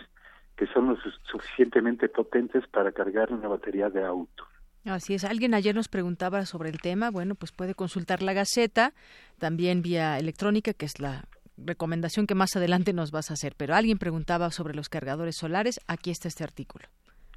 [0.55, 4.47] que son lo suficientemente potentes para cargar una batería de auto.
[4.85, 5.23] Así es.
[5.23, 7.09] Alguien ayer nos preguntaba sobre el tema.
[7.09, 8.93] Bueno, pues puede consultar la Gaceta,
[9.39, 11.25] también vía electrónica, que es la
[11.57, 13.53] recomendación que más adelante nos vas a hacer.
[13.55, 15.79] Pero alguien preguntaba sobre los cargadores solares.
[15.87, 16.85] Aquí está este artículo.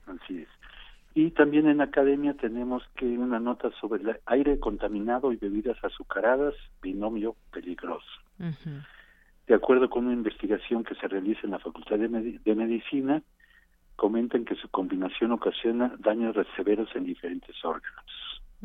[0.07, 0.49] Así es.
[1.15, 6.55] Y también en academia tenemos que una nota sobre el aire contaminado y bebidas azucaradas,
[6.83, 8.07] binomio peligroso.
[9.47, 13.23] De acuerdo con una investigación que se realiza en la Facultad de, de Medicina,
[13.97, 18.05] comentan que su combinación ocasiona daños severos en diferentes órganos.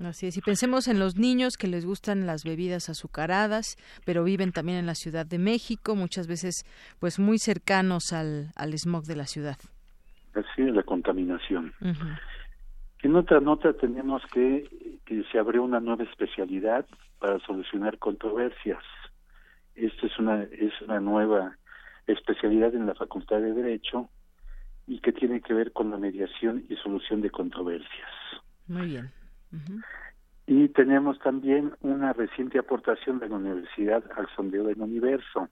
[0.03, 4.51] Así es, y pensemos en los niños que les gustan las bebidas azucaradas, pero viven
[4.51, 6.65] también en la Ciudad de México, muchas veces
[6.99, 9.57] pues muy cercanos al, al smog de la ciudad.
[10.33, 11.73] Así es, la contaminación.
[13.03, 16.85] En otra nota tenemos que, que se abrió una nueva especialidad
[17.19, 18.83] para solucionar controversias.
[19.75, 21.57] Esta es una, es una nueva
[22.07, 24.09] especialidad en la Facultad de Derecho
[24.91, 28.11] y que tiene que ver con la mediación y solución de controversias.
[28.67, 29.09] Muy bien.
[30.45, 35.47] Y tenemos también una reciente aportación de la universidad al sondeo del universo.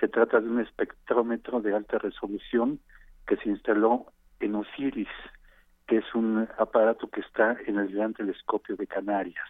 [0.00, 2.80] Se trata de un espectrómetro de alta resolución
[3.28, 4.06] que se instaló
[4.40, 5.14] en Osiris,
[5.86, 9.46] que es un aparato que está en el Gran Telescopio de Canarias.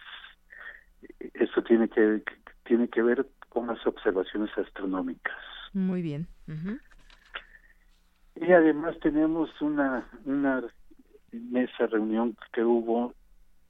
[1.33, 2.21] Esto tiene que,
[2.63, 5.37] tiene que ver con las observaciones astronómicas.
[5.73, 6.27] Muy bien.
[8.35, 10.63] Y además tenemos una, una
[11.31, 13.13] mesa reunión que hubo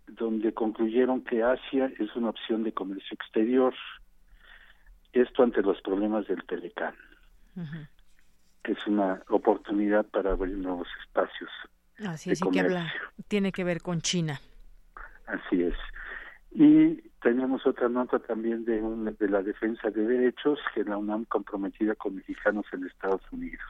[0.08, 3.74] donde concluyeron que Asia es una opción de comercio exterior.
[5.12, 6.96] Esto ante los problemas del Telecán,
[8.64, 11.50] que es una oportunidad para abrir nuevos espacios.
[12.08, 12.92] Así es, y que habla,
[13.28, 14.40] tiene que ver con China.
[15.28, 15.76] Así es.
[16.52, 18.82] Y tenemos otra nota también de,
[19.18, 23.64] de la defensa de derechos, que la UNAM comprometida con mexicanos en Estados Unidos.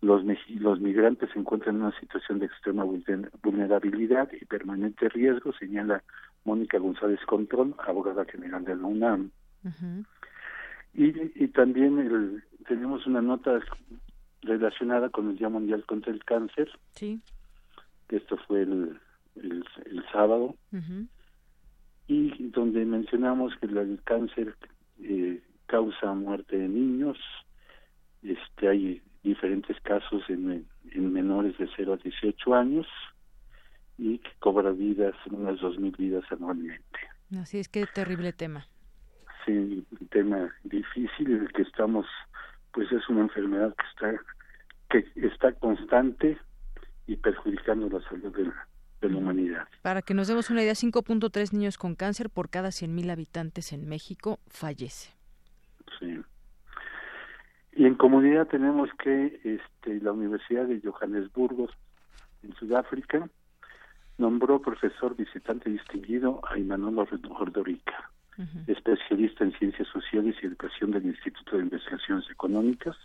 [0.00, 2.84] Los, los migrantes se encuentran en una situación de extrema
[3.42, 6.02] vulnerabilidad y permanente riesgo, señala
[6.44, 9.30] Mónica González Control, abogada general de la UNAM.
[10.94, 13.60] y, y también el, tenemos una nota
[14.40, 16.70] relacionada con el Día Mundial contra el Cáncer.
[16.92, 17.20] Sí.
[18.08, 18.98] Esto fue el,
[19.36, 20.56] el, sábado.
[22.08, 24.54] Y donde mencionamos que el cáncer
[25.02, 27.18] eh, causa muerte de niños.
[28.22, 32.86] Este, hay diferentes casos en, en menores de 0 a 18 años
[33.98, 36.98] y que cobra vidas, unas 2.000 vidas anualmente.
[37.40, 38.66] Así es que terrible tema.
[39.46, 42.06] Sí, un tema difícil en el que estamos,
[42.72, 44.24] pues es una enfermedad que está
[44.90, 46.36] que está constante
[47.06, 48.68] y perjudicando la salud de la,
[49.02, 49.68] de la humanidad.
[49.82, 53.88] Para que nos demos una idea, 5.3 niños con cáncer por cada 100.000 habitantes en
[53.88, 55.12] México fallece.
[55.98, 56.20] Sí.
[57.74, 61.68] Y en comunidad tenemos que este, la Universidad de Johannesburgo,
[62.42, 63.28] en Sudáfrica,
[64.18, 68.10] nombró profesor visitante distinguido a Imanolo Ordorica,
[68.66, 72.96] especialista en ciencias sociales y educación del Instituto de Investigaciones Económicas.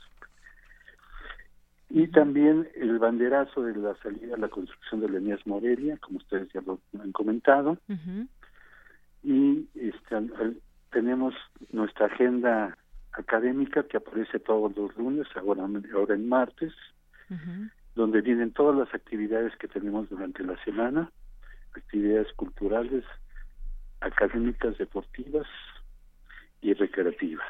[1.90, 6.18] Y también el banderazo de la salida a la construcción de la Enías Morelia, como
[6.18, 7.78] ustedes ya lo han comentado.
[9.24, 10.16] Y este,
[10.92, 11.34] tenemos
[11.72, 12.78] nuestra agenda
[13.14, 16.74] académica que aparece todos los lunes, ahora, ahora en martes,
[17.96, 21.12] donde vienen todas las actividades que tenemos durante la semana,
[21.74, 23.04] actividades culturales,
[24.02, 25.48] académicas, deportivas
[26.62, 27.48] y recreativas.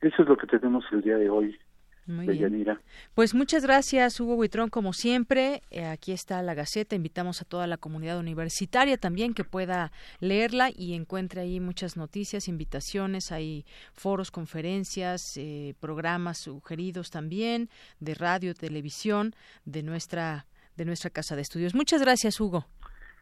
[0.00, 1.58] Eso es lo que tenemos el día de hoy
[2.06, 2.78] muy bien.
[3.14, 5.62] Pues muchas gracias, Hugo Buitrón, como siempre.
[5.70, 6.96] Eh, aquí está la Gaceta.
[6.96, 9.90] Invitamos a toda la comunidad universitaria también que pueda
[10.20, 17.68] leerla y encuentre ahí muchas noticias, invitaciones, hay foros, conferencias, eh, programas sugeridos también
[18.00, 21.74] de radio, televisión de nuestra de nuestra casa de estudios.
[21.74, 22.66] Muchas gracias, Hugo.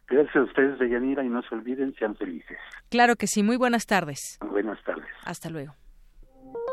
[0.07, 2.57] Gracias a ustedes, Deyanira, y no se olviden, sean felices.
[2.89, 3.43] Claro que sí.
[3.43, 4.37] Muy buenas tardes.
[4.41, 5.07] Buenas tardes.
[5.23, 5.75] Hasta luego.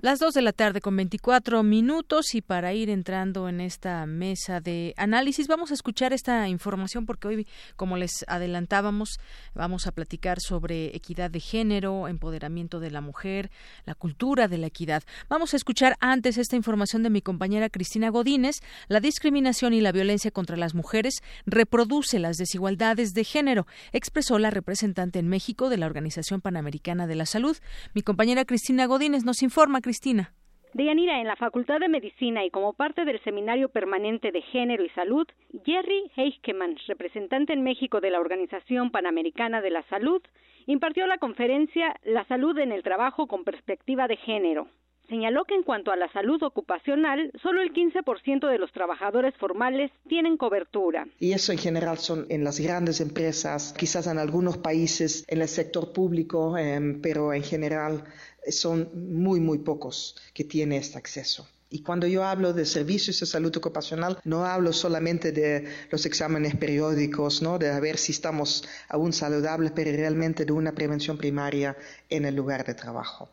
[0.00, 4.60] Las dos de la tarde con 24 minutos y para ir entrando en esta mesa
[4.60, 9.18] de análisis vamos a escuchar esta información porque hoy, como les adelantábamos,
[9.56, 13.50] vamos a platicar sobre equidad de género, empoderamiento de la mujer,
[13.86, 15.02] la cultura de la equidad.
[15.28, 18.60] Vamos a escuchar antes esta información de mi compañera Cristina Godínez.
[18.86, 21.14] La discriminación y la violencia contra las mujeres
[21.44, 27.16] reproduce las desigualdades de género, expresó la representante en México de la Organización Panamericana de
[27.16, 27.56] la Salud.
[27.94, 29.80] Mi compañera Cristina Godínez nos informa.
[29.88, 30.34] Cristina.
[30.74, 34.90] Deyanira, en la Facultad de Medicina y como parte del Seminario Permanente de Género y
[34.90, 35.26] Salud,
[35.64, 40.20] Jerry Heichkemann, representante en México de la Organización Panamericana de la Salud,
[40.66, 44.68] impartió la conferencia La salud en el trabajo con perspectiva de género
[45.08, 49.90] señaló que en cuanto a la salud ocupacional, solo el 15% de los trabajadores formales
[50.08, 51.06] tienen cobertura.
[51.18, 55.48] Y eso en general son en las grandes empresas, quizás en algunos países en el
[55.48, 58.04] sector público, em, pero en general
[58.50, 61.46] son muy, muy pocos que tienen este acceso.
[61.70, 66.56] Y cuando yo hablo de servicios de salud ocupacional, no hablo solamente de los exámenes
[66.56, 67.58] periódicos, ¿no?
[67.58, 71.76] de ver si estamos aún saludables, pero realmente de una prevención primaria
[72.08, 73.28] en el lugar de trabajo.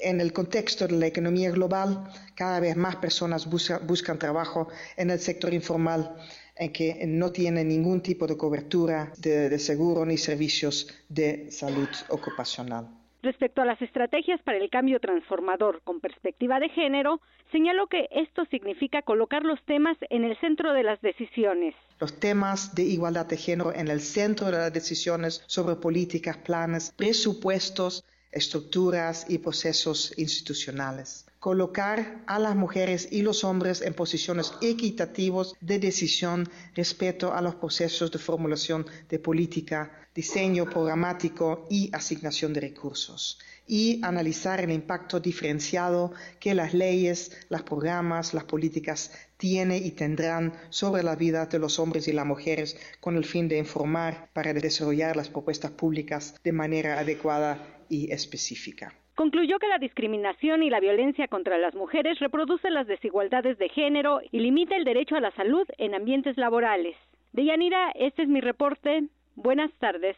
[0.00, 5.20] En el contexto de la economía global, cada vez más personas buscan trabajo en el
[5.20, 6.16] sector informal
[6.56, 12.99] en que no tienen ningún tipo de cobertura de seguro ni servicios de salud ocupacional.
[13.22, 17.20] Respecto a las estrategias para el cambio transformador con perspectiva de género,
[17.52, 21.74] señaló que esto significa colocar los temas en el centro de las decisiones.
[21.98, 26.94] Los temas de igualdad de género en el centro de las decisiones sobre políticas, planes,
[26.96, 31.26] presupuestos, estructuras y procesos institucionales.
[31.40, 37.54] Colocar a las mujeres y los hombres en posiciones equitativas de decisión respecto a los
[37.54, 43.38] procesos de formulación de política, diseño programático y asignación de recursos.
[43.66, 50.52] Y analizar el impacto diferenciado que las leyes, los programas, las políticas tienen y tendrán
[50.68, 54.52] sobre la vida de los hombres y las mujeres con el fin de informar para
[54.52, 58.92] desarrollar las propuestas públicas de manera adecuada y específica.
[59.20, 64.22] Concluyó que la discriminación y la violencia contra las mujeres reproduce las desigualdades de género
[64.32, 66.96] y limita el derecho a la salud en ambientes laborales.
[67.34, 69.08] Deyanira, este es mi reporte.
[69.36, 70.16] Buenas tardes.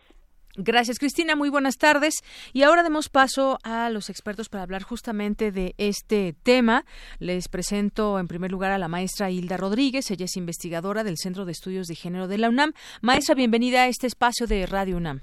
[0.54, 1.34] Gracias, Cristina.
[1.34, 2.14] Muy buenas tardes.
[2.52, 6.84] Y ahora demos paso a los expertos para hablar justamente de este tema.
[7.18, 10.12] Les presento en primer lugar a la maestra Hilda Rodríguez.
[10.12, 12.72] Ella es investigadora del Centro de Estudios de Género de la UNAM.
[13.00, 15.22] Maestra, bienvenida a este espacio de Radio UNAM.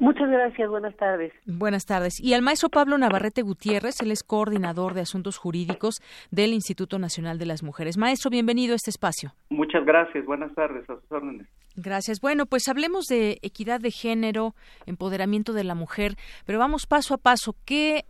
[0.00, 1.30] Muchas gracias, buenas tardes.
[1.44, 2.20] Buenas tardes.
[2.20, 6.00] Y al maestro Pablo Navarrete Gutiérrez, él es coordinador de asuntos jurídicos
[6.30, 7.98] del Instituto Nacional de las Mujeres.
[7.98, 9.32] Maestro, bienvenido a este espacio.
[9.50, 11.46] Muchas gracias, buenas tardes, a sus órdenes.
[11.76, 12.20] Gracias.
[12.20, 14.54] Bueno, pues hablemos de equidad de género,
[14.86, 17.54] empoderamiento de la mujer, pero vamos paso a paso.
[17.64, 18.04] ¿Qué,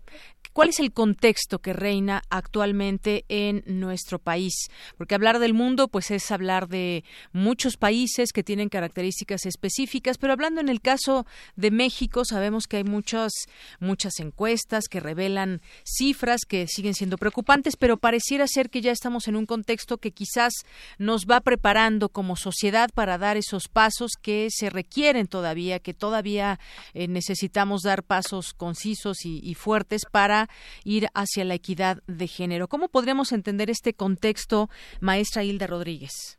[0.52, 4.68] ¿Cuál es el contexto que reina actualmente en nuestro país?
[4.98, 10.32] Porque hablar del mundo, pues es hablar de muchos países que tienen características específicas, pero
[10.32, 11.24] hablando en el caso
[11.54, 13.32] de México, sabemos que hay muchas,
[13.78, 19.28] muchas encuestas que revelan cifras que siguen siendo preocupantes, pero pareciera ser que ya estamos
[19.28, 20.52] en un contexto que quizás
[20.98, 26.58] nos va preparando como sociedad para dar esos pasos que se requieren todavía, que todavía
[26.94, 30.48] eh, necesitamos dar pasos concisos y, fuertes para
[30.84, 32.68] ir hacia la equidad de género.
[32.68, 34.68] ¿Cómo podríamos entender este contexto,
[35.00, 36.38] maestra Hilda Rodríguez?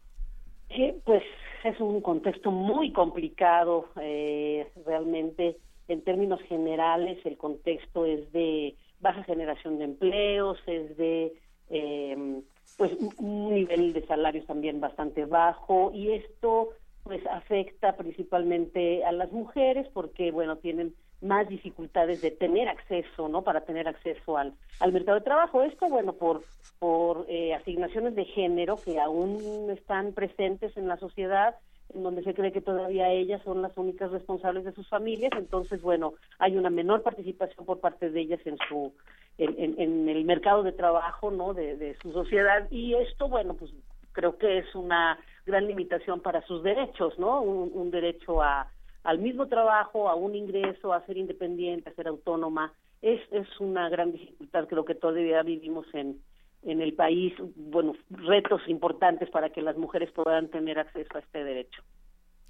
[1.03, 1.23] pues
[1.63, 5.57] es un contexto muy complicado, eh, realmente.
[5.87, 11.33] En términos generales, el contexto es de baja generación de empleos, es de
[11.69, 12.41] eh,
[12.77, 16.69] pues un nivel de salarios también bastante bajo y esto
[17.03, 23.43] pues afecta principalmente a las mujeres porque bueno tienen más dificultades de tener acceso no
[23.43, 25.61] para tener acceso al, al mercado de trabajo.
[25.63, 26.43] Esto bueno por
[26.79, 31.55] por eh, asignaciones de género que aún están presentes en la sociedad
[31.93, 35.81] en donde se cree que todavía ellas son las únicas responsables de sus familias, entonces,
[35.81, 38.93] bueno, hay una menor participación por parte de ellas en su
[39.37, 43.71] en, en, el mercado de trabajo, ¿no?, de, de, su sociedad, y esto, bueno, pues
[44.11, 47.41] creo que es una gran limitación para sus derechos, ¿no?
[47.41, 48.71] Un, derecho a,
[49.03, 52.73] al mismo trabajo, a un ingreso, a ser independiente, a ser autónoma.
[53.01, 56.21] Es, es una gran dificultad, creo que todavía vivimos en,
[56.63, 61.43] en el país, bueno, retos importantes para que las mujeres puedan tener acceso a este
[61.43, 61.81] derecho.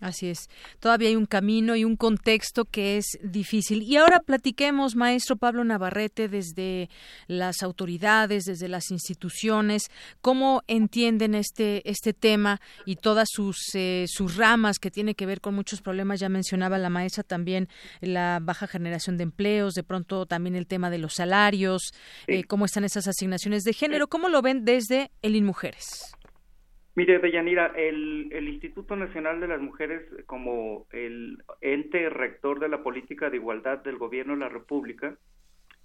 [0.01, 0.49] Así es.
[0.79, 3.83] Todavía hay un camino y un contexto que es difícil.
[3.83, 6.89] Y ahora platiquemos, maestro Pablo Navarrete, desde
[7.27, 9.91] las autoridades, desde las instituciones,
[10.21, 15.39] cómo entienden este este tema y todas sus eh, sus ramas que tiene que ver
[15.39, 16.19] con muchos problemas.
[16.19, 17.69] Ya mencionaba la maestra también
[17.99, 21.93] la baja generación de empleos, de pronto también el tema de los salarios,
[22.25, 26.15] eh, cómo están esas asignaciones de género, cómo lo ven desde el INMujeres.
[26.93, 33.30] Mire, Deyanira, el, Instituto Nacional de las Mujeres, como el ente rector de la política
[33.30, 35.15] de igualdad del gobierno de la República,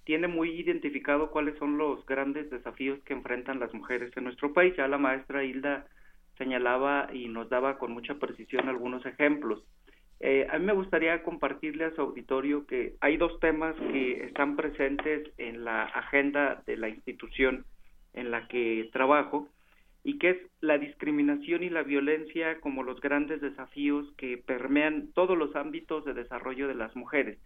[0.05, 4.75] tiene muy identificado cuáles son los grandes desafíos que enfrentan las mujeres en nuestro país.
[4.77, 5.87] Ya la maestra Hilda
[6.39, 9.65] señalaba y nos daba con mucha precisión algunos ejemplos.
[10.19, 14.57] Eh, a mí me gustaría compartirle a su auditorio que hay dos temas que están
[14.57, 17.65] presentes en la agenda de la institución
[18.15, 19.49] en la que trabajo
[20.07, 25.37] y que es la discriminación y la violencia como los grandes desafíos que permean todos
[25.37, 27.39] los ámbitos de desarrollo de las mujeres.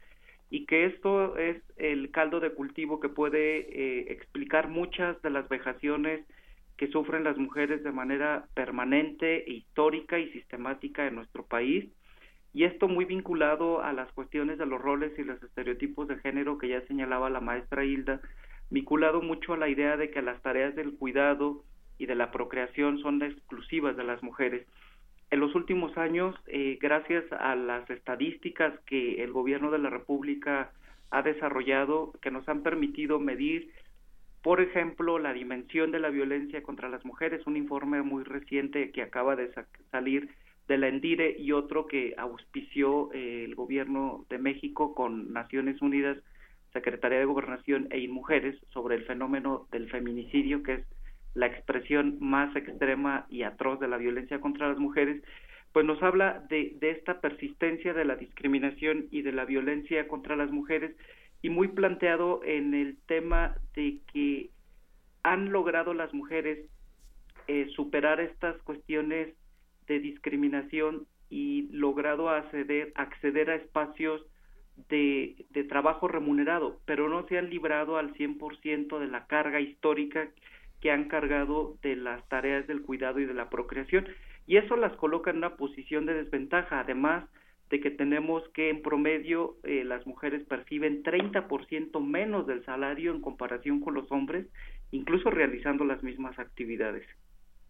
[0.50, 5.48] Y que esto es el caldo de cultivo que puede eh, explicar muchas de las
[5.48, 6.20] vejaciones
[6.76, 11.86] que sufren las mujeres de manera permanente, histórica y sistemática en nuestro país.
[12.52, 16.58] Y esto muy vinculado a las cuestiones de los roles y los estereotipos de género
[16.58, 18.20] que ya señalaba la maestra Hilda,
[18.68, 21.64] vinculado mucho a la idea de que las tareas del cuidado
[22.00, 24.66] y de la procreación son exclusivas de las mujeres.
[25.30, 30.72] En los últimos años, eh, gracias a las estadísticas que el gobierno de la República
[31.10, 33.70] ha desarrollado, que nos han permitido medir,
[34.42, 39.02] por ejemplo, la dimensión de la violencia contra las mujeres, un informe muy reciente que
[39.02, 39.52] acaba de
[39.90, 40.30] salir
[40.66, 46.16] de la Endire y otro que auspició eh, el gobierno de México con Naciones Unidas,
[46.72, 50.86] Secretaría de Gobernación e Inmujeres sobre el fenómeno del feminicidio, que es
[51.34, 55.22] la expresión más extrema y atroz de la violencia contra las mujeres,
[55.72, 60.50] pues nos habla de, esta persistencia de la discriminación y de la violencia contra las
[60.50, 60.96] mujeres
[61.42, 64.50] y muy planteado en el tema de que
[65.22, 66.66] han logrado las mujeres
[67.46, 69.34] eh, superar estas cuestiones
[69.86, 74.22] de discriminación y logrado acceder, a espacios
[74.88, 80.28] de trabajo remunerado, pero no se han librado al 100% de la carga histórica
[80.80, 84.06] que han cargado de las tareas del cuidado y de la procreación
[84.46, 87.24] y eso las coloca en una posición de desventaja, además
[87.70, 93.20] de que tenemos que en promedio eh, las mujeres perciben 30% menos del salario en
[93.20, 94.46] comparación con los hombres,
[94.90, 97.06] incluso realizando las mismas actividades.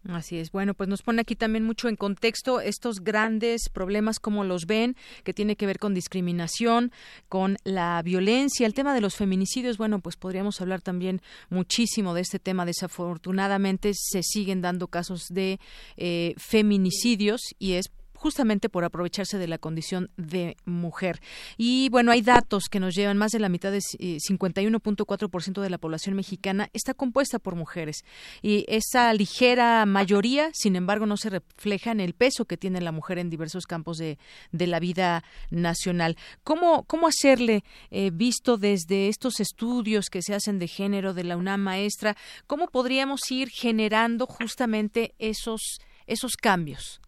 [0.09, 0.51] Así es.
[0.51, 4.95] Bueno, pues nos pone aquí también mucho en contexto estos grandes problemas, como los ven,
[5.23, 6.91] que tiene que ver con discriminación,
[7.29, 9.77] con la violencia, el tema de los feminicidios.
[9.77, 12.65] Bueno, pues podríamos hablar también muchísimo de este tema.
[12.65, 15.59] Desafortunadamente se siguen dando casos de
[15.97, 17.91] eh, feminicidios y es
[18.21, 21.19] justamente por aprovecharse de la condición de mujer.
[21.57, 25.69] Y bueno, hay datos que nos llevan más de la mitad de 51.4% eh, de
[25.71, 28.05] la población mexicana está compuesta por mujeres.
[28.43, 32.91] Y esa ligera mayoría, sin embargo, no se refleja en el peso que tiene la
[32.91, 34.19] mujer en diversos campos de,
[34.51, 36.15] la vida nacional.
[36.43, 41.37] ¿Cómo, cómo hacerle, eh, visto desde estos estudios que se hacen de género de la
[41.37, 42.15] UNAM maestra,
[42.45, 47.01] cómo podríamos ir generando justamente esos, esos cambios?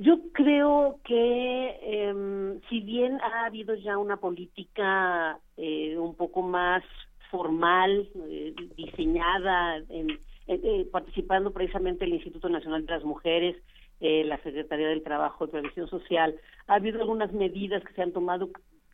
[0.00, 6.82] Yo creo que eh, si bien ha habido ya una política eh, un poco más
[7.30, 13.56] formal, eh, diseñada, en, eh, participando precisamente el Instituto Nacional de las Mujeres,
[14.00, 16.34] la Secretaría del Trabajo y Previsión Social,
[16.66, 18.48] ha habido algunas medidas que se han tomado.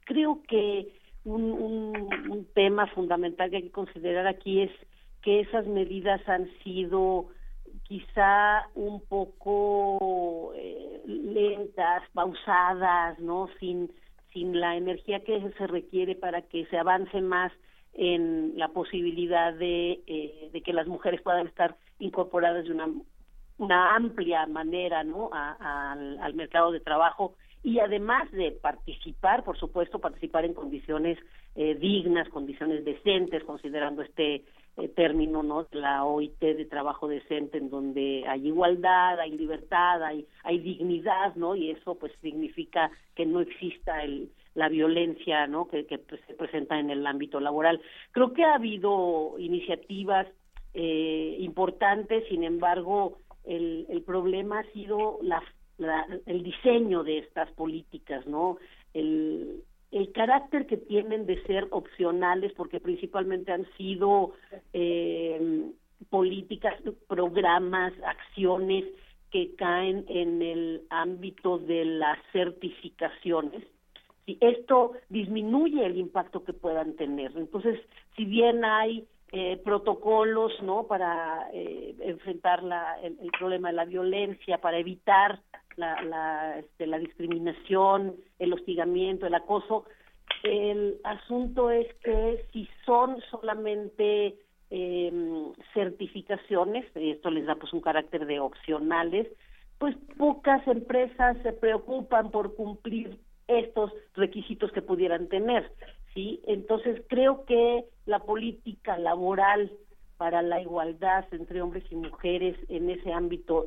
[0.04, 0.92] Creo que
[1.22, 4.72] un, tema fundamental que hay que considerar aquí es
[5.22, 7.28] que esas medidas han sido
[7.84, 10.45] quizá un poco eh,
[12.12, 13.48] pausadas, ¿no?
[13.60, 13.90] Sin,
[14.32, 17.52] sin la energía que se requiere para que se avance más
[17.94, 22.88] en la posibilidad de, eh, de que las mujeres puedan estar incorporadas de una,
[23.58, 25.30] una amplia manera, ¿no?
[25.32, 27.34] al, al mercado de trabajo
[27.66, 31.18] y además de participar, por supuesto, participar en condiciones
[31.56, 34.44] eh, dignas, condiciones decentes, considerando este
[34.76, 35.66] eh, término, ¿no?
[35.72, 41.56] La OIT de trabajo decente, en donde hay igualdad, hay libertad, hay, hay dignidad, ¿no?
[41.56, 45.66] Y eso, pues, significa que no exista el, la violencia, ¿no?
[45.68, 47.80] Que, que se presenta en el ámbito laboral.
[48.12, 50.26] Creo que ha habido iniciativas
[50.74, 55.42] eh, importantes, sin embargo, el, el problema ha sido la,
[56.26, 58.58] el diseño de estas políticas, ¿no?
[58.92, 59.62] El,
[59.92, 64.32] el carácter que tienen de ser opcionales, porque principalmente han sido
[64.72, 65.70] eh,
[66.10, 66.74] políticas,
[67.08, 68.84] programas, acciones
[69.30, 73.62] que caen en el ámbito de las certificaciones,
[74.26, 77.30] y esto disminuye el impacto que puedan tener.
[77.36, 77.78] Entonces,
[78.16, 84.58] si bien hay eh, protocolos no para eh, enfrentar la, el, problema de la violencia
[84.58, 85.40] para evitar
[85.76, 89.84] la, la, este, la discriminación el hostigamiento el acoso.
[90.44, 94.36] El asunto es que si son solamente
[94.70, 95.12] eh,
[95.74, 99.26] certificaciones esto les da pues un carácter de opcionales
[99.78, 105.70] pues pocas empresas se preocupan por cumplir estos requisitos que pudieran tener
[106.16, 106.40] ¿sí?
[106.46, 109.70] Entonces creo que la política laboral
[110.16, 113.66] para la igualdad entre hombres y mujeres en ese ámbito,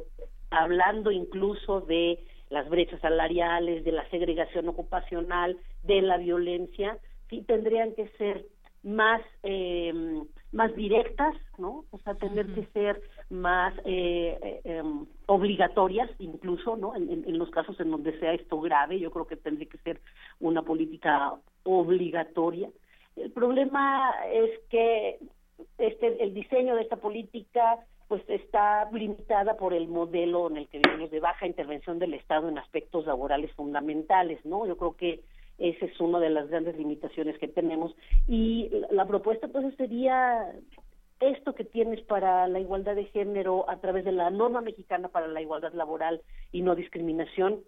[0.50, 2.20] hablando incluso de
[2.50, 6.98] las brechas salariales, de la segregación ocupacional, de la violencia,
[7.30, 8.48] sí tendrían que ser
[8.84, 9.94] más eh,
[10.52, 11.86] más directas, ¿no?
[11.92, 16.96] O sea, tener que ser más eh, eh, em, obligatorias, incluso, ¿no?
[16.96, 20.02] En, en, los casos en donde sea esto grave, yo creo que tendría que ser
[20.40, 22.70] una política obligatoria.
[23.16, 25.20] El problema es que
[25.78, 30.80] este el diseño de esta política pues está limitada por el modelo en el que
[30.80, 34.66] vivimos de baja intervención del Estado en aspectos laborales fundamentales, ¿no?
[34.66, 35.22] Yo creo que
[35.60, 37.96] esa es una de las grandes limitaciones que tenemos
[38.28, 40.54] y la propuesta entonces sería
[41.20, 45.28] esto que tienes para la igualdad de género a través de la norma mexicana para
[45.28, 46.22] la igualdad laboral
[46.52, 47.60] y no discriminación,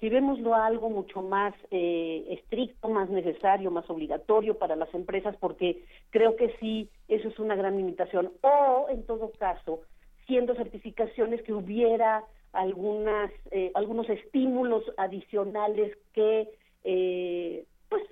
[0.00, 5.84] llevémoslo a algo mucho más eh, estricto, más necesario, más obligatorio para las empresas, porque
[6.10, 8.32] creo que sí, eso es una gran limitación.
[8.42, 9.82] O, en todo caso,
[10.26, 16.48] siendo certificaciones que hubiera algunas, eh, algunos estímulos adicionales que
[16.84, 18.02] eh, pues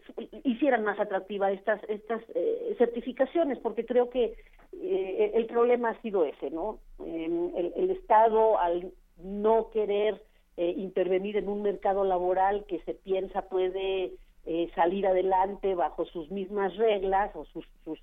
[0.45, 4.35] hicieran más atractiva estas estas eh, certificaciones porque creo que
[4.73, 8.93] eh, el problema ha sido ese no el, el, estado al
[9.23, 10.21] no querer
[10.57, 14.13] eh, intervenir en un mercado laboral que se piensa puede
[14.45, 18.01] eh, salir adelante bajo sus mismas reglas o sus, sus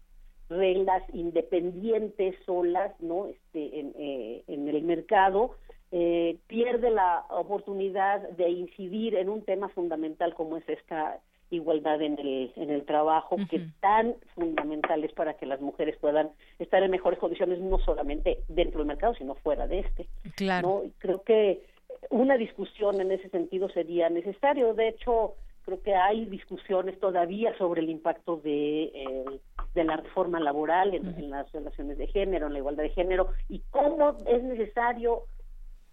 [0.47, 5.57] reglas independientes solas no este en, eh, en el mercado
[5.91, 11.19] eh, pierde la oportunidad de incidir en un tema fundamental como es esta
[11.51, 16.31] igualdad en el, en el trabajo, que tan fundamental es para que las mujeres puedan
[16.59, 20.07] estar en mejores condiciones, no solamente dentro del mercado, sino fuera de este.
[20.35, 20.67] Claro.
[20.83, 20.91] ¿no?
[20.97, 21.61] Creo que
[22.09, 24.73] una discusión en ese sentido sería necesario.
[24.73, 25.35] De hecho,
[25.65, 29.25] creo que hay discusiones todavía sobre el impacto de, eh,
[29.73, 33.29] de la reforma laboral en, en, las relaciones de género, en la igualdad de género,
[33.49, 35.23] y cómo es necesario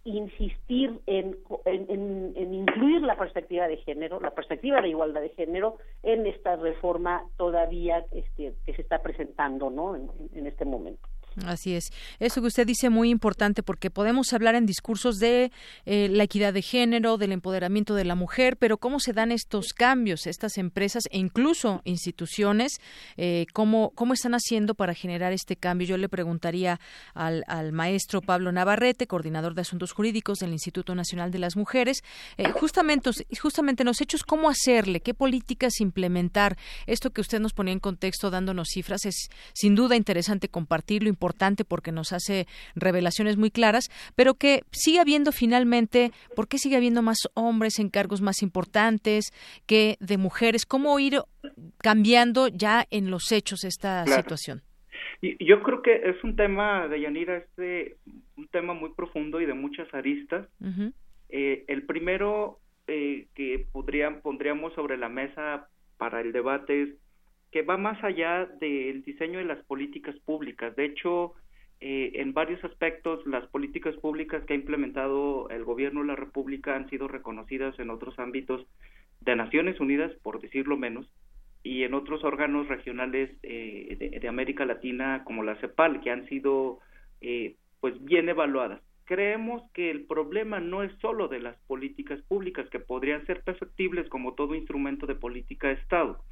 [0.05, 5.79] insistir en, en, en, incluir la perspectiva de género, la perspectiva de igualdad de género
[6.03, 9.95] en esta reforma todavía este, que se está presentando ¿no?
[9.97, 11.09] en este momento.
[11.47, 11.91] Así es.
[12.21, 15.51] Eso que usted dice muy importante porque podemos hablar en discursos de
[15.87, 19.73] eh, la equidad de género, del empoderamiento de la mujer, pero cómo se dan estos
[19.73, 22.81] cambios, estas empresas e incluso instituciones,
[23.17, 25.87] eh, cómo, cómo están haciendo para generar este cambio.
[25.87, 26.81] Yo le preguntaría
[27.15, 32.03] al, al, maestro Pablo Navarrete, coordinador de asuntos jurídicos del Instituto Nacional de las Mujeres,
[32.37, 33.11] eh, justamente,
[33.41, 36.59] justamente en los hechos, cómo hacerle, qué políticas implementar.
[36.87, 41.65] Esto que usted nos ponía en contexto dándonos cifras es sin duda interesante compartirlo importante
[41.65, 47.01] porque nos hace revelaciones muy claras, pero que sigue habiendo finalmente, ¿por qué sigue habiendo
[47.01, 49.31] más hombres en cargos más importantes
[49.67, 50.67] que de mujeres?
[50.67, 51.21] ¿Cómo ir
[51.79, 54.23] cambiando ya en los hechos esta claro.
[54.23, 54.63] situación?
[55.23, 57.97] Yo creo que es un tema, de Yanira, es de,
[58.37, 60.49] un tema muy profundo y de muchas aristas.
[60.61, 60.93] Uh -huh.
[61.29, 62.59] eh, el primero
[62.89, 65.69] eh, que podrían, pondríamos sobre la mesa
[65.99, 66.89] para el debate es
[67.53, 70.75] que va más allá del diseño de las políticas públicas.
[70.75, 71.35] De hecho,
[71.81, 76.75] eh, en varios aspectos, las políticas públicas que ha implementado el gobierno de la República
[76.75, 78.67] han sido reconocidas en otros ámbitos
[79.21, 81.13] de Naciones Unidas, por decirlo menos,
[81.63, 86.79] y en otros órganos regionales eh, de, América Latina, como la CEPAL, que han sido
[87.21, 88.81] eh, pues bien evaluadas.
[89.05, 94.09] Creemos que el problema no es solo de las políticas públicas, que podrían ser perfectibles
[94.09, 96.25] como todo instrumento de política de Estado.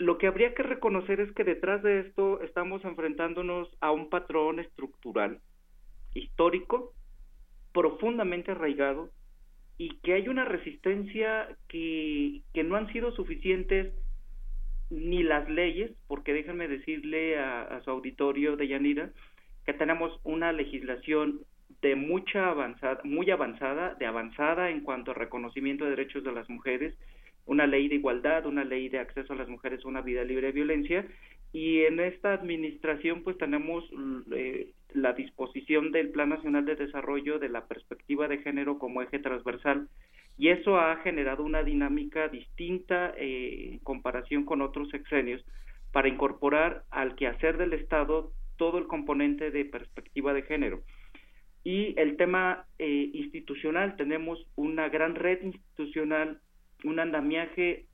[0.00, 4.58] Lo que habría que reconocer es que detrás de esto estamos enfrentándonos a un patrón
[4.58, 5.40] estructural,
[6.14, 6.94] histórico,
[7.72, 9.10] profundamente arraigado,
[9.76, 13.92] y que hay una resistencia que, que no han sido suficientes
[14.88, 19.10] ni las leyes, porque déjenme decirle a, a su auditorio de Yanira
[19.66, 21.40] que tenemos una legislación
[21.82, 26.48] de mucha avanzada, muy avanzada, de avanzada en cuanto a reconocimiento de derechos de las
[26.48, 26.96] mujeres,
[27.50, 30.46] una ley de igualdad, una ley de acceso a las mujeres a una vida libre
[30.46, 31.04] de violencia
[31.52, 33.82] y en esta administración pues tenemos
[34.32, 39.18] eh, la disposición del Plan Nacional de Desarrollo de la perspectiva de género como eje
[39.18, 39.88] transversal
[40.38, 45.44] y eso ha generado una dinámica distinta eh, en comparación con otros sexenios
[45.90, 50.82] para incorporar al quehacer del Estado todo el componente de perspectiva de género.
[51.64, 56.40] Y el tema eh, institucional, tenemos una gran red institucional,
[56.84, 57.86] un andamiaje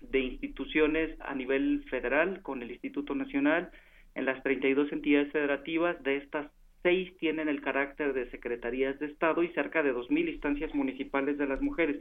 [0.00, 3.70] de instituciones a nivel federal con el Instituto Nacional,
[4.14, 6.50] en las 32 entidades federativas, de estas
[6.82, 11.46] seis tienen el carácter de secretarías de Estado y cerca de 2.000 instancias municipales de
[11.46, 11.96] las mujeres.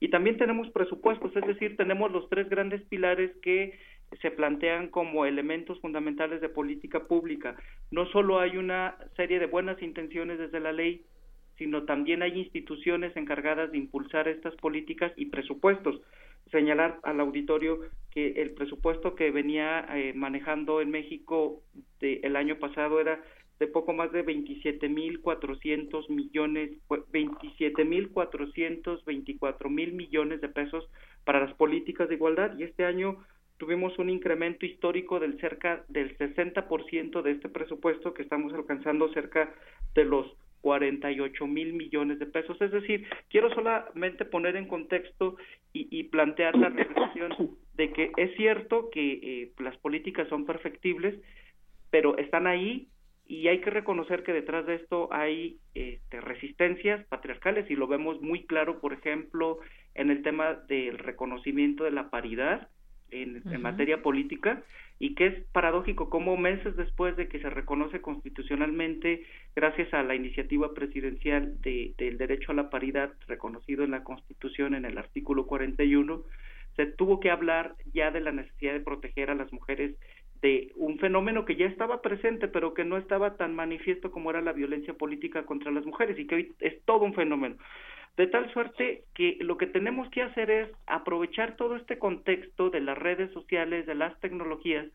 [0.00, 3.78] Y también tenemos presupuestos, es decir, tenemos los tres grandes pilares que
[4.20, 7.56] se plantean como elementos fundamentales de política pública.
[7.90, 11.02] No solo hay una serie de buenas intenciones desde la ley,
[11.62, 16.00] sino también hay instituciones encargadas de impulsar estas políticas y presupuestos.
[16.50, 17.78] Señalar al auditorio
[18.10, 21.62] que el presupuesto que venía eh, manejando en México
[22.00, 23.22] de, el año pasado era
[23.60, 30.90] de poco más de 27.400 millones, 27.424 mil millones de pesos
[31.22, 33.18] para las políticas de igualdad y este año
[33.58, 39.54] tuvimos un incremento histórico del cerca del 60% de este presupuesto que estamos alcanzando cerca
[39.94, 40.26] de los
[40.62, 42.60] 48 mil millones de pesos.
[42.62, 45.36] Es decir, quiero solamente poner en contexto
[45.72, 51.20] y, y plantear la reflexión de que es cierto que eh, las políticas son perfectibles,
[51.90, 52.88] pero están ahí
[53.26, 58.20] y hay que reconocer que detrás de esto hay este, resistencias patriarcales y lo vemos
[58.20, 59.58] muy claro, por ejemplo,
[59.94, 62.68] en el tema del reconocimiento de la paridad
[63.12, 64.62] en, materia política
[64.98, 69.24] y que es paradójico como meses después de que se reconoce constitucionalmente,
[69.54, 74.74] gracias a la iniciativa presidencial de, del derecho a la paridad reconocido en la Constitución
[74.74, 76.22] en el artículo 41,
[76.76, 79.94] se tuvo que hablar ya de la necesidad de proteger a las mujeres
[80.40, 84.40] de un fenómeno que ya estaba presente, pero que no estaba tan manifiesto como era
[84.40, 87.56] la violencia política contra las mujeres y que hoy es todo un fenómeno.
[88.16, 92.80] De tal suerte que lo que tenemos que hacer es aprovechar todo este contexto de
[92.80, 94.86] las redes sociales, de las tecnologías,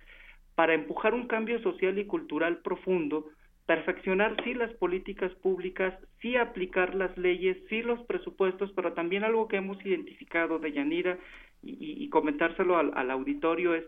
[0.56, 3.26] para empujar un cambio social y cultural profundo,
[3.66, 9.48] perfeccionar sí las políticas públicas, sí aplicar las leyes, sí los presupuestos, pero también algo
[9.48, 11.18] que hemos identificado de Yanira
[11.64, 13.84] y, comentárselo al, al auditorio es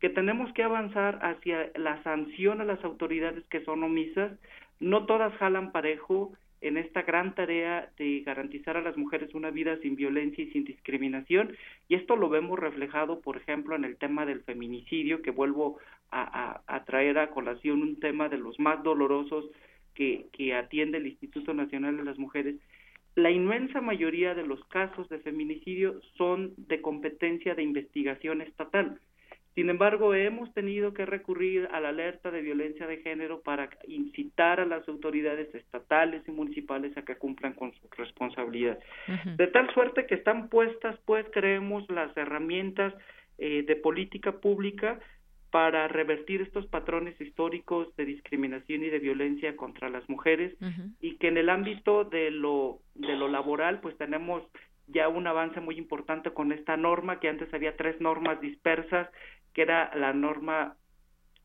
[0.00, 4.32] que tenemos que avanzar hacia la sanción a las autoridades que son omisas,
[4.80, 6.32] no todas jalan parejo
[6.62, 10.64] en esta gran tarea de garantizar a las mujeres una vida sin violencia y sin
[10.64, 11.56] discriminación,
[11.88, 15.78] y esto lo vemos reflejado, por ejemplo, en el tema del feminicidio, que vuelvo
[16.10, 19.46] a, traer a colación un tema de los más dolorosos
[19.94, 22.56] que, que atiende el Instituto Nacional de las Mujeres,
[23.14, 28.98] la inmensa mayoría de los casos de feminicidio son de competencia de investigación estatal.
[29.54, 34.60] Sin embargo, hemos tenido que recurrir a la alerta de violencia de género para incitar
[34.60, 38.78] a las autoridades estatales y municipales a que cumplan con su responsabilidad.
[39.36, 42.94] De tal suerte que están puestas, pues, creemos, las herramientas
[43.38, 45.00] eh, de política pública
[45.50, 50.56] para revertir estos patrones históricos de discriminación y de violencia contra las mujeres
[50.98, 54.42] y que en el ámbito de lo de lo laboral pues tenemos
[54.86, 59.08] ya un avance muy importante con esta norma que antes había tres normas dispersas
[59.52, 60.76] que era la norma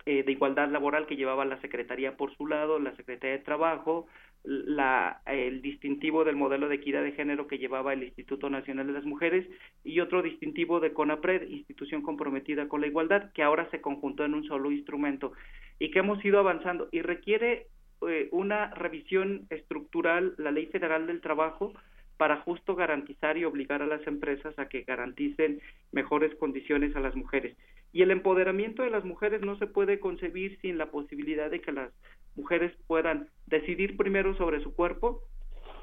[0.05, 4.07] eh, de igualdad laboral que llevaba la Secretaría por su lado, la Secretaría de Trabajo,
[4.43, 8.93] la, el distintivo del modelo de equidad de género que llevaba el Instituto Nacional de
[8.93, 9.45] las Mujeres
[9.83, 14.35] y otro distintivo de CONAPRED, institución comprometida con la igualdad, que ahora se conjuntó en
[14.35, 15.33] un solo instrumento
[15.79, 17.67] y que hemos ido avanzando y requiere
[18.07, 21.73] eh, una revisión estructural, la Ley Federal del Trabajo,
[22.15, 25.59] para justo garantizar y obligar a las empresas a que garanticen
[25.91, 27.55] mejores condiciones a las mujeres.
[27.93, 31.71] Y el empoderamiento de las mujeres no se puede concebir sin la posibilidad de que
[31.71, 31.91] las
[32.35, 35.21] mujeres puedan decidir primero sobre su cuerpo,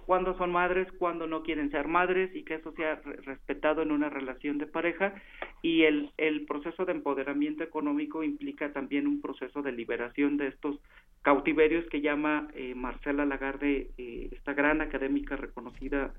[0.07, 4.11] cuándo son madres, cuándo no quieren ser madres y que eso sea respetado en una
[4.11, 5.15] relación de pareja.
[5.63, 10.79] Y el, el proceso de empoderamiento económico implica también un proceso de liberación de estos
[11.23, 16.13] cautiverios que llama eh, Marcela Lagarde, eh, esta gran académica reconocida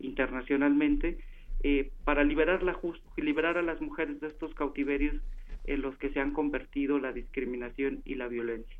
[0.00, 1.18] internacionalmente,
[1.62, 2.78] eh, para liberar, la
[3.16, 5.16] liberar a las mujeres de estos cautiverios
[5.64, 8.76] en los que se han convertido la discriminación y la violencia.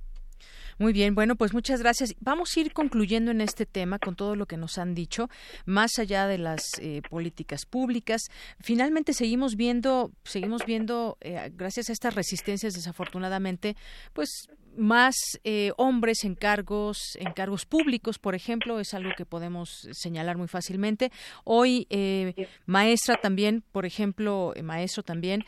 [0.79, 2.15] Muy bien, bueno, pues muchas gracias.
[2.21, 5.29] Vamos a ir concluyendo en este tema con todo lo que nos han dicho,
[5.67, 8.23] más allá de las eh, políticas públicas.
[8.61, 13.75] Finalmente seguimos viendo, seguimos viendo, eh, gracias a estas resistencias, desafortunadamente,
[14.13, 14.49] pues
[14.79, 15.15] más
[15.45, 20.49] eh, hombres en cargos, en cargos públicos, por ejemplo, es algo que podemos señalar muy
[20.49, 21.11] fácilmente.
[21.45, 25.45] Hoy, eh, maestra también, por ejemplo, eh, maestro también,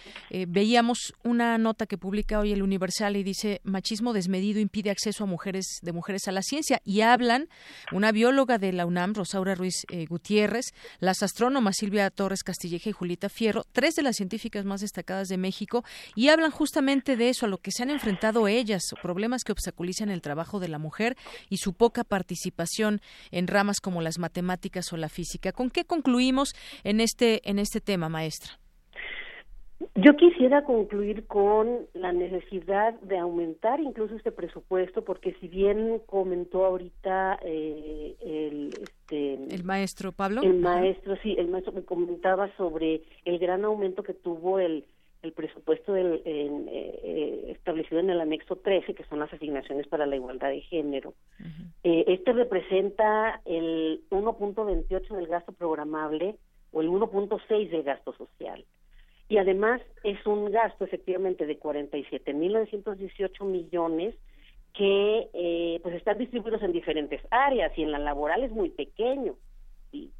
[0.48, 5.26] veíamos una nota que publica hoy el Universal y dice machismo desmedido impide acceso a
[5.26, 7.48] mujeres de mujeres a la ciencia y hablan
[7.92, 10.66] una bióloga de la UNAM, Rosaura Ruiz Gutiérrez,
[10.98, 15.36] las astrónomas Silvia Torres Castilleja y Julita Fierro, tres de las científicas más destacadas de
[15.36, 15.84] México
[16.14, 20.10] y hablan justamente de eso a lo que se han enfrentado ellas problemas que obstaculizan
[20.10, 21.16] el trabajo de la mujer
[21.48, 25.52] y su poca participación en ramas como las matemáticas o la física.
[25.52, 28.60] ¿Con qué concluimos en este, en este tema, maestra?
[29.94, 36.66] Yo quisiera concluir con la necesidad de aumentar incluso este presupuesto, porque si bien comentó
[36.66, 43.02] ahorita eh, el, este, el maestro Pablo, el maestro sí, el maestro me comentaba sobre
[43.24, 44.84] el gran aumento que tuvo el
[45.22, 50.06] el presupuesto del, eh, eh, establecido en el anexo 13, que son las asignaciones para
[50.06, 51.14] la igualdad de género.
[51.84, 56.36] Eh, este representa el 1.28 del gasto programable
[56.72, 58.64] o el 1.6 del gasto social.
[59.28, 64.14] Y además es un gasto efectivamente de 47.918 millones
[64.74, 69.36] que pues están distribuidos en diferentes áreas y en la laboral es muy pequeño.
[69.92, 70.10] Y,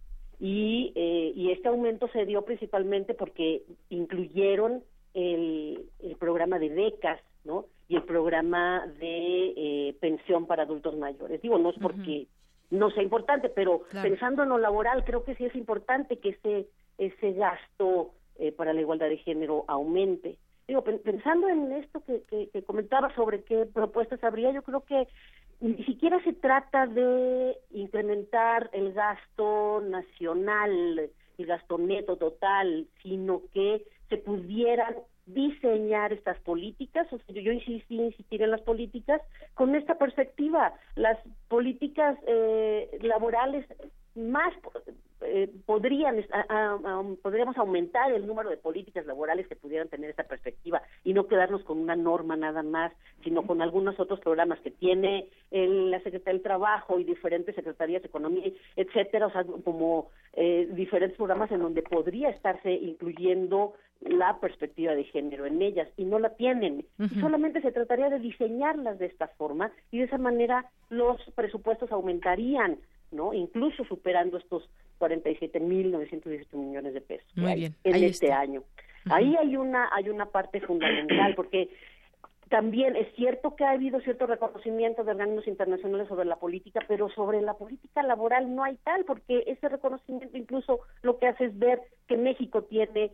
[0.41, 4.83] y este aumento se dio principalmente porque incluyeron
[5.15, 7.67] el, programa de becas, ¿no?
[7.89, 11.41] Y el programa de eh, pensión para adultos mayores.
[11.43, 12.27] Digo, no es porque
[12.71, 16.67] no sea importante, pero pensando en lo laboral, creo que sí es importante que ese,
[16.99, 20.37] ese gasto eh, para la igualdad de género aumente.
[20.69, 22.23] Digo, pensando en esto que,
[22.53, 25.09] que, comentaba sobre qué propuestas habría, yo creo que
[25.61, 33.85] ni siquiera se trata de incrementar el gasto nacional, el gasto neto total, sino que
[34.09, 34.95] se pudieran
[35.27, 39.23] diseñar estas políticas, o sea, yo insistí, insistir en las políticas
[39.55, 41.19] con esta perspectiva, las
[41.49, 43.67] políticas eh, laborales
[44.21, 44.53] más
[45.23, 46.17] eh, podrían
[47.23, 51.63] podríamos aumentar el número de políticas laborales que pudieran tener esta perspectiva y no quedarnos
[51.65, 52.93] con una norma nada más,
[53.23, 58.09] sino con algunos otros programas que tiene la Secretaría del Trabajo y diferentes secretarías de
[58.09, 64.95] Economía, etcétera, o sea, como eh, diferentes programas en donde podría estarse incluyendo la perspectiva
[64.95, 66.87] de género en ellas y no la tienen.
[67.21, 72.79] Solamente se trataría de diseñarlas de esta forma y de esa manera los presupuestos aumentarían,
[73.11, 73.33] ¿no?
[73.35, 74.69] Incluso superando estos
[74.99, 77.75] 47.918 millones de pesos Muy bien.
[77.85, 78.63] en este año.
[79.07, 81.71] Ahí hay una hay una parte fundamental porque
[82.51, 87.09] también es cierto que ha habido cierto reconocimiento de organismos internacionales sobre la política, pero
[87.11, 91.59] sobre la política laboral no hay tal, porque ese reconocimiento incluso lo que hace es
[91.59, 93.13] ver que México tiene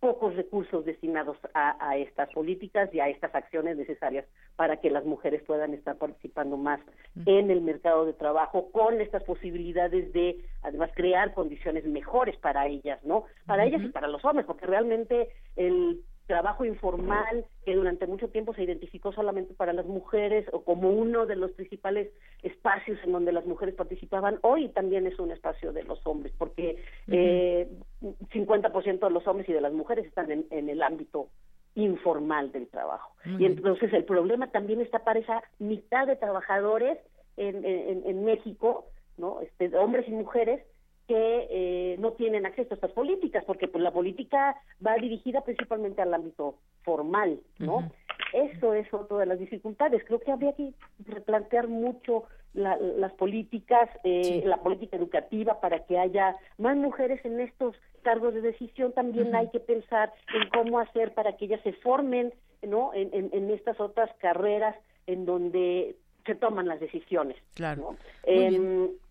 [0.00, 4.24] pocos recursos destinados a, estas políticas y a estas acciones necesarias
[4.56, 6.80] para que las mujeres puedan estar participando más
[7.26, 12.98] en el mercado de trabajo con estas posibilidades de además crear condiciones mejores para ellas,
[13.04, 13.24] ¿no?
[13.46, 16.00] Para ellas y para los hombres, porque realmente el
[16.30, 21.26] trabajo informal que durante mucho tiempo se identificó solamente para las mujeres o como uno
[21.26, 22.12] de los principales
[22.44, 26.84] espacios en donde las mujeres participaban, hoy también es un espacio de los hombres, porque
[27.08, 27.68] eh,
[28.00, 31.30] 50% de los hombres y de las mujeres están en, el ámbito
[31.74, 33.12] informal del trabajo.
[33.24, 36.96] y entonces el problema también está para esa mitad de trabajadores
[37.36, 38.86] en, en, en México,
[39.18, 39.40] ¿no?
[39.40, 40.62] Este, hombres y mujeres
[41.10, 44.54] que eh, no tienen acceso a estas políticas, porque pues la política
[44.86, 46.54] va dirigida principalmente al ámbito
[46.84, 47.90] formal, ¿no?
[48.32, 50.04] Eso es otra de las dificultades.
[50.06, 50.72] Creo que habría que
[51.04, 57.74] replantear mucho las políticas, eh, la política educativa para que haya más mujeres en estos
[58.02, 58.92] cargos de decisión.
[58.92, 62.32] También hay que pensar en cómo hacer para que ellas se formen,
[62.62, 62.92] ¿no?
[62.94, 64.76] En, en, estas otras carreras
[65.08, 67.36] en donde se toman las decisiones.
[67.54, 67.96] Claro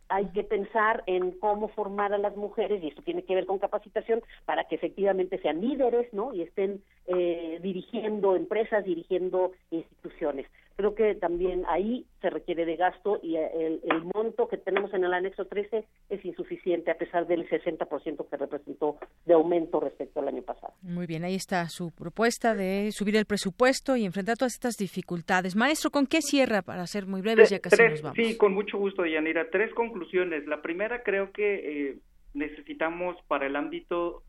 [0.09, 3.59] hay que pensar en cómo formar a las mujeres, y esto tiene que ver con
[3.59, 6.33] capacitación, para que efectivamente sean líderes, ¿no?
[6.33, 10.47] Y estén eh, dirigiendo empresas, dirigiendo instituciones.
[10.79, 15.03] Creo que también ahí se requiere de gasto y el, el monto que tenemos en
[15.03, 18.95] el anexo 13 es insuficiente a pesar del 60% que representó
[19.25, 20.71] de aumento respecto al año pasado.
[20.81, 25.53] Muy bien, ahí está su propuesta de subir el presupuesto y enfrentar todas estas dificultades.
[25.53, 28.15] Maestro, ¿con qué cierra para ser muy breves ya casi nos vamos?
[28.15, 29.49] Sí, con mucho gusto, Yanira.
[29.51, 30.47] Tres conclusiones.
[30.47, 31.97] La primera creo que eh,
[32.33, 34.23] necesitamos para el ámbito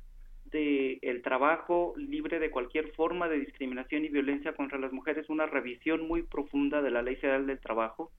[0.51, 5.47] de el trabajo libre de cualquier forma de discriminación y violencia contra las mujeres, una
[5.47, 8.11] revisión muy profunda de la Ley Federal del Trabajo,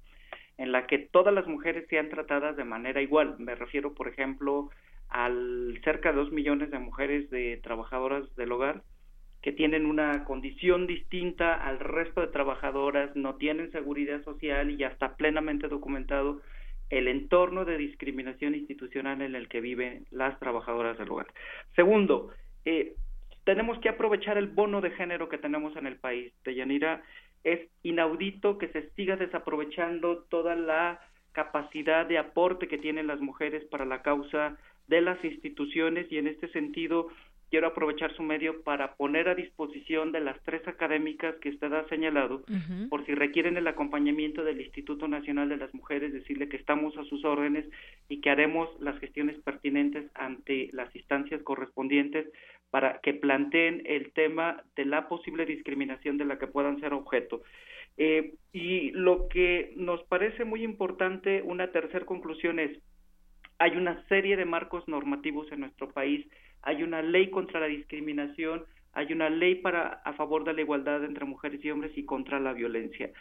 [0.57, 3.35] en la que todas las mujeres sean tratadas de manera igual.
[3.39, 4.69] Me refiero, por ejemplo,
[5.09, 8.83] al cerca de dos millones de mujeres de trabajadoras del hogar
[9.41, 14.87] que tienen una condición distinta al resto de trabajadoras, no tienen seguridad social y ya
[14.87, 16.41] está plenamente documentado
[16.91, 21.27] el entorno de discriminación institucional en el que viven las trabajadoras del hogar.
[21.75, 22.31] Segundo,
[22.65, 22.93] eh,
[23.45, 26.31] tenemos que aprovechar el bono de género que tenemos en el país.
[26.43, 27.01] Deyanira,
[27.43, 30.99] es inaudito que se siga desaprovechando toda la
[31.31, 34.57] capacidad de aporte que tienen las mujeres para la causa
[34.87, 37.07] de las instituciones y en este sentido
[37.51, 41.87] quiero aprovechar su medio para poner a disposición de las tres académicas que usted ha
[41.89, 42.43] señalado,
[42.89, 47.03] por si requieren el acompañamiento del Instituto Nacional de las Mujeres, decirle que estamos a
[47.03, 47.65] sus órdenes
[48.07, 52.25] y que haremos las gestiones pertinentes ante las instancias correspondientes
[52.69, 57.41] para que planteen el tema de la posible discriminación de la que puedan ser objeto.
[57.97, 62.79] Eh, y lo que nos parece muy importante, una tercera conclusión es,
[63.59, 66.25] hay una serie de marcos normativos en nuestro país
[66.63, 71.03] hay una ley contra la discriminación, hay una ley para a favor de la igualdad
[71.03, 73.11] entre mujeres y hombres y contra la violencia.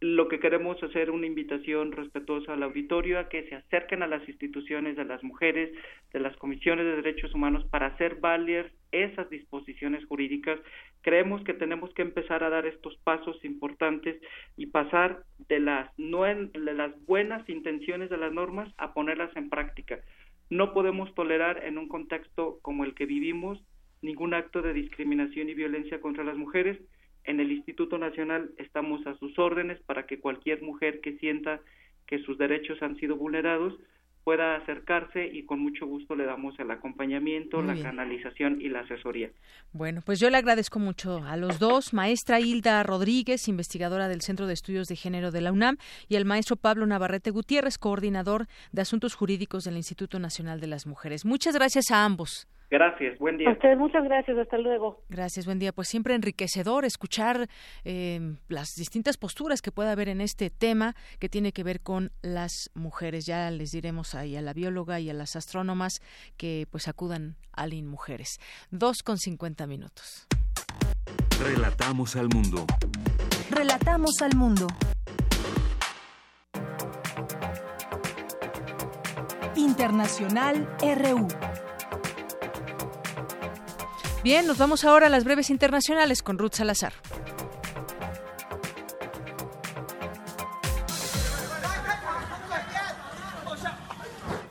[0.00, 4.06] Lo que queremos es hacer una invitación respetuosa al auditorio a que se acerquen a
[4.06, 5.76] las instituciones de las mujeres,
[6.12, 10.60] de las comisiones de derechos humanos para hacer valer esas disposiciones jurídicas.
[11.00, 14.20] Creemos que tenemos que empezar a dar estos pasos importantes
[14.56, 19.98] y pasar de las, de las buenas intenciones de las normas a ponerlas en práctica
[20.50, 23.62] no podemos tolerar en un contexto como el que vivimos
[24.02, 26.78] ningún acto de discriminación y violencia contra las mujeres.
[27.24, 31.60] En el Instituto Nacional estamos a sus órdenes para que cualquier mujer que sienta
[32.06, 33.74] que sus derechos han sido vulnerados
[34.28, 39.30] pueda acercarse y con mucho gusto le damos el acompañamiento, la canalización y la asesoría.
[39.72, 44.46] Bueno, pues yo le agradezco mucho a los dos, maestra Hilda Rodríguez, investigadora del Centro
[44.46, 45.78] de Estudios de Género de la UNAM,
[46.10, 50.86] y al maestro Pablo Navarrete Gutiérrez, coordinador de Asuntos Jurídicos del Instituto Nacional de las
[50.86, 51.24] Mujeres.
[51.24, 52.48] Muchas gracias a ambos.
[52.70, 53.48] Gracias, buen día.
[53.50, 55.02] A muchas gracias, hasta luego.
[55.08, 55.72] Gracias, buen día.
[55.72, 57.48] Pues siempre enriquecedor escuchar
[57.84, 62.10] eh, las distintas posturas que pueda haber en este tema que tiene que ver con
[62.20, 63.24] las mujeres.
[63.24, 66.00] Ya les diremos ahí a la bióloga y a las astrónomas
[66.36, 68.38] que pues acudan al Mujeres.
[68.70, 70.26] Dos con cincuenta minutos.
[71.40, 72.66] Relatamos al mundo.
[73.50, 74.66] Relatamos al mundo.
[79.54, 81.28] Internacional RU.
[84.28, 86.92] Bien, nos vamos ahora a las breves internacionales con Ruth Salazar.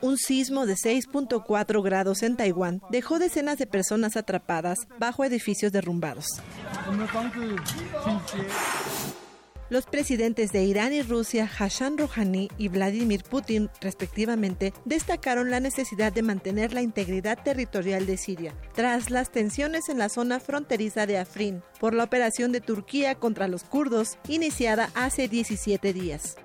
[0.00, 6.26] Un sismo de 6.4 grados en Taiwán dejó decenas de personas atrapadas bajo edificios derrumbados.
[9.70, 16.10] Los presidentes de Irán y Rusia, Hassan Rouhani y Vladimir Putin, respectivamente, destacaron la necesidad
[16.10, 21.18] de mantener la integridad territorial de Siria, tras las tensiones en la zona fronteriza de
[21.18, 26.36] Afrin, por la operación de Turquía contra los kurdos, iniciada hace 17 días.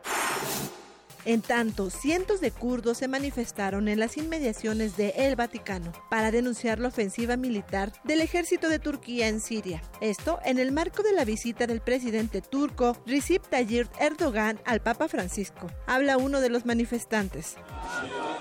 [1.25, 6.79] En tanto, cientos de kurdos se manifestaron en las inmediaciones de El Vaticano para denunciar
[6.79, 9.81] la ofensiva militar del ejército de Turquía en Siria.
[10.01, 15.07] Esto en el marco de la visita del presidente turco Recep Tayyip Erdogan al Papa
[15.07, 15.67] Francisco.
[15.87, 17.55] Habla uno de los manifestantes.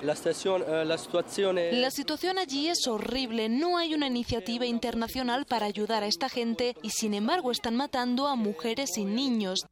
[0.01, 3.47] La situación, eh, la, situación la situación allí es horrible.
[3.47, 8.27] No hay una iniciativa internacional para ayudar a esta gente y sin embargo están matando
[8.27, 9.65] a mujeres y niños.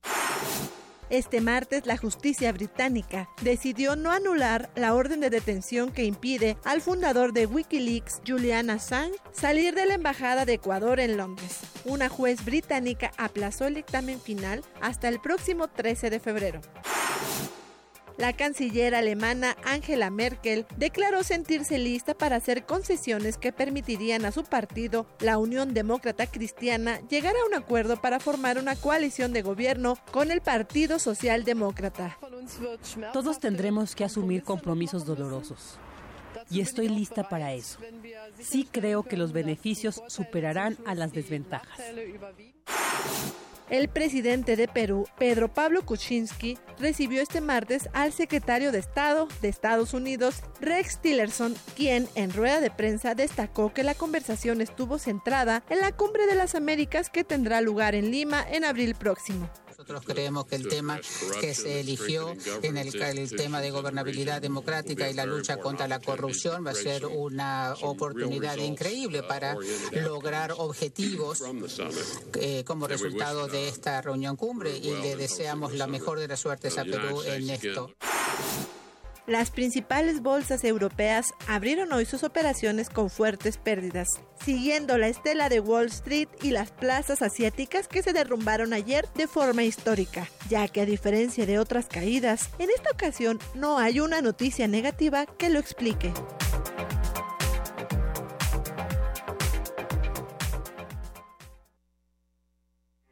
[1.12, 6.80] Este martes, la justicia británica decidió no anular la orden de detención que impide al
[6.80, 11.60] fundador de Wikileaks, Julian Assange, salir de la Embajada de Ecuador en Londres.
[11.84, 16.62] Una juez británica aplazó el dictamen final hasta el próximo 13 de febrero.
[18.22, 24.44] La canciller alemana Angela Merkel declaró sentirse lista para hacer concesiones que permitirían a su
[24.44, 29.98] partido, la Unión Demócrata Cristiana, llegar a un acuerdo para formar una coalición de gobierno
[30.12, 32.20] con el Partido Socialdemócrata.
[33.12, 35.80] Todos tendremos que asumir compromisos dolorosos.
[36.52, 37.80] Y estoy lista para eso.
[38.40, 41.80] Sí creo que los beneficios superarán a las desventajas.
[43.72, 49.48] El presidente de Perú, Pedro Pablo Kuczynski, recibió este martes al secretario de Estado de
[49.48, 55.64] Estados Unidos, Rex Tillerson, quien en rueda de prensa destacó que la conversación estuvo centrada
[55.70, 59.50] en la Cumbre de las Américas que tendrá lugar en Lima en abril próximo.
[59.92, 61.00] Nosotros creemos que el tema
[61.42, 62.92] que se eligió en el,
[63.36, 68.58] tema de gobernabilidad democrática y la lucha contra la corrupción va a ser una oportunidad
[68.58, 69.58] increíble para
[69.92, 71.44] lograr objetivos
[72.36, 76.78] eh, como resultado de esta reunión cumbre y le deseamos la mejor de las suertes
[76.78, 77.94] a Perú en esto.
[79.28, 84.08] Las principales bolsas europeas abrieron hoy sus operaciones con fuertes pérdidas,
[84.44, 89.28] siguiendo la estela de Wall Street y las plazas asiáticas que se derrumbaron ayer de
[89.28, 94.22] forma histórica, ya que a diferencia de otras caídas, en esta ocasión no hay una
[94.22, 96.12] noticia negativa que lo explique.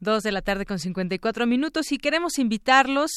[0.00, 3.10] Dos de la tarde con 54 minutos y queremos invitarlos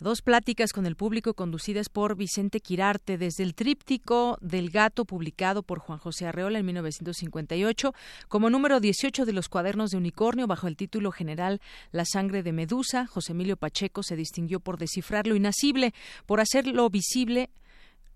[0.00, 5.04] a dos pláticas con el público conducidas por Vicente Quirarte desde el tríptico del gato
[5.04, 7.94] publicado por Juan José Arreola en 1958
[8.26, 11.60] como número 18 de los cuadernos de unicornio bajo el título general
[11.92, 13.06] La sangre de Medusa.
[13.06, 15.94] José Emilio Pacheco se distinguió por descifrar lo inasible,
[16.26, 17.50] por hacerlo visible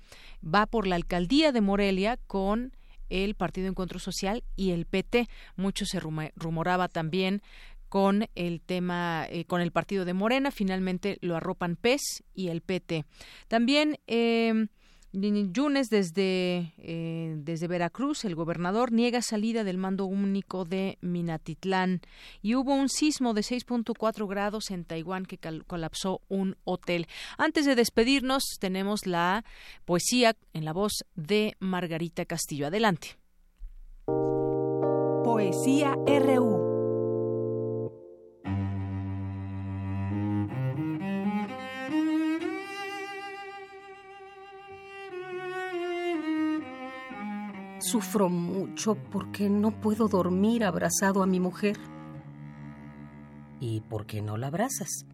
[0.42, 2.72] va por la alcaldía de Morelia con
[3.08, 5.28] el Partido Encuentro Social y el PT.
[5.56, 7.42] Mucho se rumoraba también
[7.88, 10.50] con el tema, eh, con el partido de Morena.
[10.50, 13.04] Finalmente lo arropan PES y el PT.
[13.48, 14.68] También eh,
[15.12, 22.00] Yunes desde, eh, desde Veracruz, el gobernador niega salida del mando único de Minatitlán
[22.40, 27.06] y hubo un sismo de 6.4 grados en Taiwán que colapsó un hotel.
[27.36, 29.44] Antes de despedirnos, tenemos la
[29.84, 32.68] poesía en la voz de Margarita Castillo.
[32.68, 33.18] Adelante.
[35.24, 36.71] Poesía RU.
[47.92, 51.76] Sufro mucho porque no puedo dormir abrazado a mi mujer.
[53.60, 55.04] ¿Y por qué no la abrazas?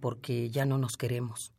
[0.00, 1.52] Porque ya no nos queremos.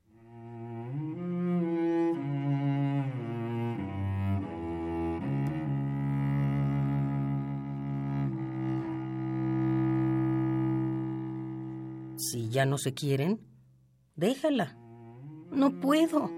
[12.16, 13.42] Si ya no se quieren,
[14.16, 14.78] déjala.
[15.52, 16.32] No puedo.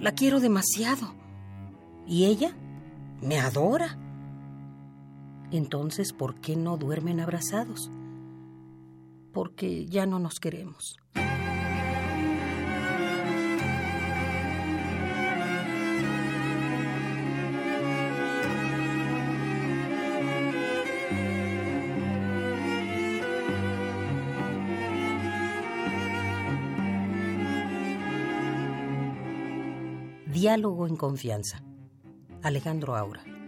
[0.00, 1.14] La quiero demasiado.
[2.06, 2.54] ¿Y ella?
[3.22, 3.98] Me adora.
[5.50, 7.90] Entonces, ¿por qué no duermen abrazados?
[9.32, 10.96] Porque ya no nos queremos.
[30.26, 31.62] Diálogo en confianza
[32.42, 33.39] Alejandro Aura.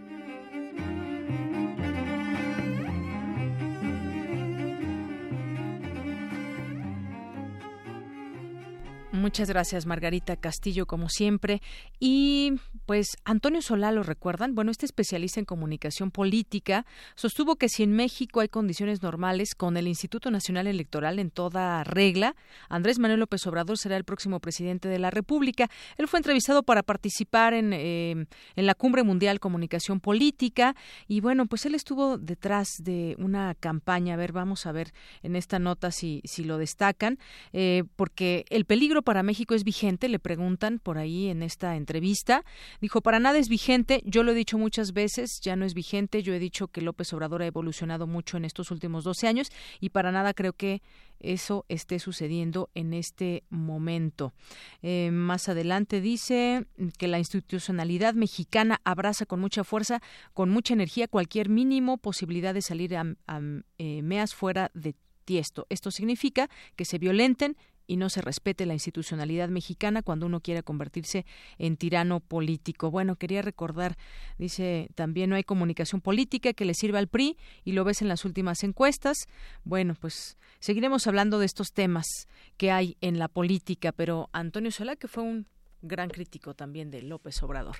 [9.23, 11.61] Muchas gracias, Margarita Castillo, como siempre.
[11.97, 12.55] Y
[12.85, 14.53] pues Antonio Solá, ¿lo recuerdan?
[14.53, 16.85] Bueno, este especialista en comunicación política
[17.15, 21.85] sostuvo que si en México hay condiciones normales con el Instituto Nacional Electoral en toda
[21.85, 22.35] regla,
[22.67, 25.69] Andrés Manuel López Obrador será el próximo presidente de la República.
[25.95, 28.25] Él fue entrevistado para participar en, eh,
[28.57, 30.75] en la Cumbre Mundial Comunicación Política
[31.07, 34.15] y bueno, pues él estuvo detrás de una campaña.
[34.15, 34.91] A ver, vamos a ver
[35.21, 37.19] en esta nota si, si lo destacan,
[37.53, 40.09] eh, porque el peligro para México es vigente?
[40.09, 42.43] Le preguntan por ahí en esta entrevista.
[42.81, 46.23] Dijo, para nada es vigente, yo lo he dicho muchas veces, ya no es vigente,
[46.23, 49.89] yo he dicho que López Obrador ha evolucionado mucho en estos últimos 12 años y
[49.89, 50.81] para nada creo que
[51.19, 54.33] eso esté sucediendo en este momento.
[54.81, 56.65] Eh, más adelante dice
[56.97, 60.01] que la institucionalidad mexicana abraza con mucha fuerza,
[60.33, 63.05] con mucha energía cualquier mínimo posibilidad de salir a,
[63.77, 65.65] eh, meas fuera de tiesto.
[65.69, 67.57] Esto significa que se violenten
[67.87, 71.25] y no se respete la institucionalidad mexicana cuando uno quiera convertirse
[71.57, 72.91] en tirano político.
[72.91, 73.97] Bueno, quería recordar,
[74.37, 78.07] dice también no hay comunicación política que le sirva al PRI y lo ves en
[78.07, 79.27] las últimas encuestas.
[79.63, 82.27] Bueno, pues seguiremos hablando de estos temas
[82.57, 85.47] que hay en la política, pero Antonio Solá, que fue un
[85.83, 87.77] gran crítico también de López Obrador.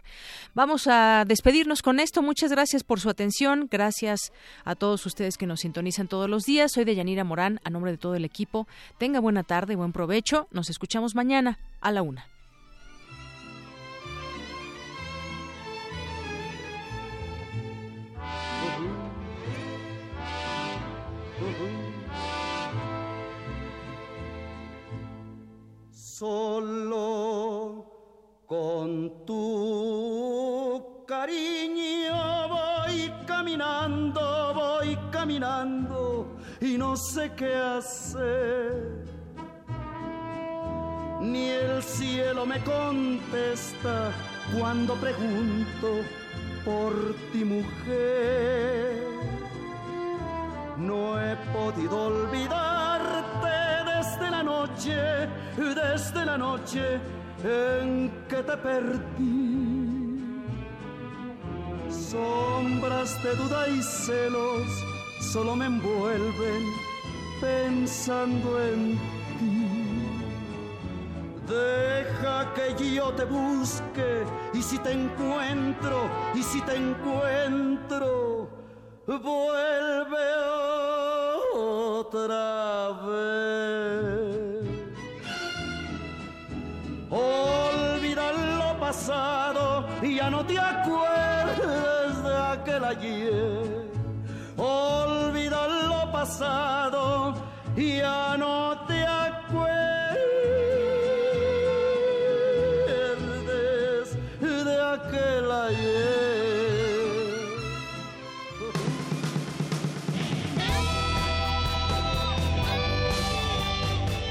[0.54, 2.22] Vamos a despedirnos con esto.
[2.22, 3.68] Muchas gracias por su atención.
[3.72, 4.32] Gracias
[4.64, 6.72] a todos ustedes que nos sintonizan todos los días.
[6.72, 8.68] Soy de Yanira Morán, a nombre de todo el equipo.
[9.00, 10.48] Tenga buena tarde, buen provecho.
[10.52, 12.28] Nos escuchamos mañana a la una.
[25.92, 27.93] Solo
[28.48, 39.04] con tu cariño voy caminando, voy caminando y no sé qué hacer.
[41.22, 44.12] Ni el cielo me contesta
[44.58, 46.02] cuando pregunto
[46.66, 49.04] por ti mujer.
[50.78, 53.48] No he podido olvidarte
[53.96, 54.96] desde la noche,
[55.56, 57.00] desde la noche
[57.44, 60.24] en que te perdí.
[61.90, 64.68] Sombras de duda y celos
[65.20, 66.64] solo me envuelven
[67.42, 68.98] pensando en
[69.40, 69.74] ti.
[71.48, 78.50] Deja que yo te busque y si te encuentro, y si te encuentro,
[79.06, 80.28] vuelve
[81.54, 84.23] otra vez.
[87.16, 93.88] Olvida lo pasado y ya no te acuerdes de aquel ayer.
[94.58, 97.36] Olvida lo pasado
[97.76, 99.84] y ya no te acuerdes
[104.42, 106.14] de aquel ayer.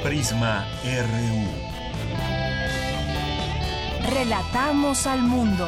[0.02, 1.51] Prisma RU.
[4.14, 5.66] Relatamos al mundo.